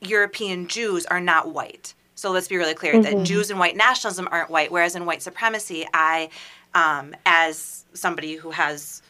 European 0.00 0.68
Jews 0.68 1.06
are 1.06 1.20
not 1.20 1.52
white. 1.52 1.94
So 2.14 2.30
let's 2.30 2.48
be 2.48 2.56
really 2.56 2.74
clear 2.74 3.00
that 3.02 3.14
Mhm. 3.14 3.24
Jews 3.24 3.50
and 3.50 3.58
white 3.58 3.76
nationalism 3.76 4.28
aren't 4.30 4.50
white, 4.50 4.70
whereas 4.70 4.94
in 4.94 5.06
white 5.06 5.22
supremacy, 5.22 5.86
I, 5.92 6.28
um, 6.74 7.14
as 7.26 7.84
somebody 7.94 8.36
who 8.36 8.50
has 8.50 9.02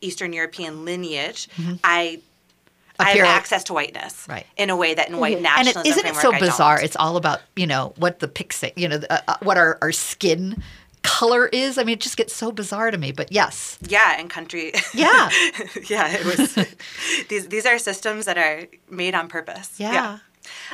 Eastern 0.00 0.32
European 0.32 0.84
lineage, 0.84 1.48
Mhm. 1.56 1.78
I. 1.84 2.20
I 2.96 3.10
have 3.10 3.26
access 3.26 3.64
to 3.64 3.72
whiteness 3.72 4.24
Right. 4.28 4.46
in 4.56 4.70
a 4.70 4.76
way 4.76 4.94
that 4.94 5.08
in 5.08 5.18
white 5.18 5.34
and 5.38 5.42
nationalism 5.42 5.80
it, 5.84 5.86
isn't 5.88 6.06
it 6.06 6.14
so 6.14 6.30
bizarre? 6.38 6.80
It's 6.80 6.94
all 6.94 7.16
about 7.16 7.40
you 7.56 7.66
know 7.66 7.92
what 7.96 8.20
the 8.20 8.28
pixie, 8.28 8.72
you 8.76 8.86
know, 8.88 9.00
uh, 9.10 9.18
uh, 9.26 9.36
what 9.42 9.58
our, 9.58 9.78
our 9.82 9.90
skin 9.90 10.62
color 11.02 11.48
is. 11.48 11.76
I 11.76 11.82
mean, 11.82 11.94
it 11.94 12.00
just 12.00 12.16
gets 12.16 12.32
so 12.32 12.52
bizarre 12.52 12.92
to 12.92 12.96
me. 12.96 13.10
But 13.10 13.32
yes, 13.32 13.78
Yeah, 13.88 14.14
and 14.16 14.30
country. 14.30 14.72
Yeah. 14.94 15.28
yeah, 15.88 16.06
it 16.16 16.24
was. 16.24 16.54
these 17.28 17.48
these 17.48 17.66
are 17.66 17.80
systems 17.80 18.26
that 18.26 18.38
are 18.38 18.68
made 18.88 19.16
on 19.16 19.26
purpose. 19.26 19.70
Yeah. 19.76 20.18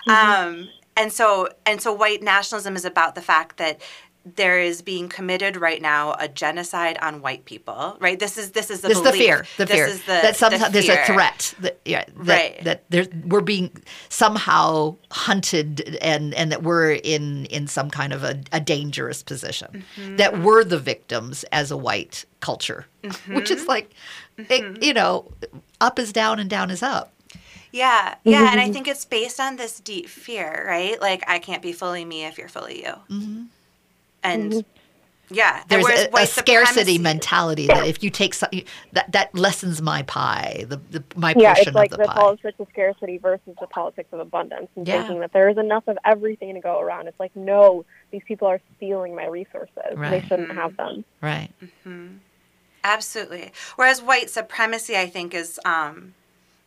Um, 0.06 0.68
and 0.98 1.10
so 1.10 1.48
and 1.64 1.80
so 1.80 1.90
white 1.90 2.22
nationalism 2.22 2.76
is 2.76 2.84
about 2.84 3.14
the 3.14 3.22
fact 3.22 3.56
that 3.56 3.80
there 4.24 4.60
is 4.60 4.82
being 4.82 5.08
committed 5.08 5.56
right 5.56 5.80
now 5.80 6.14
a 6.18 6.28
genocide 6.28 6.98
on 7.00 7.22
white 7.22 7.44
people. 7.44 7.96
Right. 8.00 8.18
This 8.18 8.36
is 8.36 8.50
this 8.52 8.70
is 8.70 8.82
the 8.82 8.88
this 8.88 8.98
is 8.98 9.04
the 9.04 9.12
fear. 9.12 9.46
The 9.56 9.64
This 9.64 9.74
fear 9.74 9.86
is 9.86 10.00
the, 10.00 10.06
that 10.06 10.36
sometimes 10.36 10.72
the 10.72 10.80
there's 10.80 10.88
a 10.88 11.04
threat. 11.04 11.54
That, 11.60 11.80
yeah, 11.84 12.04
that, 12.04 12.16
Right. 12.16 12.64
That 12.64 12.84
there's 12.90 13.08
we're 13.26 13.40
being 13.40 13.70
somehow 14.08 14.96
hunted 15.10 15.96
and 16.02 16.34
and 16.34 16.52
that 16.52 16.62
we're 16.62 16.92
in 16.92 17.46
in 17.46 17.66
some 17.66 17.90
kind 17.90 18.12
of 18.12 18.22
a, 18.22 18.40
a 18.52 18.60
dangerous 18.60 19.22
position. 19.22 19.84
Mm-hmm. 19.96 20.16
That 20.16 20.40
we're 20.40 20.64
the 20.64 20.78
victims 20.78 21.44
as 21.52 21.70
a 21.70 21.76
white 21.76 22.24
culture, 22.40 22.86
mm-hmm. 23.02 23.34
which 23.34 23.50
is 23.50 23.66
like, 23.66 23.92
it, 24.36 24.48
mm-hmm. 24.48 24.82
you 24.82 24.92
know, 24.92 25.30
up 25.80 25.98
is 25.98 26.12
down 26.12 26.38
and 26.38 26.50
down 26.50 26.70
is 26.70 26.82
up. 26.82 27.12
Yeah, 27.72 28.16
yeah, 28.24 28.50
and 28.50 28.60
I 28.60 28.64
mm-hmm. 28.64 28.72
think 28.72 28.88
it's 28.88 29.04
based 29.04 29.38
on 29.38 29.56
this 29.56 29.78
deep 29.78 30.08
fear, 30.08 30.64
right? 30.66 31.00
Like 31.00 31.22
I 31.28 31.38
can't 31.38 31.62
be 31.62 31.72
fully 31.72 32.04
me 32.04 32.24
if 32.24 32.36
you're 32.36 32.48
fully 32.48 32.84
you, 32.84 32.94
Mm-hmm. 34.22 34.52
and 34.52 34.64
yeah, 35.32 35.60
and 35.60 35.68
There's 35.68 35.84
whereas 35.84 36.08
a, 36.12 36.22
a 36.22 36.26
scarcity 36.26 36.98
mentality 36.98 37.68
that 37.68 37.86
if 37.86 38.02
you 38.02 38.10
take 38.10 38.34
some, 38.34 38.50
that 38.92 39.12
that 39.12 39.32
lessens 39.32 39.80
my 39.80 40.02
pie, 40.02 40.64
the, 40.68 40.78
the 40.90 41.04
my 41.14 41.34
yeah, 41.36 41.54
portion 41.54 41.68
it's 41.68 41.74
like 41.74 41.92
of 41.92 41.98
the, 41.98 42.02
the, 42.04 42.08
pie. 42.08 42.14
politics 42.14 42.58
of 42.58 42.66
scarcity 42.72 43.18
versus 43.18 43.54
the 43.60 43.68
politics 43.68 44.08
of 44.12 44.18
abundance, 44.18 44.68
and 44.74 44.86
Yeah. 44.88 45.02
thinking 45.02 45.20
that 45.20 45.32
there 45.32 45.48
is 45.48 45.56
enough 45.56 45.86
of 45.86 45.98
everything 46.04 46.54
to 46.54 46.60
go 46.60 46.80
around. 46.80 47.06
It's 47.06 47.20
like, 47.20 47.34
no, 47.36 47.84
these 48.10 48.22
people 48.26 48.48
are 48.48 48.60
stealing 48.76 49.14
my 49.14 49.26
resources. 49.26 49.70
They 49.96 50.20
shouldn't 50.26 50.52
have 50.52 50.76
them. 50.76 51.04
Right. 51.20 51.50
Mm-hmm. 51.62 52.16
Absolutely. 52.82 53.52
Whereas 53.76 54.02
white 54.02 54.30
supremacy, 54.30 54.96
I 54.96 55.06
think, 55.06 55.32
is 55.32 55.60
um, 55.64 56.14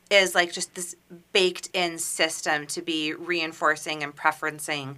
is 0.10 0.36
like 0.36 0.54
just 0.54 0.76
this 0.76 0.95
baked 1.34 1.70
in 1.74 1.97
system 1.97 2.66
to 2.68 2.82
be 2.82 3.14
reinforcing 3.14 4.04
and 4.04 4.16
preferencing 4.16 4.95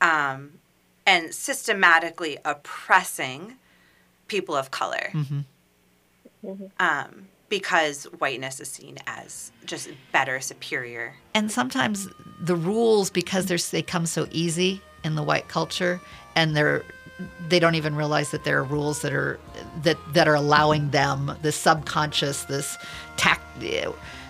um, 0.00 0.54
and 1.06 1.34
systematically 1.34 2.38
oppressing 2.44 3.56
people 4.28 4.54
of 4.56 4.70
color 4.70 5.10
Mm-hmm. 6.44 6.66
um, 6.78 7.28
because 7.48 8.04
whiteness 8.18 8.60
is 8.60 8.68
seen 8.68 8.98
as 9.06 9.50
just 9.64 9.88
better, 10.12 10.40
superior. 10.40 11.14
and 11.34 11.50
sometimes 11.50 12.06
the 12.40 12.56
rules 12.56 13.10
because 13.10 13.46
they're, 13.46 13.58
they 13.70 13.80
come 13.82 14.04
so 14.06 14.26
easy 14.30 14.82
in 15.04 15.14
the 15.14 15.22
white 15.22 15.48
culture 15.48 16.00
and 16.36 16.54
they're 16.56 16.82
they 17.48 17.60
don't 17.60 17.76
even 17.76 17.94
realize 17.94 18.30
that 18.32 18.42
there 18.44 18.58
are 18.58 18.64
rules 18.64 19.02
that 19.02 19.12
are 19.12 19.38
that 19.82 19.96
that 20.14 20.26
are 20.26 20.34
allowing 20.34 20.90
them 20.90 21.36
this 21.42 21.54
subconscious 21.56 22.44
this 22.44 22.76
tact 23.16 23.42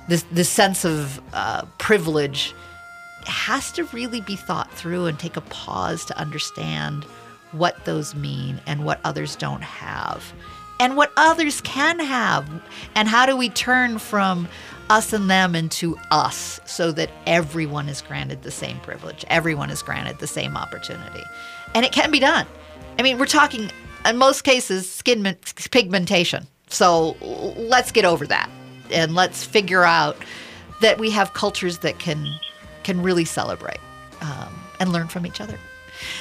this 0.08 0.22
this 0.30 0.48
sense 0.50 0.84
of 0.84 1.20
uh, 1.32 1.64
privilege 1.78 2.54
has 3.26 3.72
to 3.72 3.84
really 3.84 4.20
be 4.20 4.36
thought 4.36 4.70
through 4.72 5.06
and 5.06 5.18
take 5.18 5.36
a 5.36 5.42
pause 5.42 6.04
to 6.06 6.18
understand 6.18 7.04
what 7.52 7.84
those 7.84 8.14
mean 8.14 8.60
and 8.66 8.84
what 8.84 9.00
others 9.04 9.36
don't 9.36 9.62
have 9.62 10.32
and 10.80 10.96
what 10.96 11.12
others 11.16 11.60
can 11.60 11.98
have. 11.98 12.48
And 12.94 13.08
how 13.08 13.26
do 13.26 13.36
we 13.36 13.48
turn 13.48 13.98
from 13.98 14.48
us 14.90 15.12
and 15.12 15.30
them 15.30 15.54
into 15.54 15.96
us 16.10 16.60
so 16.66 16.92
that 16.92 17.10
everyone 17.26 17.88
is 17.88 18.02
granted 18.02 18.42
the 18.42 18.50
same 18.50 18.78
privilege 18.80 19.24
everyone 19.28 19.70
is 19.70 19.82
granted 19.82 20.18
the 20.18 20.26
same 20.26 20.56
opportunity? 20.56 21.22
And 21.74 21.84
it 21.84 21.92
can 21.92 22.10
be 22.10 22.20
done. 22.20 22.46
I 22.98 23.02
mean 23.02 23.18
we're 23.18 23.26
talking 23.26 23.70
in 24.04 24.16
most 24.16 24.42
cases 24.42 24.90
skin 24.90 25.36
pigmentation. 25.70 26.46
So 26.68 27.16
let's 27.20 27.92
get 27.92 28.04
over 28.04 28.26
that 28.26 28.50
and 28.90 29.14
let's 29.14 29.44
figure 29.44 29.84
out 29.84 30.16
that 30.80 30.98
we 30.98 31.10
have 31.10 31.34
cultures 31.34 31.78
that 31.78 31.98
can 31.98 32.26
can 32.84 33.02
really 33.02 33.24
celebrate 33.24 33.80
um, 34.20 34.54
and 34.80 34.92
learn 34.92 35.08
from 35.08 35.26
each 35.26 35.40
other 35.40 35.58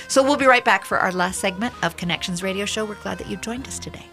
so 0.07 0.23
we'll 0.23 0.37
be 0.37 0.45
right 0.45 0.65
back 0.65 0.85
for 0.85 0.97
our 0.97 1.11
last 1.11 1.39
segment 1.39 1.73
of 1.83 1.97
connections 1.97 2.41
radio 2.41 2.65
show 2.65 2.85
we're 2.85 2.95
glad 2.95 3.17
that 3.17 3.29
you 3.29 3.37
joined 3.37 3.67
us 3.67 3.77
today 3.79 4.05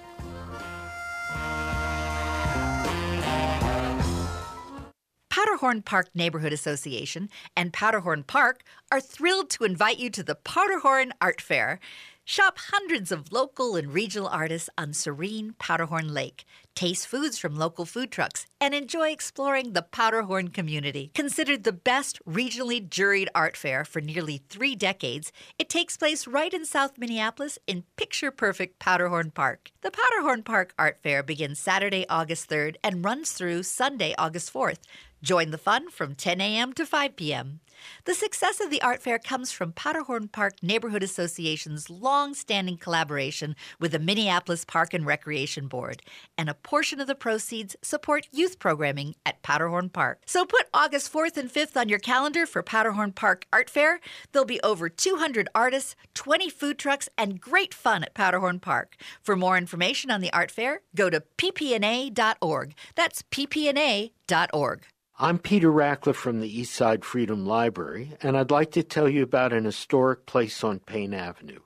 Powderhorn 5.61 5.85
Park 5.85 6.09
Neighborhood 6.15 6.53
Association 6.53 7.29
and 7.57 7.73
Powderhorn 7.73 8.27
Park 8.27 8.63
are 8.91 9.01
thrilled 9.01 9.49
to 9.51 9.65
invite 9.65 9.99
you 9.99 10.11
to 10.11 10.23
the 10.23 10.35
Powderhorn 10.35 11.13
Art 11.21 11.41
Fair. 11.41 11.81
Shop 12.25 12.59
hundreds 12.71 13.13
of 13.13 13.33
local 13.33 13.77
and 13.77 13.93
regional 13.93 14.29
artists 14.29 14.69
on 14.77 14.93
serene 14.93 15.55
Powderhorn 15.59 16.13
Lake. 16.13 16.45
Taste 16.75 17.07
foods 17.07 17.39
from 17.39 17.57
local 17.57 17.85
food 17.85 18.11
trucks 18.11 18.47
and 18.61 18.75
enjoy 18.75 19.11
exploring 19.11 19.73
the 19.73 19.83
Powderhorn 19.83 20.53
community. 20.53 21.11
Considered 21.15 21.65
the 21.65 21.73
best 21.73 22.19
regionally 22.27 22.87
juried 22.87 23.29
art 23.35 23.57
fair 23.57 23.85
for 23.85 24.01
nearly 24.01 24.43
three 24.49 24.75
decades, 24.75 25.33
it 25.59 25.69
takes 25.69 25.97
place 25.97 26.27
right 26.27 26.53
in 26.55 26.65
South 26.65 26.99
Minneapolis 26.99 27.59
in 27.67 27.85
picture 27.97 28.31
perfect 28.31 28.79
Powderhorn 28.79 29.31
Park. 29.33 29.71
The 29.83 29.91
Powderhorn 29.91 30.43
Park 30.45 30.75
Art 30.79 30.99
Fair 31.03 31.23
begins 31.23 31.59
Saturday, 31.59 32.07
August 32.09 32.49
3rd 32.49 32.77
and 32.83 33.05
runs 33.05 33.33
through 33.33 33.65
Sunday, 33.65 34.15
August 34.17 34.53
4th. 34.53 34.79
Join 35.23 35.51
the 35.51 35.59
fun 35.59 35.91
from 35.91 36.15
10 36.15 36.41
a.m. 36.41 36.73
to 36.73 36.87
5 36.87 37.17
p.m. 37.17 37.61
The 38.05 38.15
success 38.15 38.61
of 38.61 38.71
the 38.71 38.81
art 38.81 39.03
fair 39.03 39.19
comes 39.19 39.53
from 39.53 39.73
Powderhorn 39.73 40.29
Park 40.29 40.63
Neighborhood 40.63 41.03
Association's 41.03 41.91
long 41.91 42.35
standing 42.35 42.77
collaboration 42.77 43.55
with 43.79 43.93
the 43.93 43.99
Minneapolis 43.99 44.65
Park 44.65 44.95
and 44.95 45.05
Recreation 45.05 45.67
Board, 45.69 46.03
and 46.39 46.49
a 46.49 46.55
portion 46.55 47.01
of 47.01 47.07
the 47.07 47.15
proceeds 47.15 47.77
support 47.83 48.29
youth 48.33 48.59
programming 48.59 49.15
at 49.27 49.43
Powderhorn 49.43 49.91
Park. 49.93 50.23
So 50.27 50.47
put 50.47 50.69
August 50.73 51.13
4th 51.13 51.37
and 51.37 51.53
5th 51.53 51.77
on 51.77 51.89
your 51.89 51.99
calendar 51.99 52.47
for 52.47 52.63
Powderhorn 52.63 53.13
Park 53.13 53.47
Art 53.53 53.69
Fair. 53.69 54.01
There'll 54.33 54.47
be 54.47 54.61
over 54.63 54.89
200 54.89 55.49
artists, 55.55 55.97
20 56.15 56.49
food 56.49 56.79
trucks, 56.79 57.09
and 57.19 57.41
great 57.41 57.75
fun 57.75 58.05
at 58.05 58.15
Powderhorn 58.15 58.61
Park. 58.61 58.97
For 59.23 59.37
more 59.37 59.59
information 59.59 60.11
on 60.11 60.21
the 60.21 60.33
art 60.33 60.51
fair, 60.51 60.81
go 60.95 61.11
to 61.11 61.23
ppna.org. 61.37 62.75
That's 62.95 63.23
ppna.org. 63.23 64.87
I'm 65.23 65.39
Peter 65.39 65.71
Rachleff 65.71 66.15
from 66.15 66.41
the 66.41 66.63
Eastside 66.63 67.05
Freedom 67.05 67.45
Library, 67.45 68.13
and 68.23 68.39
I'd 68.39 68.51
like 68.51 68.71
to 68.71 68.83
tell 68.83 69.07
you 69.07 69.23
about 69.23 69.53
an 69.53 69.67
historic 69.67 70.25
place 70.25 70.65
on 70.65 70.79
Payne 70.79 71.13
Avenue. 71.13 71.59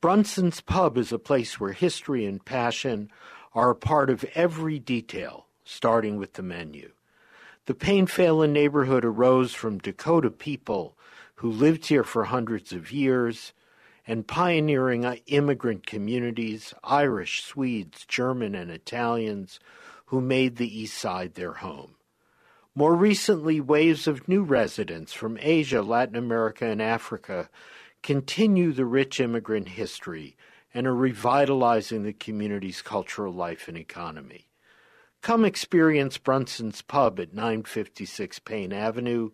Brunson's 0.00 0.60
Pub 0.60 0.96
is 0.96 1.10
a 1.10 1.18
place 1.18 1.58
where 1.58 1.72
history 1.72 2.24
and 2.24 2.44
passion 2.44 3.10
are 3.56 3.70
a 3.70 3.74
part 3.74 4.08
of 4.08 4.24
every 4.36 4.78
detail, 4.78 5.46
starting 5.64 6.16
with 6.16 6.34
the 6.34 6.44
menu. 6.44 6.92
The 7.66 7.74
Payne 7.74 8.06
Phalen 8.06 8.52
neighborhood 8.52 9.04
arose 9.04 9.52
from 9.52 9.78
Dakota 9.78 10.30
people 10.30 10.96
who 11.34 11.50
lived 11.50 11.86
here 11.86 12.04
for 12.04 12.22
hundreds 12.22 12.72
of 12.72 12.92
years 12.92 13.52
and 14.06 14.28
pioneering 14.28 15.02
immigrant 15.26 15.88
communities, 15.88 16.72
Irish, 16.84 17.42
Swedes, 17.42 18.06
German, 18.06 18.54
and 18.54 18.70
Italians, 18.70 19.58
who 20.06 20.20
made 20.20 20.54
the 20.54 20.80
East 20.80 20.96
Side 20.96 21.34
their 21.34 21.54
home. 21.54 21.96
More 22.74 22.94
recently, 22.94 23.60
waves 23.60 24.06
of 24.06 24.28
new 24.28 24.42
residents 24.42 25.12
from 25.12 25.38
Asia, 25.40 25.82
Latin 25.82 26.14
America, 26.14 26.66
and 26.66 26.80
Africa 26.80 27.50
continue 28.02 28.72
the 28.72 28.84
rich 28.84 29.18
immigrant 29.18 29.70
history 29.70 30.36
and 30.72 30.86
are 30.86 30.94
revitalizing 30.94 32.04
the 32.04 32.12
community's 32.12 32.80
cultural 32.80 33.32
life 33.32 33.66
and 33.66 33.76
economy. 33.76 34.46
Come 35.20 35.44
experience 35.44 36.16
Brunson's 36.16 36.80
Pub 36.80 37.18
at 37.18 37.34
956 37.34 38.38
Payne 38.38 38.72
Avenue 38.72 39.32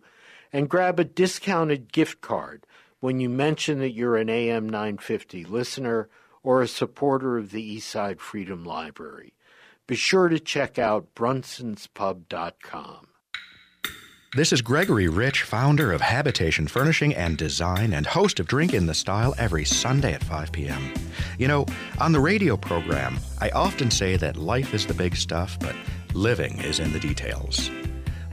and 0.51 0.67
grab 0.67 0.99
a 0.99 1.03
discounted 1.03 1.93
gift 1.93 2.21
card 2.21 2.65
when 2.99 3.19
you 3.19 3.29
mention 3.29 3.77
that 3.79 3.93
you're 3.93 4.17
an 4.17 4.29
AM 4.29 4.67
950 4.67 5.45
listener 5.45 6.09
or 6.41 6.63
a 6.63 6.67
supporter 6.67 7.37
of 7.37 7.51
the 7.51 7.77
Eastside 7.77 8.19
Freedom 8.19 8.63
Library. 8.63 9.35
Be 9.85 9.95
sure 9.95 10.27
to 10.27 10.39
check 10.39 10.79
out 10.79 11.13
brunsonspub.com. 11.13 13.07
This 14.35 14.51
is 14.51 14.61
Gregory 14.61 15.07
Rich, 15.07 15.43
founder 15.43 15.93
of 15.93 16.01
Habitation 16.01 16.67
Furnishing 16.67 17.15
and 17.15 17.37
Design 17.37 17.93
and 17.93 18.05
host 18.05 18.41
of 18.41 18.47
Drink 18.47 18.73
in 18.73 18.85
the 18.85 18.93
Style 18.93 19.33
every 19.37 19.63
Sunday 19.63 20.11
at 20.11 20.21
5 20.21 20.51
p.m. 20.51 20.93
You 21.39 21.47
know, 21.47 21.65
on 22.01 22.11
the 22.11 22.19
radio 22.19 22.57
program, 22.57 23.19
I 23.39 23.49
often 23.51 23.89
say 23.89 24.17
that 24.17 24.35
life 24.35 24.73
is 24.73 24.85
the 24.85 24.93
big 24.93 25.15
stuff, 25.15 25.57
but 25.61 25.77
living 26.13 26.59
is 26.59 26.81
in 26.81 26.91
the 26.91 26.99
details. 26.99 27.71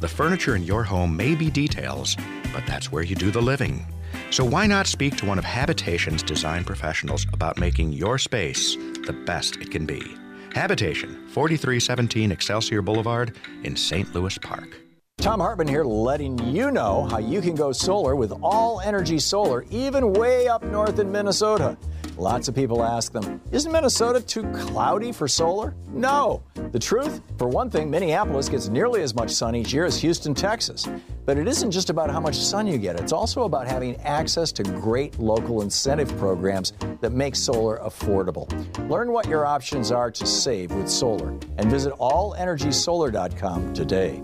The 0.01 0.09
furniture 0.09 0.57
in 0.57 0.65
your 0.65 0.83
home 0.83 1.17
may 1.17 1.37
be 1.37 1.49
details, 1.49 2.17
but 2.53 2.67
that's 2.67 2.91
where 2.91 3.05
you 3.05 3.15
do 3.15 3.31
the 3.31 3.41
living. 3.41 3.87
So 4.33 4.45
why 4.45 4.67
not 4.67 4.89
speak 4.89 5.17
to 5.19 5.27
one 5.27 5.39
of 5.39 5.45
Habitation's 5.45 6.25
design 6.25 6.65
professionals 6.65 7.25
about 7.33 7.61
making 7.61 7.93
your 7.93 8.19
space 8.19 8.75
the 9.07 9.13
best 9.27 9.59
it 9.59 9.71
can 9.71 9.87
be? 9.87 10.17
Habitation, 10.57 11.29
4317 11.29 12.33
Excelsior 12.33 12.83
Boulevard 12.83 13.37
in 13.63 13.77
St. 13.77 14.13
Louis 14.13 14.37
Park. 14.39 14.84
Thom 15.25 15.41
Hartmann 15.41 15.67
here, 15.69 15.85
letting 15.85 16.39
you 16.55 16.71
know 16.71 17.05
how 17.05 17.17
you 17.17 17.41
can 17.41 17.55
go 17.55 17.73
solar 17.73 18.15
with 18.15 18.31
all 18.43 18.83
energy 18.83 19.19
solar, 19.19 19.65
even 19.71 20.13
way 20.13 20.49
up 20.49 20.63
north 20.63 20.99
in 20.99 21.11
Minnesota. 21.11 21.79
Lots 22.19 22.47
of 22.47 22.55
people 22.55 22.85
ask 22.85 23.11
them, 23.11 23.41
isn't 23.51 23.73
Minnesota 23.73 24.21
too 24.21 24.43
cloudy 24.53 25.13
for 25.13 25.27
solar? 25.27 25.75
No. 25.89 26.43
The 26.73 26.79
truth? 26.79 27.23
For 27.39 27.49
one 27.49 27.71
thing, 27.71 27.89
Minneapolis 27.89 28.51
gets 28.51 28.69
nearly 28.69 29.01
as 29.01 29.15
much 29.15 29.31
sun 29.31 29.57
each 29.57 29.73
year 29.73 29.87
as 29.87 29.97
Houston, 30.03 30.35
Texas. 30.35 30.87
But 31.25 31.39
it 31.39 31.49
isn't 31.49 31.71
just 31.71 31.89
about 31.89 32.11
how 32.11 32.21
much 32.21 32.37
sun 32.37 32.67
you 32.67 32.77
get, 32.77 33.01
it's 33.01 33.13
also 33.13 33.45
about 33.45 33.67
having 33.67 33.97
access 34.03 34.53
to 34.53 34.63
great 34.63 35.19
local 35.19 35.63
incentive 35.63 36.15
programs 36.19 36.75
that 37.01 37.13
make 37.13 37.35
solar 37.35 37.79
affordable. 37.79 38.47
Learn 38.91 39.11
what 39.11 39.27
your 39.27 39.47
options 39.47 39.91
are 39.91 40.11
to 40.11 40.27
save 40.27 40.71
with 40.73 40.91
solar 40.91 41.31
and 41.57 41.71
visit 41.71 41.95
allenergysolar.com 41.95 43.73
today. 43.73 44.23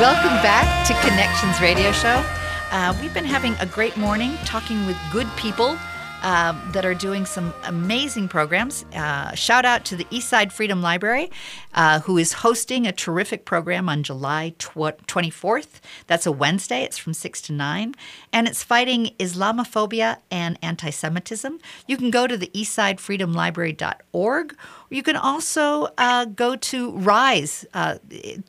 Welcome 0.00 0.40
back 0.40 0.86
to 0.86 0.94
Connections 1.06 1.60
Radio 1.60 1.92
Show. 1.92 2.24
Uh, 2.70 2.96
we've 3.02 3.12
been 3.12 3.24
having 3.24 3.54
a 3.60 3.66
great 3.66 3.98
morning 3.98 4.34
talking 4.46 4.86
with 4.86 4.96
good 5.12 5.28
people 5.36 5.76
uh, 6.22 6.54
that 6.72 6.84
are 6.84 6.94
doing 6.94 7.26
some 7.26 7.52
amazing 7.64 8.28
programs. 8.28 8.84
Uh, 8.94 9.34
shout 9.34 9.64
out 9.64 9.84
to 9.86 9.96
the 9.96 10.04
Eastside 10.04 10.52
Freedom 10.52 10.80
Library, 10.82 11.30
uh, 11.74 12.00
who 12.00 12.18
is 12.18 12.34
hosting 12.34 12.86
a 12.86 12.92
terrific 12.92 13.44
program 13.44 13.88
on 13.88 14.02
July 14.02 14.54
tw- 14.58 14.98
24th. 15.06 15.80
That's 16.06 16.26
a 16.26 16.32
Wednesday. 16.32 16.82
It's 16.82 16.98
from 16.98 17.14
6 17.14 17.40
to 17.42 17.52
9. 17.52 17.94
And 18.32 18.48
it's 18.48 18.62
fighting 18.62 19.14
Islamophobia 19.18 20.18
and 20.30 20.58
anti 20.62 20.90
Semitism. 20.90 21.58
You 21.86 21.96
can 21.96 22.10
go 22.10 22.26
to 22.26 22.36
the 22.36 22.48
eastsidefreedomlibrary.org. 22.48 24.56
You 24.90 25.02
can 25.02 25.16
also 25.16 25.88
uh, 25.98 26.26
go 26.26 26.56
to 26.56 26.90
Rise. 26.92 27.64
Uh, 27.72 27.98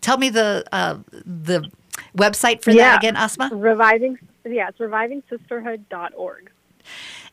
tell 0.01 0.17
me 0.17 0.30
the 0.30 0.65
uh, 0.72 0.97
the 1.11 1.69
website 2.17 2.63
for 2.63 2.72
yeah. 2.72 2.91
that 2.91 2.99
again, 2.99 3.15
Asma? 3.15 3.49
Reviving, 3.53 4.17
yeah, 4.45 4.69
it's 4.69 4.80
revivingsisterhood.org. 4.80 6.51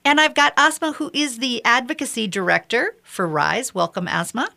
And 0.08 0.18
I've 0.18 0.32
got 0.32 0.54
Asma, 0.56 0.92
who 0.92 1.10
is 1.12 1.36
the 1.36 1.62
advocacy 1.66 2.26
director 2.26 2.96
for 3.02 3.28
RISE. 3.28 3.74
Welcome, 3.74 4.08
Asma. 4.08 4.48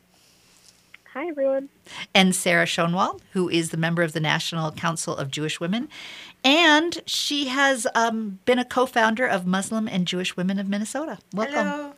Hi, 1.14 1.28
everyone. 1.28 1.68
And 2.16 2.34
Sarah 2.34 2.66
Schoenwald, 2.66 3.20
who 3.34 3.50
is 3.50 3.70
the 3.70 3.76
member 3.76 4.02
of 4.02 4.14
the 4.14 4.22
National 4.22 4.72
Council 4.72 5.14
of 5.14 5.30
Jewish 5.30 5.60
Women. 5.60 5.90
And 6.42 7.02
she 7.06 7.48
has 7.48 7.86
um, 7.96 8.40
been 8.46 8.60
a 8.60 8.64
co 8.64 8.86
founder 8.86 9.28
of 9.28 9.46
Muslim 9.46 9.90
and 9.90 10.08
Jewish 10.08 10.38
Women 10.38 10.58
of 10.58 10.70
Minnesota. 10.70 11.18
Welcome. 11.34 11.68
Hello. 11.68 11.94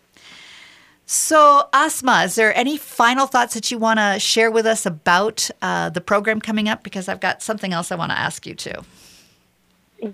So, 1.05 1.69
Asma, 1.73 2.23
is 2.23 2.33
there 2.33 2.57
any 2.57 2.75
final 2.75 3.27
thoughts 3.27 3.53
that 3.53 3.69
you 3.69 3.77
want 3.77 3.99
to 3.99 4.19
share 4.19 4.49
with 4.49 4.65
us 4.65 4.83
about 4.87 5.51
uh, 5.61 5.89
the 5.91 6.01
program 6.01 6.41
coming 6.41 6.67
up? 6.67 6.81
Because 6.81 7.07
I've 7.07 7.19
got 7.19 7.43
something 7.43 7.71
else 7.71 7.91
I 7.91 7.97
want 7.97 8.11
to 8.11 8.17
ask 8.17 8.47
you 8.47 8.55
too. 8.55 8.83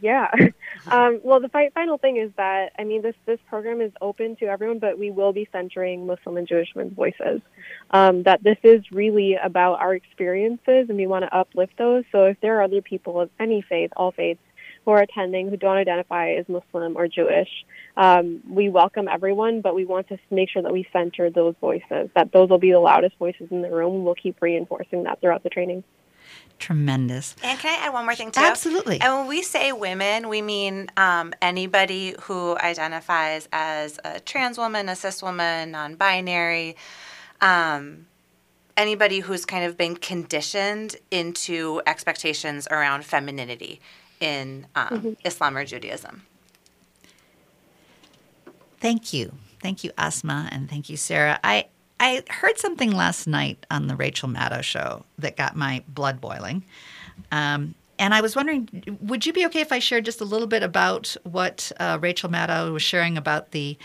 Yeah. 0.02 0.32
Um, 0.90 1.20
well, 1.24 1.42
the 1.42 1.50
fi- 1.50 1.70
final 1.72 1.98
thing 1.98 2.16
is 2.18 2.32
that 2.38 2.72
I 2.80 2.86
mean 2.86 3.02
this 3.02 3.16
this 3.26 3.40
program 3.50 3.82
is 3.82 3.92
open 4.02 4.38
to 4.38 4.46
everyone, 4.46 4.80
but 4.80 4.98
we 4.98 5.12
will 5.12 5.34
be 5.34 5.48
centering 5.52 6.08
Muslim 6.08 6.38
and 6.38 6.48
Jewish 6.48 6.70
women's 6.74 6.96
voices. 6.96 7.42
Um, 7.92 8.24
that 8.24 8.42
this 8.44 8.58
is 8.64 8.90
really 8.90 9.36
about 9.36 9.82
our 9.82 9.94
experiences, 9.94 10.88
and 10.90 10.96
we 10.98 11.06
want 11.06 11.26
to 11.26 11.36
uplift 11.36 11.78
those. 11.78 12.06
So 12.14 12.26
if 12.26 12.40
there 12.42 12.58
are 12.58 12.64
other 12.64 12.82
people 12.82 13.20
of 13.20 13.30
any 13.40 13.62
faith, 13.62 13.92
all 13.98 14.12
faiths, 14.12 14.40
who 14.86 14.92
are 14.92 15.02
attending 15.02 15.50
who 15.50 15.58
don't 15.58 15.76
identify 15.78 16.32
as 16.32 16.48
Muslim 16.48 16.96
or 16.96 17.08
Jewish, 17.08 17.50
um, 17.98 18.42
we 18.50 18.70
welcome 18.70 19.08
everyone, 19.08 19.60
but 19.62 19.76
we 19.76 19.86
want 19.86 20.08
to 20.10 20.18
make 20.32 20.50
sure 20.50 20.62
that 20.62 20.74
we 20.74 20.88
center 20.94 21.30
those 21.30 21.56
voices. 21.60 22.10
That 22.16 22.32
those 22.32 22.50
will 22.50 22.58
be 22.58 22.72
the 22.72 22.80
loudest 22.80 23.18
voices 23.18 23.50
in 23.52 23.62
the 23.62 23.70
room. 23.70 24.06
We'll 24.06 24.16
keep 24.16 24.42
reinforcing 24.42 25.04
that 25.04 25.20
throughout 25.20 25.44
the 25.44 25.50
training. 25.50 25.84
Tremendous. 26.60 27.36
And 27.42 27.58
can 27.58 27.80
I 27.80 27.86
add 27.86 27.94
one 27.94 28.06
more 28.06 28.16
thing 28.16 28.32
too? 28.32 28.42
Absolutely. 28.42 29.00
And 29.00 29.14
when 29.16 29.28
we 29.28 29.42
say 29.42 29.72
women, 29.72 30.28
we 30.28 30.42
mean 30.42 30.90
um, 30.98 31.34
anybody 31.42 32.16
who 32.22 32.58
identifies 32.58 33.48
as 33.54 33.98
a 34.04 34.20
trans 34.20 34.58
woman, 34.58 34.90
a 34.90 34.96
cis 34.96 35.24
woman, 35.24 35.72
non-binary, 35.72 36.76
um, 37.40 38.08
anybody 38.76 39.20
who's 39.20 39.46
kind 39.46 39.64
of 39.64 39.78
been 39.78 39.96
conditioned 39.96 40.98
into 41.12 41.82
expectations 41.88 42.68
around 42.70 43.06
femininity 43.06 43.80
in 44.20 44.68
um, 44.76 44.88
mm-hmm. 44.88 45.14
Islam 45.24 45.56
or 45.56 45.66
Judaism. 45.66 46.24
Thank 48.80 49.14
you. 49.14 49.34
Thank 49.62 49.84
you, 49.84 49.92
Asma, 49.98 50.50
and 50.52 50.70
thank 50.70 50.90
you, 50.90 50.98
Sarah. 50.98 51.40
I 51.44 51.68
I 52.00 52.24
heard 52.30 52.58
something 52.58 52.92
last 52.92 53.28
night 53.28 53.66
on 53.70 53.88
the 53.88 53.96
Rachel 53.96 54.30
Maddow 54.30 54.64
show 54.64 55.06
that 55.18 55.36
got 55.36 55.56
my 55.56 55.84
blood 55.88 56.22
boiling. 56.22 56.64
Um, 57.32 57.76
and 57.98 58.14
I 58.14 58.22
was 58.22 58.36
wondering, 58.36 58.98
would 59.02 59.26
you 59.26 59.34
be 59.34 59.46
okay 59.48 59.60
if 59.60 59.74
I 59.74 59.80
shared 59.80 60.06
just 60.06 60.22
a 60.22 60.26
little 60.26 60.48
bit 60.48 60.64
about 60.64 61.16
what 61.24 61.72
uh, 61.80 61.98
Rachel 62.00 62.30
Maddow 62.30 62.72
was 62.72 62.82
sharing 62.82 63.18
about 63.18 63.52
the 63.52 63.78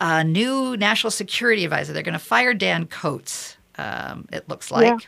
uh, 0.00 0.22
new 0.22 0.76
national 0.78 1.10
security 1.10 1.64
advisor? 1.64 1.92
They're 1.92 2.02
going 2.02 2.14
to 2.14 2.18
fire 2.18 2.54
Dan 2.54 2.86
Coats, 2.86 3.58
um, 3.76 4.26
it 4.32 4.48
looks 4.48 4.70
like. 4.70 4.86
Yeah. 4.86 4.98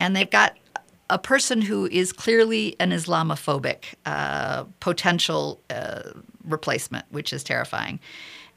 And 0.00 0.16
they've 0.16 0.30
got 0.30 0.56
a 1.10 1.18
person 1.18 1.60
who 1.60 1.86
is 1.86 2.12
clearly 2.12 2.74
an 2.80 2.90
Islamophobic 2.90 3.94
uh, 4.06 4.64
potential 4.80 5.60
uh, 5.68 6.12
replacement, 6.44 7.04
which 7.10 7.34
is 7.34 7.44
terrifying. 7.44 8.00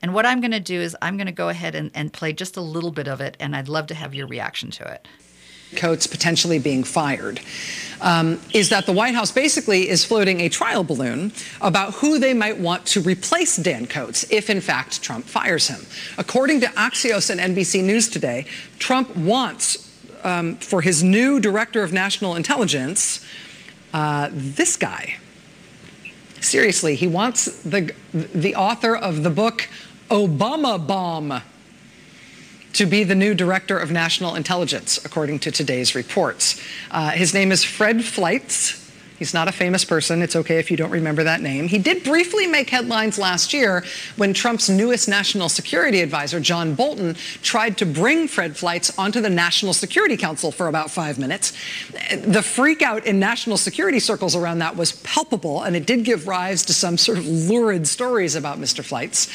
And 0.01 0.13
what 0.13 0.25
I'm 0.25 0.41
going 0.41 0.51
to 0.51 0.59
do 0.59 0.79
is 0.79 0.95
I'm 1.01 1.17
going 1.17 1.27
to 1.27 1.33
go 1.33 1.49
ahead 1.49 1.75
and, 1.75 1.91
and 1.93 2.11
play 2.13 2.33
just 2.33 2.57
a 2.57 2.61
little 2.61 2.91
bit 2.91 3.07
of 3.07 3.21
it, 3.21 3.35
and 3.39 3.55
I'd 3.55 3.67
love 3.67 3.87
to 3.87 3.95
have 3.95 4.13
your 4.13 4.27
reaction 4.27 4.71
to 4.71 4.91
it. 4.91 5.07
Coats 5.75 6.07
potentially 6.07 6.59
being 6.59 6.83
fired 6.83 7.41
um, 7.99 8.39
is 8.53 8.69
that 8.69 8.85
the 8.85 8.93
White 8.93 9.15
House 9.15 9.31
basically 9.31 9.89
is 9.89 10.05
floating 10.05 10.39
a 10.41 10.49
trial 10.49 10.83
balloon 10.83 11.33
about 11.59 11.95
who 11.95 12.19
they 12.19 12.33
might 12.33 12.57
want 12.57 12.85
to 12.87 13.01
replace 13.01 13.57
Dan 13.57 13.85
Coats 13.85 14.25
if, 14.31 14.49
in 14.49 14.61
fact, 14.61 15.01
Trump 15.01 15.25
fires 15.25 15.67
him. 15.67 15.81
According 16.17 16.61
to 16.61 16.67
Axios 16.67 17.29
and 17.29 17.55
NBC 17.55 17.83
News 17.83 18.07
today, 18.07 18.45
Trump 18.79 19.13
wants 19.17 19.87
um, 20.23 20.55
for 20.55 20.81
his 20.81 21.03
new 21.03 21.39
director 21.39 21.83
of 21.83 21.91
national 21.91 22.35
intelligence 22.35 23.25
uh, 23.93 24.29
this 24.31 24.77
guy. 24.77 25.15
Seriously, 26.39 26.95
he 26.95 27.07
wants 27.07 27.45
the 27.63 27.93
the 28.13 28.55
author 28.55 28.95
of 28.95 29.23
the 29.23 29.29
book 29.29 29.67
Obama 30.09 30.85
Bomb 30.85 31.41
to 32.73 32.85
be 32.85 33.03
the 33.03 33.15
new 33.15 33.33
director 33.33 33.77
of 33.77 33.91
national 33.91 34.35
intelligence, 34.35 35.03
according 35.03 35.39
to 35.39 35.51
today's 35.51 35.95
reports. 35.95 36.61
Uh, 36.91 37.09
his 37.09 37.33
name 37.33 37.51
is 37.51 37.63
Fred 37.63 37.97
Fleitz. 37.97 38.83
He's 39.17 39.33
not 39.33 39.47
a 39.47 39.51
famous 39.51 39.83
person. 39.83 40.21
It's 40.21 40.35
okay 40.35 40.59
if 40.59 40.69
you 40.69 40.77
don't 40.77 40.91
remember 40.91 41.23
that 41.23 41.41
name. 41.41 41.67
He 41.67 41.79
did 41.79 42.03
briefly 42.03 42.45
make 42.45 42.69
headlines 42.69 43.17
last 43.17 43.51
year 43.51 43.83
when 44.15 44.31
Trump's 44.31 44.69
newest 44.69 45.09
national 45.09 45.49
security 45.49 46.01
advisor, 46.01 46.39
John 46.39 46.75
Bolton, 46.75 47.15
tried 47.41 47.79
to 47.79 47.85
bring 47.87 48.27
Fred 48.27 48.55
Fleitz 48.55 48.97
onto 48.99 49.19
the 49.19 49.29
National 49.29 49.73
Security 49.73 50.17
Council 50.17 50.51
for 50.51 50.67
about 50.67 50.91
five 50.91 51.17
minutes. 51.17 51.51
The 52.11 52.41
freakout 52.41 53.05
in 53.05 53.19
national 53.19 53.57
security 53.57 53.99
circles 53.99 54.35
around 54.35 54.59
that 54.59 54.75
was 54.75 54.91
palpable, 54.91 55.63
and 55.63 55.75
it 55.75 55.87
did 55.87 56.05
give 56.05 56.27
rise 56.27 56.63
to 56.65 56.73
some 56.73 56.95
sort 56.95 57.17
of 57.17 57.25
lurid 57.25 57.87
stories 57.87 58.35
about 58.35 58.59
Mr. 58.59 58.83
Fleitz. 58.83 59.27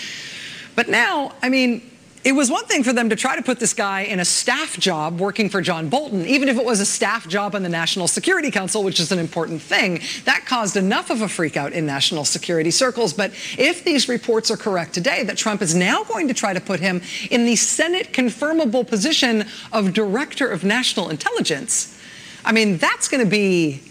But 0.75 0.89
now, 0.89 1.33
I 1.43 1.49
mean, 1.49 1.91
it 2.25 2.33
was 2.33 2.51
one 2.51 2.65
thing 2.67 2.85
for 2.85 2.93
them 2.93 3.09
to 3.09 3.17
try 3.17 3.35
to 3.35 3.43
put 3.43 3.59
this 3.59 3.75
guy 3.75 4.03
in 4.03 4.21
a 4.21 4.25
staff 4.25 4.79
job 4.79 5.19
working 5.19 5.49
for 5.49 5.61
John 5.61 5.89
Bolton, 5.89 6.25
even 6.25 6.49
if 6.49 6.57
it 6.57 6.65
was 6.65 6.79
a 6.79 6.87
staff 6.87 7.27
job 7.27 7.57
on 7.57 7.65
the 7.65 7.69
National 7.69 8.07
Security 8.07 8.51
Council, 8.51 8.85
which 8.85 9.01
is 9.01 9.11
an 9.11 9.19
important 9.19 9.61
thing. 9.61 10.01
That 10.25 10.45
caused 10.47 10.77
enough 10.77 11.11
of 11.11 11.21
a 11.21 11.27
freakout 11.27 11.73
in 11.73 11.85
national 11.85 12.25
security 12.25 12.71
circles. 12.71 13.13
But 13.13 13.33
if 13.59 13.83
these 13.83 14.09
reports 14.09 14.53
are 14.53 14.57
correct 14.57 14.95
today, 14.95 15.25
that 15.25 15.37
Trump 15.37 15.63
is 15.63 15.75
now 15.75 16.05
going 16.05 16.29
to 16.29 16.35
try 16.35 16.53
to 16.53 16.61
put 16.61 16.79
him 16.79 17.03
in 17.31 17.45
the 17.45 17.57
Senate 17.57 18.13
confirmable 18.13 18.87
position 18.87 19.45
of 19.73 19.93
Director 19.93 20.49
of 20.49 20.63
National 20.63 21.11
Intelligence, 21.11 21.99
I 22.45 22.53
mean, 22.53 22.79
that's 22.79 23.09
going 23.09 23.25
to 23.25 23.31
be. 23.31 23.83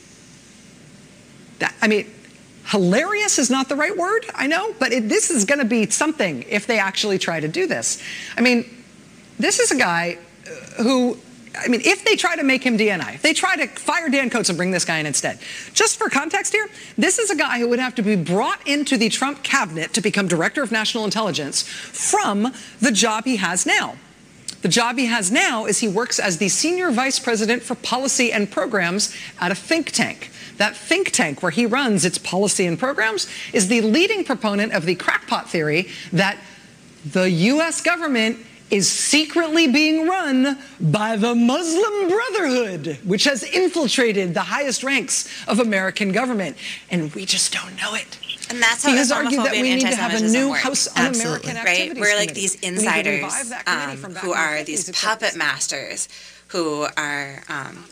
That, 1.60 1.76
I 1.82 1.88
mean, 1.88 2.10
Hilarious 2.72 3.38
is 3.38 3.50
not 3.50 3.68
the 3.68 3.76
right 3.76 3.96
word, 3.96 4.26
I 4.34 4.48
know, 4.48 4.74
but 4.80 4.94
it, 4.94 5.10
this 5.10 5.30
is 5.30 5.44
going 5.44 5.60
to 5.60 5.66
be 5.66 5.90
something 5.90 6.44
if 6.48 6.68
they 6.68 6.80
actually 6.80 7.18
try 7.18 7.40
to 7.40 7.48
do 7.50 7.68
this. 7.68 8.02
I 8.38 8.42
mean, 8.42 8.66
this 9.38 9.60
is 9.60 9.72
a 9.72 9.78
guy 9.78 10.18
uh, 10.48 10.84
who 10.84 11.18
I 11.54 11.68
mean, 11.68 11.82
if 11.84 12.06
they 12.06 12.16
try 12.16 12.38
to 12.38 12.44
make 12.44 12.64
him 12.64 12.78
DNI, 12.78 13.16
if 13.16 13.22
they 13.22 13.34
try 13.34 13.58
to 13.58 13.68
fire 13.68 14.08
Dan 14.08 14.30
Coats 14.30 14.48
and 14.48 14.58
bring 14.58 14.72
this 14.72 14.86
guy 14.86 15.00
in 15.00 15.06
instead, 15.06 15.40
just 15.74 15.98
for 15.98 16.10
context 16.10 16.54
here, 16.54 16.70
this 16.98 17.20
is 17.20 17.30
a 17.30 17.36
guy 17.36 17.60
who 17.60 17.68
would 17.68 17.80
have 17.80 17.94
to 17.96 18.02
be 18.02 18.16
brought 18.16 18.66
into 18.66 18.96
the 18.96 19.10
Trump 19.10 19.44
cabinet 19.44 19.94
to 19.94 20.02
become 20.02 20.30
director 20.30 20.64
of 20.64 20.72
national 20.72 21.04
intelligence 21.04 21.64
from 21.64 22.54
the 22.80 22.92
job 22.92 23.26
he 23.26 23.36
has 23.36 23.66
now. 23.66 23.98
The 24.62 24.70
job 24.70 24.98
he 24.98 25.08
has 25.08 25.32
now 25.32 25.66
is 25.66 25.80
he 25.80 25.88
works 25.88 26.20
as 26.20 26.38
the 26.38 26.50
senior 26.50 26.92
vice 26.92 27.20
president 27.20 27.64
for 27.64 27.76
policy 27.76 28.32
and 28.32 28.50
programs 28.50 29.16
at 29.40 29.52
a 29.52 29.56
think 29.56 29.92
tank. 29.92 30.32
That 30.58 30.78
think 30.78 31.12
tank 31.12 31.42
where 31.42 31.52
he 31.52 31.66
runs 31.66 32.06
its 32.06 32.18
policy 32.18 32.68
and 32.68 32.78
programs 32.78 33.28
is 33.54 33.68
the 33.68 33.82
leading 33.82 34.24
proponent 34.24 34.74
of 34.74 34.86
the 34.86 34.96
crackpot 34.96 35.50
theory 35.50 35.90
that 36.14 36.38
the 37.06 37.30
U.S. 37.30 37.82
government 37.82 38.38
is 38.70 38.90
secretly 38.90 39.68
being 39.68 40.08
run 40.08 40.58
by 40.80 41.18
the 41.18 41.36
Muslim 41.36 42.08
Brotherhood, 42.08 43.00
which 43.04 43.26
has 43.26 43.44
infiltrated 43.44 44.34
the 44.34 44.42
highest 44.42 44.84
ranks 44.84 45.28
of 45.48 45.60
American 45.60 46.12
government. 46.12 46.56
And 46.90 47.14
we 47.14 47.26
just 47.26 47.52
don't 47.52 47.76
know 47.76 47.96
it. 47.96 48.18
And 48.52 48.62
that's 48.62 48.84
how 48.84 48.92
he 48.92 48.98
has 48.98 49.12
argued 49.12 49.44
that 49.46 49.52
we 49.54 49.62
need 49.64 49.82
to 49.82 49.88
have 49.96 50.14
a 50.22 50.28
new 50.28 50.50
work. 50.50 50.60
House 50.60 50.88
Un-American 50.98 51.56
right? 51.56 51.68
Activities 51.68 52.02
We're 52.02 52.16
like 52.18 52.34
these 52.34 52.58
We 52.62 52.70
need 52.72 52.78
to 52.82 53.10
revive 53.10 53.42
insiders 53.42 54.04
um, 54.06 54.16
who 54.16 54.34
are 54.34 54.64
these 54.64 54.90
puppet 54.92 55.20
this- 55.30 55.36
masters 55.36 56.10
who 56.48 56.88
are. 56.98 57.44
Um, 57.50 57.86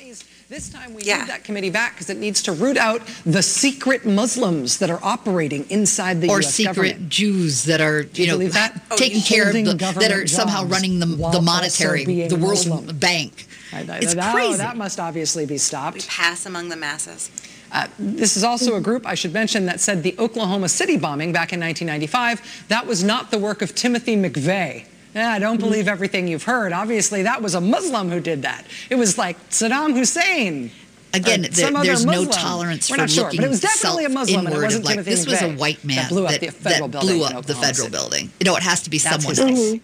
This 0.49 0.67
time 0.69 0.95
we 0.95 1.03
Yeah. 1.03 1.19
need 1.19 1.27
that 1.29 1.43
committee 1.43 1.69
back 1.69 1.93
because 1.93 2.09
it 2.09 2.17
needs 2.17 2.41
to 2.41 2.51
root 2.51 2.75
out 2.75 3.03
the 3.23 3.43
secret 3.43 4.03
Muslims 4.03 4.77
that 4.79 4.89
are 4.89 4.99
operating 5.03 5.63
inside 5.69 6.21
the 6.21 6.27
or 6.29 6.41
U.S. 6.41 6.55
secret 6.55 6.75
government. 6.75 7.09
Jews 7.09 7.65
that 7.65 7.81
are 7.81 8.01
you 8.01 8.09
you 8.15 8.27
know 8.27 8.33
believe 8.33 8.53
that? 8.53 8.81
Oh, 8.89 8.97
taking 8.97 9.21
care 9.21 9.43
of 9.43 9.53
holding 9.53 9.65
the, 9.65 9.75
that 9.99 10.11
are 10.11 10.25
somehow 10.25 10.65
running 10.65 10.97
the, 10.99 11.05
the 11.05 11.39
monetary 11.41 12.03
the 12.03 12.35
World 12.35 12.67
Muslim. 12.67 12.97
Bank. 12.97 13.45
It's 13.71 14.15
Oh, 14.15 14.31
crazy. 14.33 14.57
That 14.57 14.75
must 14.75 14.99
obviously 14.99 15.45
be 15.45 15.59
stopped. 15.59 15.97
we 15.97 16.01
pass 16.01 16.47
among 16.47 16.69
the 16.69 16.75
masses. 16.75 17.29
Uh, 17.71 17.87
this 17.99 18.35
is 18.35 18.43
also 18.43 18.75
a 18.75 18.81
group 18.81 19.05
I 19.05 19.15
should 19.15 19.33
mention 19.33 19.65
that 19.67 19.79
said 19.79 20.01
the 20.03 20.15
Oklahoma 20.17 20.69
City 20.69 20.97
bombing 20.97 21.31
back 21.31 21.53
in 21.53 21.59
1995 21.59 22.65
that 22.69 22.85
was 22.87 23.03
not 23.03 23.31
the 23.31 23.37
work 23.37 23.61
of 23.61 23.75
Timothy 23.75 24.15
McVeigh. 24.15 24.85
Yeah, 25.15 25.31
I 25.31 25.39
don't 25.39 25.59
believe 25.59 25.87
everything 25.87 26.27
you've 26.27 26.43
heard. 26.43 26.71
Obviously, 26.71 27.23
that 27.23 27.41
was 27.41 27.55
a 27.55 27.61
Muslim 27.61 28.09
who 28.09 28.19
did 28.19 28.43
that. 28.43 28.65
It 28.89 28.95
was 28.95 29.17
like 29.17 29.37
Saddam 29.49 29.93
Hussein. 29.93 30.71
Again, 31.13 31.39
or 31.45 31.47
there- 31.47 31.65
some 31.65 31.75
other 31.75 31.87
there's 31.87 32.05
no 32.05 32.25
tolerance 32.25 32.89
We're 32.89 32.97
for 32.97 33.01
not 33.01 33.09
sure, 33.09 33.23
looking 33.25 33.37
but 33.39 33.45
it 33.45 33.49
was 33.49 33.61
definitely 33.61 34.05
a 34.05 34.09
Muslim, 34.09 34.45
and 34.45 34.55
it 34.55 34.61
wasn't 34.61 34.85
like, 34.85 34.93
Timothy 34.93 35.09
this 35.09 35.25
was 35.25 35.41
a 35.41 35.55
white 35.55 35.83
man 35.83 35.97
that 35.97 36.09
blew 36.09 36.25
up 36.25 36.31
that, 36.31 36.41
the 36.41 36.51
federal 36.51 36.87
building 36.87 37.23
up 37.23 37.45
the 37.47 37.55
federal 37.55 37.89
building. 37.89 38.31
You 38.39 38.45
know, 38.45 38.55
it 38.55 38.61
has 38.61 38.83
to 38.83 38.91
be 38.91 38.99
That's 38.99 39.23
someone 39.23 39.57
else. 39.57 39.79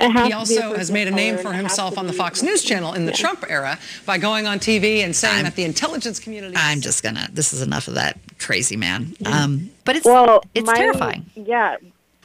It 0.00 0.10
has 0.10 0.22
He 0.26 0.30
to 0.32 0.54
be 0.54 0.56
a 0.60 0.64
also 0.64 0.76
has 0.78 0.90
made 0.90 1.08
a 1.08 1.10
name 1.10 1.36
for 1.36 1.48
and 1.48 1.48
it 1.48 1.52
has 1.54 1.60
himself 1.62 1.98
on 1.98 2.06
the 2.06 2.12
Fox 2.12 2.42
News 2.42 2.62
channel 2.62 2.94
in 2.94 3.06
the 3.06 3.12
Yeah. 3.12 3.16
Trump 3.18 3.44
era 3.48 3.78
by 4.06 4.18
going 4.18 4.46
on 4.46 4.58
TV 4.58 5.04
and 5.04 5.14
saying 5.14 5.44
that 5.44 5.56
the 5.56 5.64
intelligence 5.64 6.18
community. 6.18 6.54
I'm 6.56 6.80
just 6.80 7.02
gonna. 7.02 7.28
This 7.32 7.52
is 7.52 7.62
enough 7.62 7.88
of 7.88 7.94
that 7.94 8.18
crazy 8.38 8.76
man. 8.76 9.14
Um, 9.26 9.70
but 9.84 9.96
it's 9.96 10.06
well, 10.06 10.42
it's 10.54 10.66
my- 10.66 10.74
terrifying. 10.74 11.26
Yeah, 11.34 11.76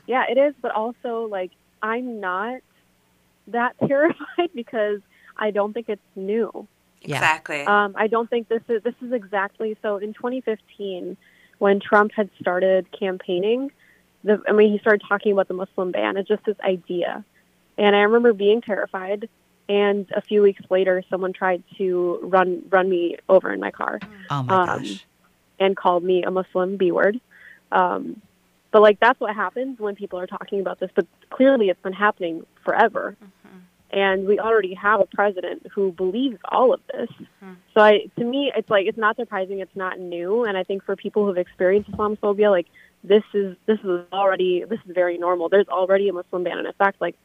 yeah, 0.07 0.25
it 0.29 0.37
is. 0.37 0.53
But 0.61 0.71
also, 0.71 1.27
like, 1.27 1.51
I'm 1.81 2.19
not 2.19 2.61
that 3.47 3.75
terrified 3.87 4.49
because 4.53 5.01
I 5.37 5.51
don't 5.51 5.73
think 5.73 5.89
it's 5.89 6.01
new. 6.15 6.67
Exactly. 7.03 7.61
Um, 7.61 7.93
I 7.97 8.07
don't 8.07 8.29
think 8.29 8.47
this 8.47 8.63
is 8.67 8.81
this 8.83 8.95
is 9.01 9.11
exactly 9.11 9.77
so. 9.83 9.97
In 9.97 10.13
2015, 10.13 11.15
when 11.59 11.79
Trump 11.79 12.11
had 12.15 12.29
started 12.41 12.87
campaigning, 12.97 13.71
the 14.23 14.41
I 14.47 14.53
mean, 14.53 14.71
he 14.71 14.79
started 14.79 15.03
talking 15.07 15.31
about 15.31 15.47
the 15.47 15.53
Muslim 15.53 15.91
ban. 15.91 16.17
It's 16.17 16.27
just 16.27 16.43
this 16.45 16.59
idea, 16.61 17.23
and 17.77 17.95
I 17.95 18.01
remember 18.01 18.33
being 18.33 18.61
terrified. 18.61 19.29
And 19.67 20.07
a 20.15 20.21
few 20.21 20.43
weeks 20.43 20.61
later, 20.69 21.03
someone 21.09 21.33
tried 21.33 21.63
to 21.77 22.19
run 22.21 22.63
run 22.69 22.87
me 22.89 23.17
over 23.27 23.51
in 23.51 23.59
my 23.59 23.71
car. 23.71 23.99
Oh 24.29 24.43
my 24.43 24.55
um, 24.55 24.65
gosh. 24.83 25.05
and 25.59 25.75
called 25.75 26.03
me 26.03 26.23
a 26.23 26.29
Muslim 26.29 26.77
B 26.77 26.91
word. 26.91 27.19
Um, 27.71 28.21
but 28.71 28.81
like 28.81 28.99
that's 28.99 29.19
what 29.19 29.33
happens 29.33 29.79
when 29.79 29.95
people 29.95 30.19
are 30.19 30.27
talking 30.27 30.59
about 30.59 30.79
this. 30.79 30.91
But 30.93 31.07
clearly, 31.29 31.69
it's 31.69 31.81
been 31.81 31.93
happening 31.93 32.45
forever, 32.63 33.15
and 33.89 34.27
we 34.27 34.39
already 34.39 34.73
have 34.73 34.99
a 34.99 35.05
president 35.05 35.65
who 35.73 35.93
believes 35.93 36.37
all 36.43 36.73
of 36.73 36.81
this. 36.91 37.09
So 37.73 37.81
I, 37.81 38.09
to 38.17 38.23
me, 38.23 38.51
it's 38.55 38.69
like 38.69 38.85
it's 38.85 38.97
not 38.97 39.15
surprising. 39.15 39.59
It's 39.61 39.75
not 39.75 39.99
new, 39.99 40.43
and 40.43 40.57
I 40.57 40.63
think 40.63 40.83
for 40.83 40.95
people 40.95 41.25
who've 41.25 41.37
experienced 41.37 41.89
Islamophobia, 41.91 42.51
like 42.51 42.67
this 43.03 43.23
is 43.33 43.55
this 43.65 43.79
is 43.79 44.01
already 44.11 44.65
this 44.65 44.79
is 44.85 44.93
very 44.93 45.17
normal. 45.17 45.49
There's 45.49 45.67
already 45.69 46.09
a 46.09 46.13
Muslim 46.13 46.43
ban 46.43 46.59
in 46.59 46.65
effect. 46.65 46.99
Like, 46.99 47.15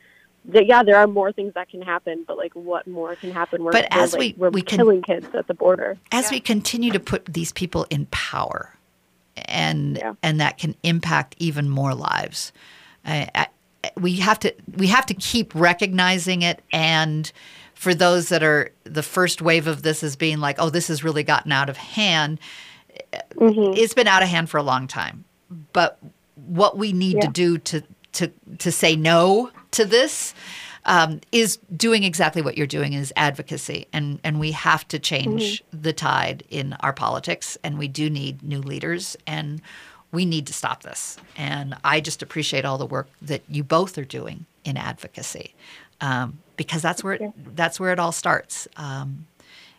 th- 0.52 0.66
yeah, 0.68 0.82
there 0.82 0.96
are 0.96 1.06
more 1.06 1.32
things 1.32 1.54
that 1.54 1.68
can 1.68 1.82
happen, 1.82 2.24
but 2.26 2.36
like, 2.36 2.54
what 2.54 2.86
more 2.86 3.14
can 3.16 3.30
happen? 3.30 3.62
We're, 3.64 3.72
But 3.72 3.88
we're, 3.94 4.02
as 4.02 4.12
like, 4.12 4.20
we- 4.20 4.34
we're 4.36 4.50
we 4.50 4.62
can- 4.62 4.78
killing 4.78 5.02
kids 5.02 5.26
at 5.34 5.46
the 5.46 5.54
border. 5.54 5.98
as 6.12 6.30
we 6.30 6.40
continue 6.40 6.90
to 6.92 7.00
put 7.00 7.24
these 7.26 7.52
people 7.52 7.86
in 7.90 8.06
power 8.10 8.76
and 9.46 10.02
and 10.22 10.40
that 10.40 10.58
can 10.58 10.74
impact 10.82 11.34
even 11.38 11.68
more 11.68 11.94
lives 11.94 12.52
I, 13.06 13.28
I, 13.34 13.46
we 13.98 14.16
have 14.16 14.38
to 14.40 14.54
we 14.76 14.88
have 14.88 15.06
to 15.06 15.14
keep 15.14 15.54
recognizing 15.54 16.42
it 16.42 16.60
and 16.72 17.30
for 17.74 17.94
those 17.94 18.28
that 18.28 18.42
are 18.42 18.70
the 18.84 19.02
first 19.02 19.40
wave 19.40 19.66
of 19.66 19.82
this 19.82 20.02
is 20.02 20.16
being 20.16 20.40
like 20.40 20.56
oh 20.58 20.68
this 20.68 20.88
has 20.88 21.02
really 21.02 21.22
gotten 21.22 21.52
out 21.52 21.70
of 21.70 21.78
hand 21.78 22.38
eh, 23.12 23.20
mm-hmm. 23.36 23.72
it's 23.76 23.94
been 23.94 24.08
out 24.08 24.22
of 24.22 24.28
hand 24.28 24.50
for 24.50 24.58
a 24.58 24.62
long 24.62 24.86
time. 24.86 25.24
But 25.72 25.98
what 26.34 26.76
we 26.76 26.92
need 26.92 27.20
to 27.22 27.28
do 27.28 27.56
to 27.58 27.82
to 28.20 28.30
to 28.58 28.70
say 28.70 28.96
no 28.96 29.50
to 29.72 29.84
this 29.84 30.34
um, 30.84 31.20
is 31.32 31.58
doing 31.76 32.04
exactly 32.04 32.42
what 32.42 32.56
you're 32.56 32.66
doing 32.66 32.92
is 32.92 33.12
advocacy. 33.16 33.86
And 33.92 34.20
and 34.24 34.38
we 34.38 34.52
have 34.52 34.86
to 34.88 34.98
change 34.98 35.62
the 35.72 35.92
tide 35.92 36.44
in 36.50 36.74
our 36.80 36.92
politics 36.92 37.58
and 37.64 37.78
we 37.78 37.88
do 37.88 38.08
need 38.10 38.42
new 38.42 38.60
leaders 38.60 39.16
and 39.26 39.60
we 40.12 40.24
need 40.24 40.46
to 40.48 40.52
stop 40.52 40.82
this. 40.82 41.16
And 41.36 41.76
i 41.84 42.00
just 42.00 42.22
appreciate 42.22 42.64
all 42.64 42.78
the 42.78 42.86
work 42.86 43.08
that 43.22 43.42
you 43.48 43.62
both 43.64 43.96
are 43.98 44.04
doing 44.04 44.46
in 44.64 44.76
advocacy 44.76 45.54
um, 46.00 46.38
because 46.56 46.82
that's 46.82 47.02
where 47.02 47.14
it, 47.14 47.56
that's 47.56 47.80
where 47.80 47.92
it 47.92 47.98
all 47.98 48.12
starts. 48.12 48.68
Um, 48.76 49.26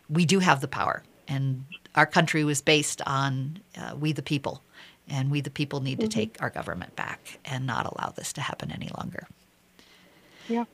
we 0.08 0.24
do 0.24 0.40
have 0.40 0.60
the 0.60 0.68
power 0.68 1.02
and 1.28 1.64
our 1.94 2.06
country 2.06 2.44
was 2.44 2.60
based 2.60 3.02
on 3.06 3.60
uh, 3.78 3.94
we 3.98 4.12
the 4.12 4.22
people 4.22 4.62
and 5.08 5.30
we 5.30 5.40
the 5.40 5.50
people 5.50 5.80
need 5.80 6.00
to 6.00 6.08
Mhm. 6.08 6.10
take 6.10 6.36
our 6.42 6.50
government 6.50 6.96
back 6.96 7.38
and 7.44 7.66
not 7.66 7.86
allow 7.86 8.10
this 8.10 8.32
to 8.34 8.40
happen 8.40 8.70
any 8.72 8.90
longer 8.98 9.26
Yeah. 10.48 10.64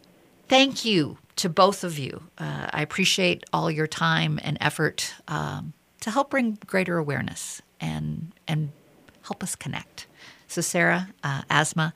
Thank 0.49 0.85
you 0.85 1.19
to 1.37 1.49
both 1.49 1.85
of 1.85 1.99
you. 1.99 2.25
Uh, 2.39 2.69
I 2.73 2.83
appreciate 2.83 3.45
all 3.53 3.71
your 3.71 3.87
time 3.87 4.39
and 4.43 4.57
effort 4.61 5.15
um, 5.29 5.75
to 6.01 6.11
help 6.11 6.31
bring 6.31 6.59
greater 6.67 6.99
awareness 6.99 7.61
and 7.81 8.33
and 8.47 8.73
help 9.23 9.43
us 9.43 9.55
connect. 9.55 10.07
So, 10.49 10.63
Sarah, 10.63 11.11
uh, 11.23 11.43
Asma, 11.51 11.93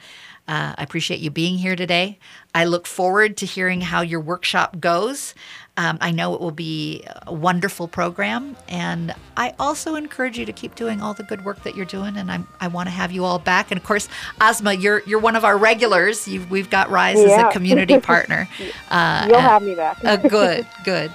uh, 0.46 0.74
I 0.76 0.82
appreciate 0.82 1.20
you 1.20 1.30
being 1.30 1.56
here 1.58 1.76
today. 1.76 2.18
I 2.54 2.66
look 2.66 2.86
forward 2.86 3.38
to 3.38 3.46
hearing 3.46 3.80
how 3.80 4.02
your 4.02 4.20
workshop 4.20 4.80
goes. 4.80 5.34
Um, 5.78 5.96
I 6.02 6.10
know 6.10 6.34
it 6.34 6.40
will 6.42 6.50
be 6.50 7.02
a 7.26 7.32
wonderful 7.32 7.88
program, 7.88 8.56
and 8.68 9.14
I 9.38 9.54
also 9.58 9.94
encourage 9.94 10.38
you 10.38 10.44
to 10.44 10.52
keep 10.52 10.74
doing 10.74 11.00
all 11.00 11.14
the 11.14 11.22
good 11.22 11.46
work 11.46 11.62
that 11.62 11.74
you're 11.74 11.86
doing. 11.86 12.18
And 12.18 12.30
I'm, 12.30 12.46
I 12.60 12.68
want 12.68 12.88
to 12.88 12.90
have 12.90 13.10
you 13.10 13.24
all 13.24 13.38
back. 13.38 13.70
And 13.70 13.78
of 13.80 13.84
course, 13.84 14.06
Asma, 14.38 14.74
you're 14.74 15.02
you're 15.06 15.18
one 15.18 15.34
of 15.34 15.44
our 15.46 15.56
regulars. 15.56 16.28
You've, 16.28 16.50
we've 16.50 16.68
got 16.68 16.90
Rise 16.90 17.18
as 17.18 17.42
a 17.42 17.50
community 17.52 17.98
partner. 18.12 18.46
Uh, 18.90 19.24
You'll 19.28 19.36
uh, 19.36 19.40
have 19.40 19.62
me 19.62 19.74
back. 19.74 20.04
uh, 20.04 20.16
good, 20.28 20.66
good. 20.84 21.10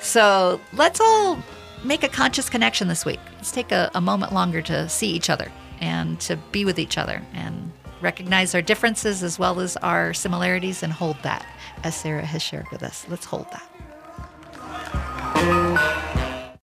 So 0.00 0.60
let's 0.72 1.00
all 1.00 1.42
make 1.82 2.04
a 2.04 2.08
conscious 2.08 2.48
connection 2.48 2.86
this 2.86 3.04
week. 3.04 3.18
Let's 3.34 3.50
take 3.50 3.72
a, 3.72 3.90
a 3.94 4.00
moment 4.00 4.32
longer 4.32 4.62
to 4.62 4.88
see 4.88 5.08
each 5.08 5.28
other 5.30 5.50
and 5.80 6.20
to 6.20 6.36
be 6.52 6.64
with 6.64 6.78
each 6.78 6.96
other 6.96 7.22
and 7.34 7.72
recognize 8.00 8.54
our 8.54 8.62
differences 8.62 9.22
as 9.24 9.38
well 9.38 9.58
as 9.58 9.76
our 9.78 10.14
similarities 10.14 10.82
and 10.84 10.92
hold 10.92 11.16
that, 11.22 11.44
as 11.82 11.96
Sarah 11.96 12.24
has 12.24 12.40
shared 12.42 12.66
with 12.70 12.82
us. 12.84 13.04
Let's 13.08 13.24
hold 13.24 13.50
that. 13.50 13.68
Thank 14.88 16.20
you. 16.20 16.25